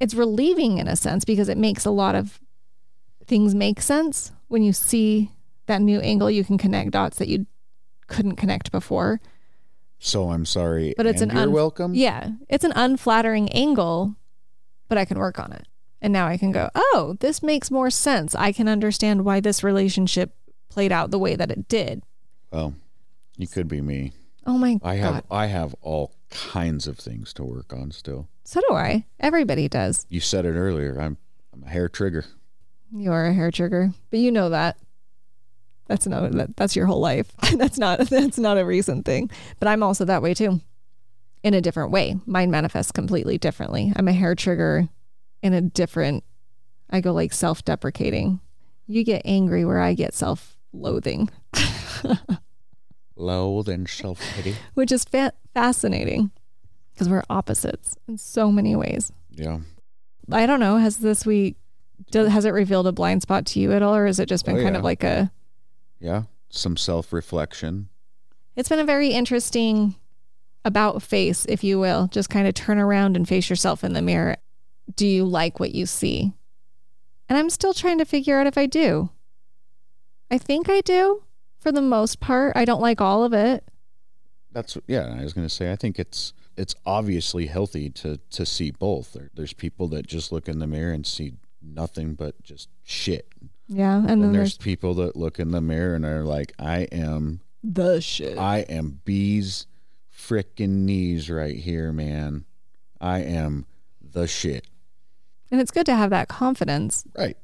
It's 0.00 0.14
relieving 0.14 0.78
in 0.78 0.88
a 0.88 0.96
sense 0.96 1.24
because 1.24 1.48
it 1.48 1.58
makes 1.58 1.84
a 1.84 1.90
lot 1.90 2.14
of 2.14 2.40
things 3.26 3.54
make 3.54 3.80
sense 3.80 4.32
when 4.48 4.62
you 4.62 4.72
see 4.72 5.32
that 5.66 5.82
new 5.82 6.00
angle. 6.00 6.30
You 6.30 6.44
can 6.44 6.58
connect 6.58 6.92
dots 6.92 7.18
that 7.18 7.28
you 7.28 7.46
couldn't 8.06 8.36
connect 8.36 8.72
before. 8.72 9.20
So 9.98 10.30
I'm 10.30 10.44
sorry, 10.44 10.94
but 10.96 11.06
it's 11.06 11.20
an 11.20 11.30
you're 11.30 11.40
un- 11.40 11.52
welcome. 11.52 11.94
Yeah, 11.94 12.30
it's 12.48 12.64
an 12.64 12.72
unflattering 12.76 13.48
angle, 13.50 14.14
but 14.88 14.96
I 14.96 15.04
can 15.04 15.18
work 15.18 15.38
on 15.38 15.52
it. 15.52 15.66
And 16.00 16.12
now 16.12 16.28
I 16.28 16.36
can 16.36 16.52
go, 16.52 16.70
oh, 16.76 17.16
this 17.18 17.42
makes 17.42 17.70
more 17.72 17.90
sense. 17.90 18.36
I 18.36 18.52
can 18.52 18.68
understand 18.68 19.24
why 19.24 19.40
this 19.40 19.64
relationship 19.64 20.32
played 20.68 20.92
out 20.92 21.10
the 21.10 21.18
way 21.18 21.34
that 21.34 21.50
it 21.50 21.66
did. 21.66 22.04
Well, 22.52 22.74
you 23.36 23.48
could 23.48 23.66
be 23.66 23.80
me. 23.80 24.12
Oh 24.48 24.56
my 24.56 24.74
god. 24.74 24.88
I 24.88 24.94
have 24.94 25.14
god. 25.14 25.24
I 25.30 25.46
have 25.46 25.74
all 25.82 26.14
kinds 26.30 26.86
of 26.86 26.98
things 26.98 27.34
to 27.34 27.44
work 27.44 27.74
on 27.74 27.90
still. 27.90 28.28
So 28.44 28.62
do 28.66 28.74
I. 28.74 29.04
Everybody 29.20 29.68
does. 29.68 30.06
You 30.08 30.20
said 30.20 30.46
it 30.46 30.54
earlier. 30.54 30.98
I'm 30.98 31.18
I'm 31.52 31.62
a 31.64 31.68
hair 31.68 31.90
trigger. 31.90 32.24
You 32.90 33.12
are 33.12 33.26
a 33.26 33.34
hair 33.34 33.50
trigger, 33.50 33.90
but 34.10 34.20
you 34.20 34.32
know 34.32 34.48
that. 34.48 34.78
That's 35.86 36.06
not 36.06 36.32
that, 36.32 36.56
that's 36.56 36.74
your 36.74 36.86
whole 36.86 37.00
life. 37.00 37.30
that's 37.56 37.78
not 37.78 37.98
that's 38.08 38.38
not 38.38 38.56
a 38.56 38.64
recent 38.64 39.04
thing. 39.04 39.30
But 39.60 39.68
I'm 39.68 39.82
also 39.82 40.06
that 40.06 40.22
way 40.22 40.32
too. 40.32 40.62
In 41.42 41.52
a 41.52 41.60
different 41.60 41.92
way. 41.92 42.16
Mine 42.24 42.50
manifests 42.50 42.90
completely 42.90 43.36
differently. 43.36 43.92
I'm 43.94 44.08
a 44.08 44.12
hair 44.12 44.34
trigger 44.34 44.88
in 45.42 45.52
a 45.52 45.60
different 45.60 46.24
I 46.88 47.02
go 47.02 47.12
like 47.12 47.34
self-deprecating. 47.34 48.40
You 48.86 49.04
get 49.04 49.20
angry 49.26 49.66
where 49.66 49.80
I 49.80 49.92
get 49.92 50.14
self-loathing. 50.14 51.28
Loathe 53.18 53.68
and 53.68 53.88
self 53.88 54.20
pity. 54.36 54.56
which 54.74 54.92
is 54.92 55.04
fa- 55.04 55.32
fascinating 55.54 56.30
because 56.94 57.08
we're 57.08 57.24
opposites 57.28 57.96
in 58.06 58.16
so 58.18 58.50
many 58.50 58.74
ways. 58.76 59.12
Yeah. 59.30 59.58
I 60.30 60.46
don't 60.46 60.60
know. 60.60 60.76
Has 60.78 60.98
this 60.98 61.26
week 61.26 61.56
does, 62.10 62.28
has 62.30 62.44
it 62.44 62.50
revealed 62.50 62.86
a 62.86 62.92
blind 62.92 63.22
spot 63.22 63.44
to 63.46 63.60
you 63.60 63.72
at 63.72 63.82
all, 63.82 63.94
or 63.94 64.06
has 64.06 64.18
it 64.20 64.28
just 64.28 64.44
been 64.46 64.56
Oh, 64.58 64.62
kind 64.62 64.74
yeah. 64.74 64.78
of 64.78 64.84
like 64.84 65.02
a? 65.04 65.32
Yeah. 66.00 66.22
Some 66.50 66.76
self 66.76 67.12
reflection. 67.12 67.88
It's 68.56 68.68
been 68.68 68.78
a 68.78 68.84
very 68.84 69.10
interesting 69.10 69.94
about 70.64 71.02
face, 71.02 71.44
if 71.48 71.62
you 71.64 71.78
will. 71.78 72.08
Just 72.08 72.30
kind 72.30 72.46
of 72.48 72.54
turn 72.54 72.78
around 72.78 73.16
and 73.16 73.28
face 73.28 73.48
yourself 73.50 73.82
in 73.84 73.92
the 73.94 74.02
mirror. 74.02 74.36
Do 74.96 75.06
you 75.06 75.24
like 75.24 75.60
what 75.60 75.74
you 75.74 75.86
see? 75.86 76.32
And 77.28 77.38
I'm 77.38 77.50
still 77.50 77.74
trying 77.74 77.98
to 77.98 78.04
figure 78.04 78.40
out 78.40 78.46
if 78.46 78.56
I 78.58 78.66
do. 78.66 79.10
I 80.30 80.38
think 80.38 80.68
I 80.68 80.80
do 80.80 81.22
for 81.58 81.72
the 81.72 81.82
most 81.82 82.20
part. 82.20 82.56
I 82.56 82.64
don't 82.64 82.80
like 82.80 83.00
all 83.00 83.24
of 83.24 83.32
it. 83.32 83.64
That's 84.52 84.78
yeah. 84.86 85.16
I 85.18 85.22
was 85.22 85.32
gonna 85.32 85.48
say. 85.48 85.70
I 85.72 85.76
think 85.76 85.98
it's 85.98 86.32
it's 86.56 86.74
obviously 86.86 87.46
healthy 87.46 87.90
to 87.90 88.18
to 88.30 88.46
see 88.46 88.70
both. 88.70 89.12
There, 89.12 89.30
there's 89.34 89.52
people 89.52 89.88
that 89.88 90.06
just 90.06 90.32
look 90.32 90.48
in 90.48 90.58
the 90.58 90.66
mirror 90.66 90.92
and 90.92 91.06
see 91.06 91.34
nothing 91.62 92.14
but 92.14 92.42
just 92.42 92.68
shit. 92.82 93.28
Yeah. 93.68 93.98
And 93.98 94.10
And 94.10 94.22
then 94.22 94.32
there's 94.32 94.56
there's 94.56 94.56
people 94.56 94.94
that 94.94 95.16
look 95.16 95.38
in 95.38 95.50
the 95.50 95.60
mirror 95.60 95.94
and 95.94 96.04
are 96.04 96.24
like, 96.24 96.52
I 96.58 96.80
am 96.90 97.40
the 97.62 98.00
shit. 98.00 98.38
I 98.38 98.60
am 98.60 99.00
bees 99.04 99.66
frickin' 100.16 100.84
knees 100.84 101.30
right 101.30 101.56
here, 101.56 101.92
man. 101.92 102.44
I 103.00 103.20
am 103.20 103.66
the 104.00 104.26
shit. 104.26 104.66
And 105.50 105.60
it's 105.60 105.70
good 105.70 105.86
to 105.86 105.94
have 105.94 106.10
that 106.10 106.28
confidence, 106.28 107.04
Right. 107.16 107.36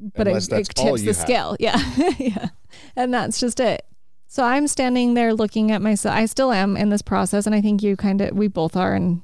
But 0.00 0.26
Unless 0.26 0.48
it, 0.48 0.60
it 0.60 0.66
tips 0.68 1.00
the 1.02 1.06
have. 1.08 1.16
scale. 1.16 1.56
Yeah. 1.60 1.80
yeah. 2.18 2.48
And 2.96 3.12
that's 3.12 3.38
just 3.38 3.60
it. 3.60 3.84
So 4.26 4.44
I'm 4.44 4.66
standing 4.68 5.14
there 5.14 5.34
looking 5.34 5.70
at 5.72 5.82
myself. 5.82 6.14
I 6.14 6.26
still 6.26 6.52
am 6.52 6.76
in 6.76 6.88
this 6.88 7.02
process. 7.02 7.46
And 7.46 7.54
I 7.54 7.60
think 7.60 7.82
you 7.82 7.96
kind 7.96 8.20
of, 8.20 8.32
we 8.32 8.48
both 8.48 8.76
are. 8.76 8.94
And 8.94 9.22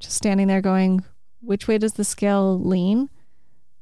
just 0.00 0.16
standing 0.16 0.46
there 0.46 0.60
going, 0.60 1.04
which 1.40 1.66
way 1.66 1.78
does 1.78 1.94
the 1.94 2.04
scale 2.04 2.58
lean? 2.60 3.10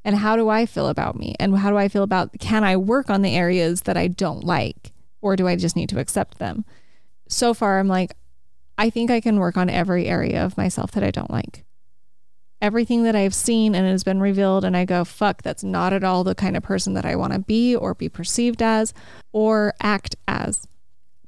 And 0.04 0.16
how 0.16 0.36
do 0.36 0.48
I 0.48 0.66
feel 0.66 0.88
about 0.88 1.16
me? 1.16 1.34
And 1.40 1.56
how 1.58 1.70
do 1.70 1.76
I 1.76 1.88
feel 1.88 2.02
about 2.02 2.38
can 2.38 2.64
I 2.64 2.76
work 2.76 3.10
on 3.10 3.22
the 3.22 3.34
areas 3.34 3.82
that 3.82 3.96
I 3.96 4.08
don't 4.08 4.44
like? 4.44 4.92
Or 5.20 5.36
do 5.36 5.48
I 5.48 5.56
just 5.56 5.76
need 5.76 5.88
to 5.90 5.98
accept 5.98 6.38
them? 6.38 6.64
So 7.28 7.54
far, 7.54 7.78
I'm 7.78 7.88
like, 7.88 8.14
I 8.76 8.90
think 8.90 9.10
I 9.10 9.20
can 9.20 9.38
work 9.38 9.56
on 9.56 9.70
every 9.70 10.06
area 10.06 10.44
of 10.44 10.56
myself 10.56 10.90
that 10.92 11.04
I 11.04 11.10
don't 11.10 11.30
like. 11.30 11.64
Everything 12.64 13.02
that 13.02 13.14
I've 13.14 13.34
seen 13.34 13.74
and 13.74 13.86
has 13.86 14.02
been 14.04 14.20
revealed, 14.20 14.64
and 14.64 14.74
I 14.74 14.86
go, 14.86 15.04
fuck, 15.04 15.42
that's 15.42 15.62
not 15.62 15.92
at 15.92 16.02
all 16.02 16.24
the 16.24 16.34
kind 16.34 16.56
of 16.56 16.62
person 16.62 16.94
that 16.94 17.04
I 17.04 17.14
want 17.14 17.34
to 17.34 17.38
be 17.38 17.76
or 17.76 17.92
be 17.92 18.08
perceived 18.08 18.62
as 18.62 18.94
or 19.32 19.74
act 19.82 20.16
as. 20.26 20.66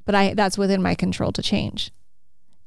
But 0.07 0.15
I 0.15 0.33
that's 0.33 0.57
within 0.57 0.83
my 0.83 0.95
control 0.95 1.33
to 1.33 1.43
change. 1.43 1.93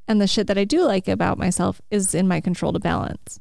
And 0.07 0.21
the 0.21 0.27
shit 0.27 0.45
that 0.45 0.57
I 0.59 0.65
do 0.65 0.83
like 0.83 1.07
about 1.07 1.39
myself 1.39 1.81
is 1.89 2.13
in 2.13 2.27
my 2.27 2.41
control 2.41 2.71
to 2.73 2.79
balance. 2.79 3.39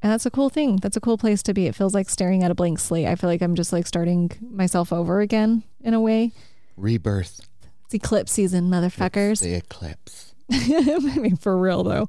And 0.00 0.10
that's 0.10 0.24
a 0.24 0.30
cool 0.30 0.48
thing. 0.48 0.76
That's 0.76 0.96
a 0.96 1.00
cool 1.00 1.18
place 1.18 1.42
to 1.42 1.52
be. 1.52 1.66
It 1.66 1.74
feels 1.74 1.92
like 1.92 2.08
staring 2.08 2.42
at 2.42 2.50
a 2.50 2.54
blank 2.54 2.78
slate. 2.78 3.06
I 3.06 3.16
feel 3.16 3.28
like 3.28 3.42
I'm 3.42 3.56
just 3.56 3.74
like 3.74 3.86
starting 3.86 4.30
myself 4.40 4.94
over 4.94 5.20
again 5.20 5.62
in 5.82 5.92
a 5.92 6.00
way. 6.00 6.32
Rebirth. 6.78 7.46
It's 7.84 7.94
eclipse 7.94 8.32
season, 8.32 8.70
motherfuckers. 8.70 9.42
The 9.42 9.56
eclipse. 9.56 10.34
I 10.50 11.18
mean, 11.18 11.36
for 11.36 11.58
real 11.58 11.84
though. 11.84 12.08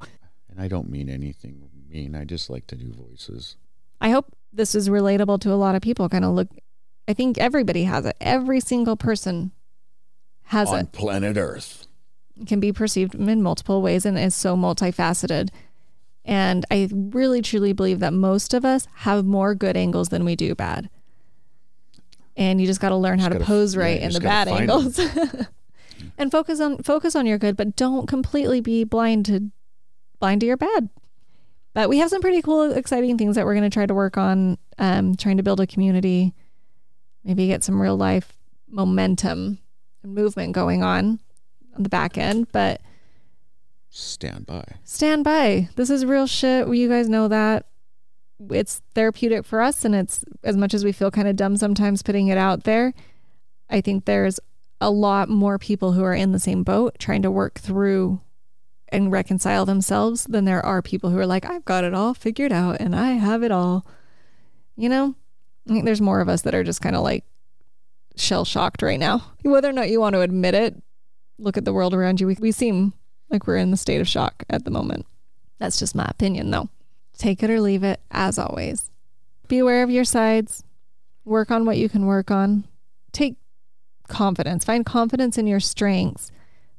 And 0.49 0.61
I 0.61 0.69
don't 0.69 0.89
mean 0.89 1.09
anything 1.09 1.69
mean. 1.91 2.15
I 2.15 2.23
just 2.25 2.49
like 2.49 2.67
to 2.67 2.75
do 2.75 2.91
voices. 2.91 3.55
I 3.99 4.09
hope 4.09 4.35
this 4.51 4.75
is 4.75 4.89
relatable 4.89 5.39
to 5.41 5.51
a 5.51 5.55
lot 5.55 5.75
of 5.75 5.81
people. 5.81 6.09
Kind 6.09 6.25
of 6.25 6.31
look, 6.31 6.47
I 7.07 7.13
think 7.13 7.37
everybody 7.37 7.83
has 7.83 8.05
it. 8.05 8.15
Every 8.19 8.59
single 8.59 8.95
person 8.95 9.51
has 10.43 10.69
On 10.69 10.75
it. 10.75 10.79
On 10.79 10.87
planet 10.87 11.37
Earth. 11.37 11.87
It 12.39 12.47
can 12.47 12.59
be 12.59 12.71
perceived 12.71 13.15
in 13.15 13.43
multiple 13.43 13.81
ways 13.81 14.05
and 14.05 14.17
is 14.17 14.33
so 14.35 14.55
multifaceted. 14.55 15.49
And 16.23 16.65
I 16.71 16.89
really 16.91 17.41
truly 17.41 17.73
believe 17.73 17.99
that 17.99 18.13
most 18.13 18.53
of 18.53 18.63
us 18.63 18.87
have 18.95 19.25
more 19.25 19.55
good 19.55 19.75
angles 19.75 20.09
than 20.09 20.25
we 20.25 20.35
do 20.35 20.55
bad. 20.55 20.89
And 22.37 22.61
you 22.61 22.67
just 22.67 22.79
got 22.79 22.89
to 22.89 22.95
learn 22.95 23.19
how 23.19 23.29
to 23.29 23.35
gotta- 23.35 23.45
pose 23.45 23.75
right 23.75 23.99
you 23.99 24.07
in 24.07 24.13
the 24.13 24.19
bad 24.19 24.47
angles. 24.47 24.99
and 26.17 26.31
focus 26.31 26.59
on 26.59 26.77
focus 26.83 27.15
on 27.15 27.25
your 27.25 27.37
good, 27.37 27.57
but 27.57 27.75
don't 27.75 28.07
completely 28.07 28.61
be 28.61 28.83
blind 28.83 29.25
to 29.25 29.51
blind 30.19 30.41
to 30.41 30.47
your 30.47 30.57
bad. 30.57 30.89
But 31.73 31.87
we 31.89 31.99
have 31.99 32.09
some 32.09 32.21
pretty 32.21 32.41
cool, 32.41 32.71
exciting 32.73 33.17
things 33.17 33.35
that 33.35 33.45
we're 33.45 33.53
going 33.55 33.69
to 33.69 33.73
try 33.73 33.85
to 33.85 33.93
work 33.93 34.17
on. 34.17 34.57
Um, 34.77 35.15
trying 35.15 35.37
to 35.37 35.43
build 35.43 35.59
a 35.59 35.67
community, 35.67 36.33
maybe 37.23 37.47
get 37.47 37.63
some 37.63 37.81
real 37.81 37.95
life 37.95 38.33
momentum 38.67 39.59
and 40.03 40.15
movement 40.15 40.53
going 40.53 40.81
on 40.83 41.19
on 41.75 41.83
the 41.83 41.89
back 41.89 42.17
end. 42.17 42.47
But 42.51 42.81
Stand 43.89 44.45
by. 44.45 44.63
stand 44.83 45.23
by. 45.23 45.69
This 45.75 45.89
is 45.89 46.05
real 46.05 46.25
shit. 46.27 46.67
You 46.67 46.89
guys 46.89 47.09
know 47.09 47.27
that. 47.27 47.65
It's 48.49 48.81
therapeutic 48.95 49.45
for 49.45 49.61
us. 49.61 49.85
And 49.85 49.93
it's 49.93 50.25
as 50.43 50.57
much 50.57 50.73
as 50.73 50.83
we 50.83 50.91
feel 50.91 51.11
kind 51.11 51.27
of 51.27 51.35
dumb 51.35 51.57
sometimes 51.57 52.01
putting 52.01 52.27
it 52.27 52.37
out 52.37 52.63
there, 52.63 52.93
I 53.69 53.81
think 53.81 54.05
there's 54.05 54.39
a 54.79 54.89
lot 54.89 55.29
more 55.29 55.59
people 55.59 55.91
who 55.91 56.03
are 56.03 56.15
in 56.15 56.31
the 56.31 56.39
same 56.39 56.63
boat 56.63 56.95
trying 56.97 57.21
to 57.21 57.29
work 57.29 57.59
through 57.59 58.19
and 58.91 59.11
reconcile 59.11 59.65
themselves 59.65 60.25
than 60.25 60.45
there 60.45 60.65
are 60.65 60.81
people 60.81 61.09
who 61.09 61.17
are 61.17 61.25
like, 61.25 61.45
I've 61.45 61.65
got 61.65 61.83
it 61.83 61.93
all 61.93 62.13
figured 62.13 62.51
out 62.51 62.79
and 62.79 62.95
I 62.95 63.11
have 63.11 63.43
it 63.43 63.51
all. 63.51 63.85
You 64.75 64.89
know, 64.89 65.15
I 65.67 65.73
think 65.73 65.85
there's 65.85 66.01
more 66.01 66.21
of 66.21 66.29
us 66.29 66.41
that 66.41 66.55
are 66.55 66.63
just 66.63 66.81
kind 66.81 66.95
of 66.95 67.03
like 67.03 67.23
shell 68.15 68.45
shocked 68.45 68.81
right 68.81 68.99
now. 68.99 69.23
Whether 69.43 69.69
or 69.69 69.73
not 69.73 69.89
you 69.89 69.99
want 69.99 70.13
to 70.13 70.21
admit 70.21 70.55
it, 70.55 70.81
look 71.37 71.57
at 71.57 71.65
the 71.65 71.73
world 71.73 71.93
around 71.93 72.19
you. 72.19 72.27
We, 72.27 72.37
we 72.39 72.51
seem 72.51 72.93
like 73.29 73.47
we're 73.47 73.57
in 73.57 73.71
the 73.71 73.77
state 73.77 74.01
of 74.01 74.07
shock 74.07 74.43
at 74.49 74.65
the 74.65 74.71
moment. 74.71 75.05
That's 75.57 75.79
just 75.79 75.95
my 75.95 76.05
opinion, 76.05 76.51
though. 76.51 76.69
Take 77.17 77.43
it 77.43 77.49
or 77.49 77.61
leave 77.61 77.83
it, 77.83 78.01
as 78.09 78.37
always. 78.39 78.89
Be 79.47 79.59
aware 79.59 79.83
of 79.83 79.91
your 79.91 80.05
sides. 80.05 80.63
Work 81.23 81.51
on 81.51 81.65
what 81.65 81.77
you 81.77 81.87
can 81.87 82.05
work 82.05 82.31
on. 82.31 82.63
Take 83.11 83.35
confidence. 84.07 84.65
Find 84.65 84.85
confidence 84.85 85.37
in 85.37 85.45
your 85.47 85.59
strengths. 85.59 86.31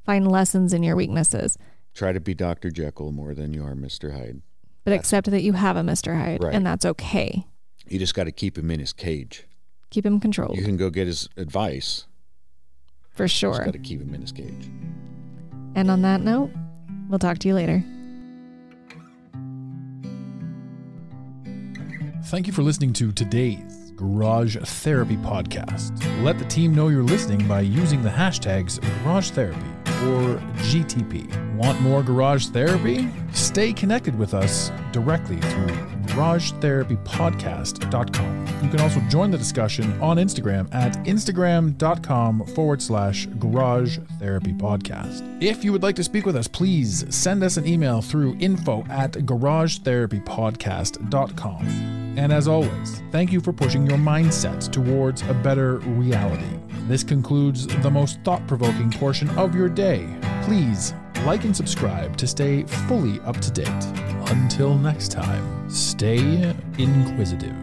Find 0.05 0.29
lessons 0.29 0.73
in 0.73 0.83
your 0.83 0.95
weaknesses. 0.95 1.57
Try 1.93 2.11
to 2.11 2.19
be 2.19 2.33
Dr. 2.33 2.71
Jekyll 2.71 3.11
more 3.11 3.33
than 3.33 3.53
you 3.53 3.63
are 3.63 3.75
Mr. 3.75 4.13
Hyde. 4.13 4.41
But 4.83 4.93
accept 4.93 5.29
that 5.31 5.43
you 5.43 5.53
have 5.53 5.77
a 5.77 5.81
Mr. 5.81 6.17
Hyde, 6.19 6.43
Right. 6.43 6.53
and 6.53 6.65
that's 6.65 6.85
okay. 6.85 7.45
You 7.87 7.99
just 7.99 8.15
got 8.15 8.23
to 8.25 8.31
keep 8.31 8.57
him 8.57 8.71
in 8.71 8.79
his 8.79 8.93
cage. 8.93 9.45
Keep 9.91 10.05
him 10.05 10.19
controlled 10.19 10.57
You 10.57 10.63
can 10.63 10.77
go 10.77 10.89
get 10.89 11.07
his 11.07 11.29
advice. 11.37 12.05
for 13.11 13.27
sure. 13.27 13.49
You 13.51 13.53
Just 13.53 13.59
sure. 13.59 13.65
got 13.65 13.73
to 13.73 13.79
keep 13.79 14.01
him 14.01 14.13
in 14.15 14.21
his 14.21 14.31
cage. 14.31 14.69
And 15.75 15.91
on 15.91 16.01
that 16.01 16.21
note, 16.21 16.49
we'll 17.09 17.19
talk 17.19 17.37
to 17.39 17.47
you 17.47 17.53
later. 17.53 17.83
Thank 22.25 22.47
you 22.47 22.53
for 22.53 22.63
listening 22.63 22.93
to 22.93 23.11
today's 23.11 23.91
Garage 23.95 24.57
Therapy 24.57 25.17
Podcast. 25.17 25.91
Let 26.23 26.39
the 26.39 26.45
team 26.45 26.73
know 26.73 26.87
you're 26.87 27.03
listening 27.03 27.47
by 27.47 27.61
using 27.61 28.01
the 28.01 28.09
hashtags 28.09 28.79
Garage 29.03 29.29
Therapy 29.31 29.59
or 30.07 30.37
GTP. 30.63 31.55
Want 31.55 31.79
more 31.81 32.03
Garage 32.03 32.47
Therapy? 32.47 33.09
Stay 33.31 33.73
connected 33.73 34.17
with 34.17 34.33
us 34.33 34.71
directly 34.91 35.37
through 35.37 35.92
GarageTherapyPodcast.com. 36.07 38.47
You 38.63 38.69
can 38.69 38.81
also 38.81 38.99
join 39.09 39.31
the 39.31 39.37
discussion 39.37 40.01
on 40.01 40.17
Instagram 40.17 40.67
at 40.73 40.93
Instagram.com 41.05 42.45
forward 42.47 42.81
slash 42.81 43.27
Garage 43.39 43.99
Therapy 44.19 44.51
Podcast. 44.53 45.21
If 45.41 45.63
you 45.63 45.71
would 45.71 45.83
like 45.83 45.95
to 45.97 46.03
speak 46.03 46.25
with 46.25 46.35
us, 46.35 46.47
please 46.47 47.05
send 47.13 47.43
us 47.43 47.57
an 47.57 47.67
email 47.67 48.01
through 48.01 48.35
info 48.39 48.83
at 48.89 49.11
GarageTherapyPodcast.com. 49.13 51.93
And 52.15 52.31
as 52.31 52.47
always, 52.47 53.01
thank 53.11 53.31
you 53.31 53.41
for 53.41 53.51
pushing 53.51 53.87
your 53.87 53.97
mindset 53.97 54.71
towards 54.71 55.23
a 55.23 55.33
better 55.33 55.79
reality. 55.79 56.45
This 56.87 57.03
concludes 57.03 57.65
the 57.67 57.89
most 57.89 58.19
thought 58.23 58.45
provoking 58.47 58.91
portion 58.91 59.31
of 59.31 59.55
your 59.55 59.69
day. 59.69 60.07
Please 60.43 60.93
like 61.25 61.43
and 61.45 61.55
subscribe 61.55 62.17
to 62.17 62.27
stay 62.27 62.63
fully 62.87 63.19
up 63.21 63.39
to 63.39 63.49
date. 63.51 64.12
Until 64.33 64.73
next 64.79 65.11
time, 65.11 65.69
stay 65.69 66.55
inquisitive. 66.79 67.62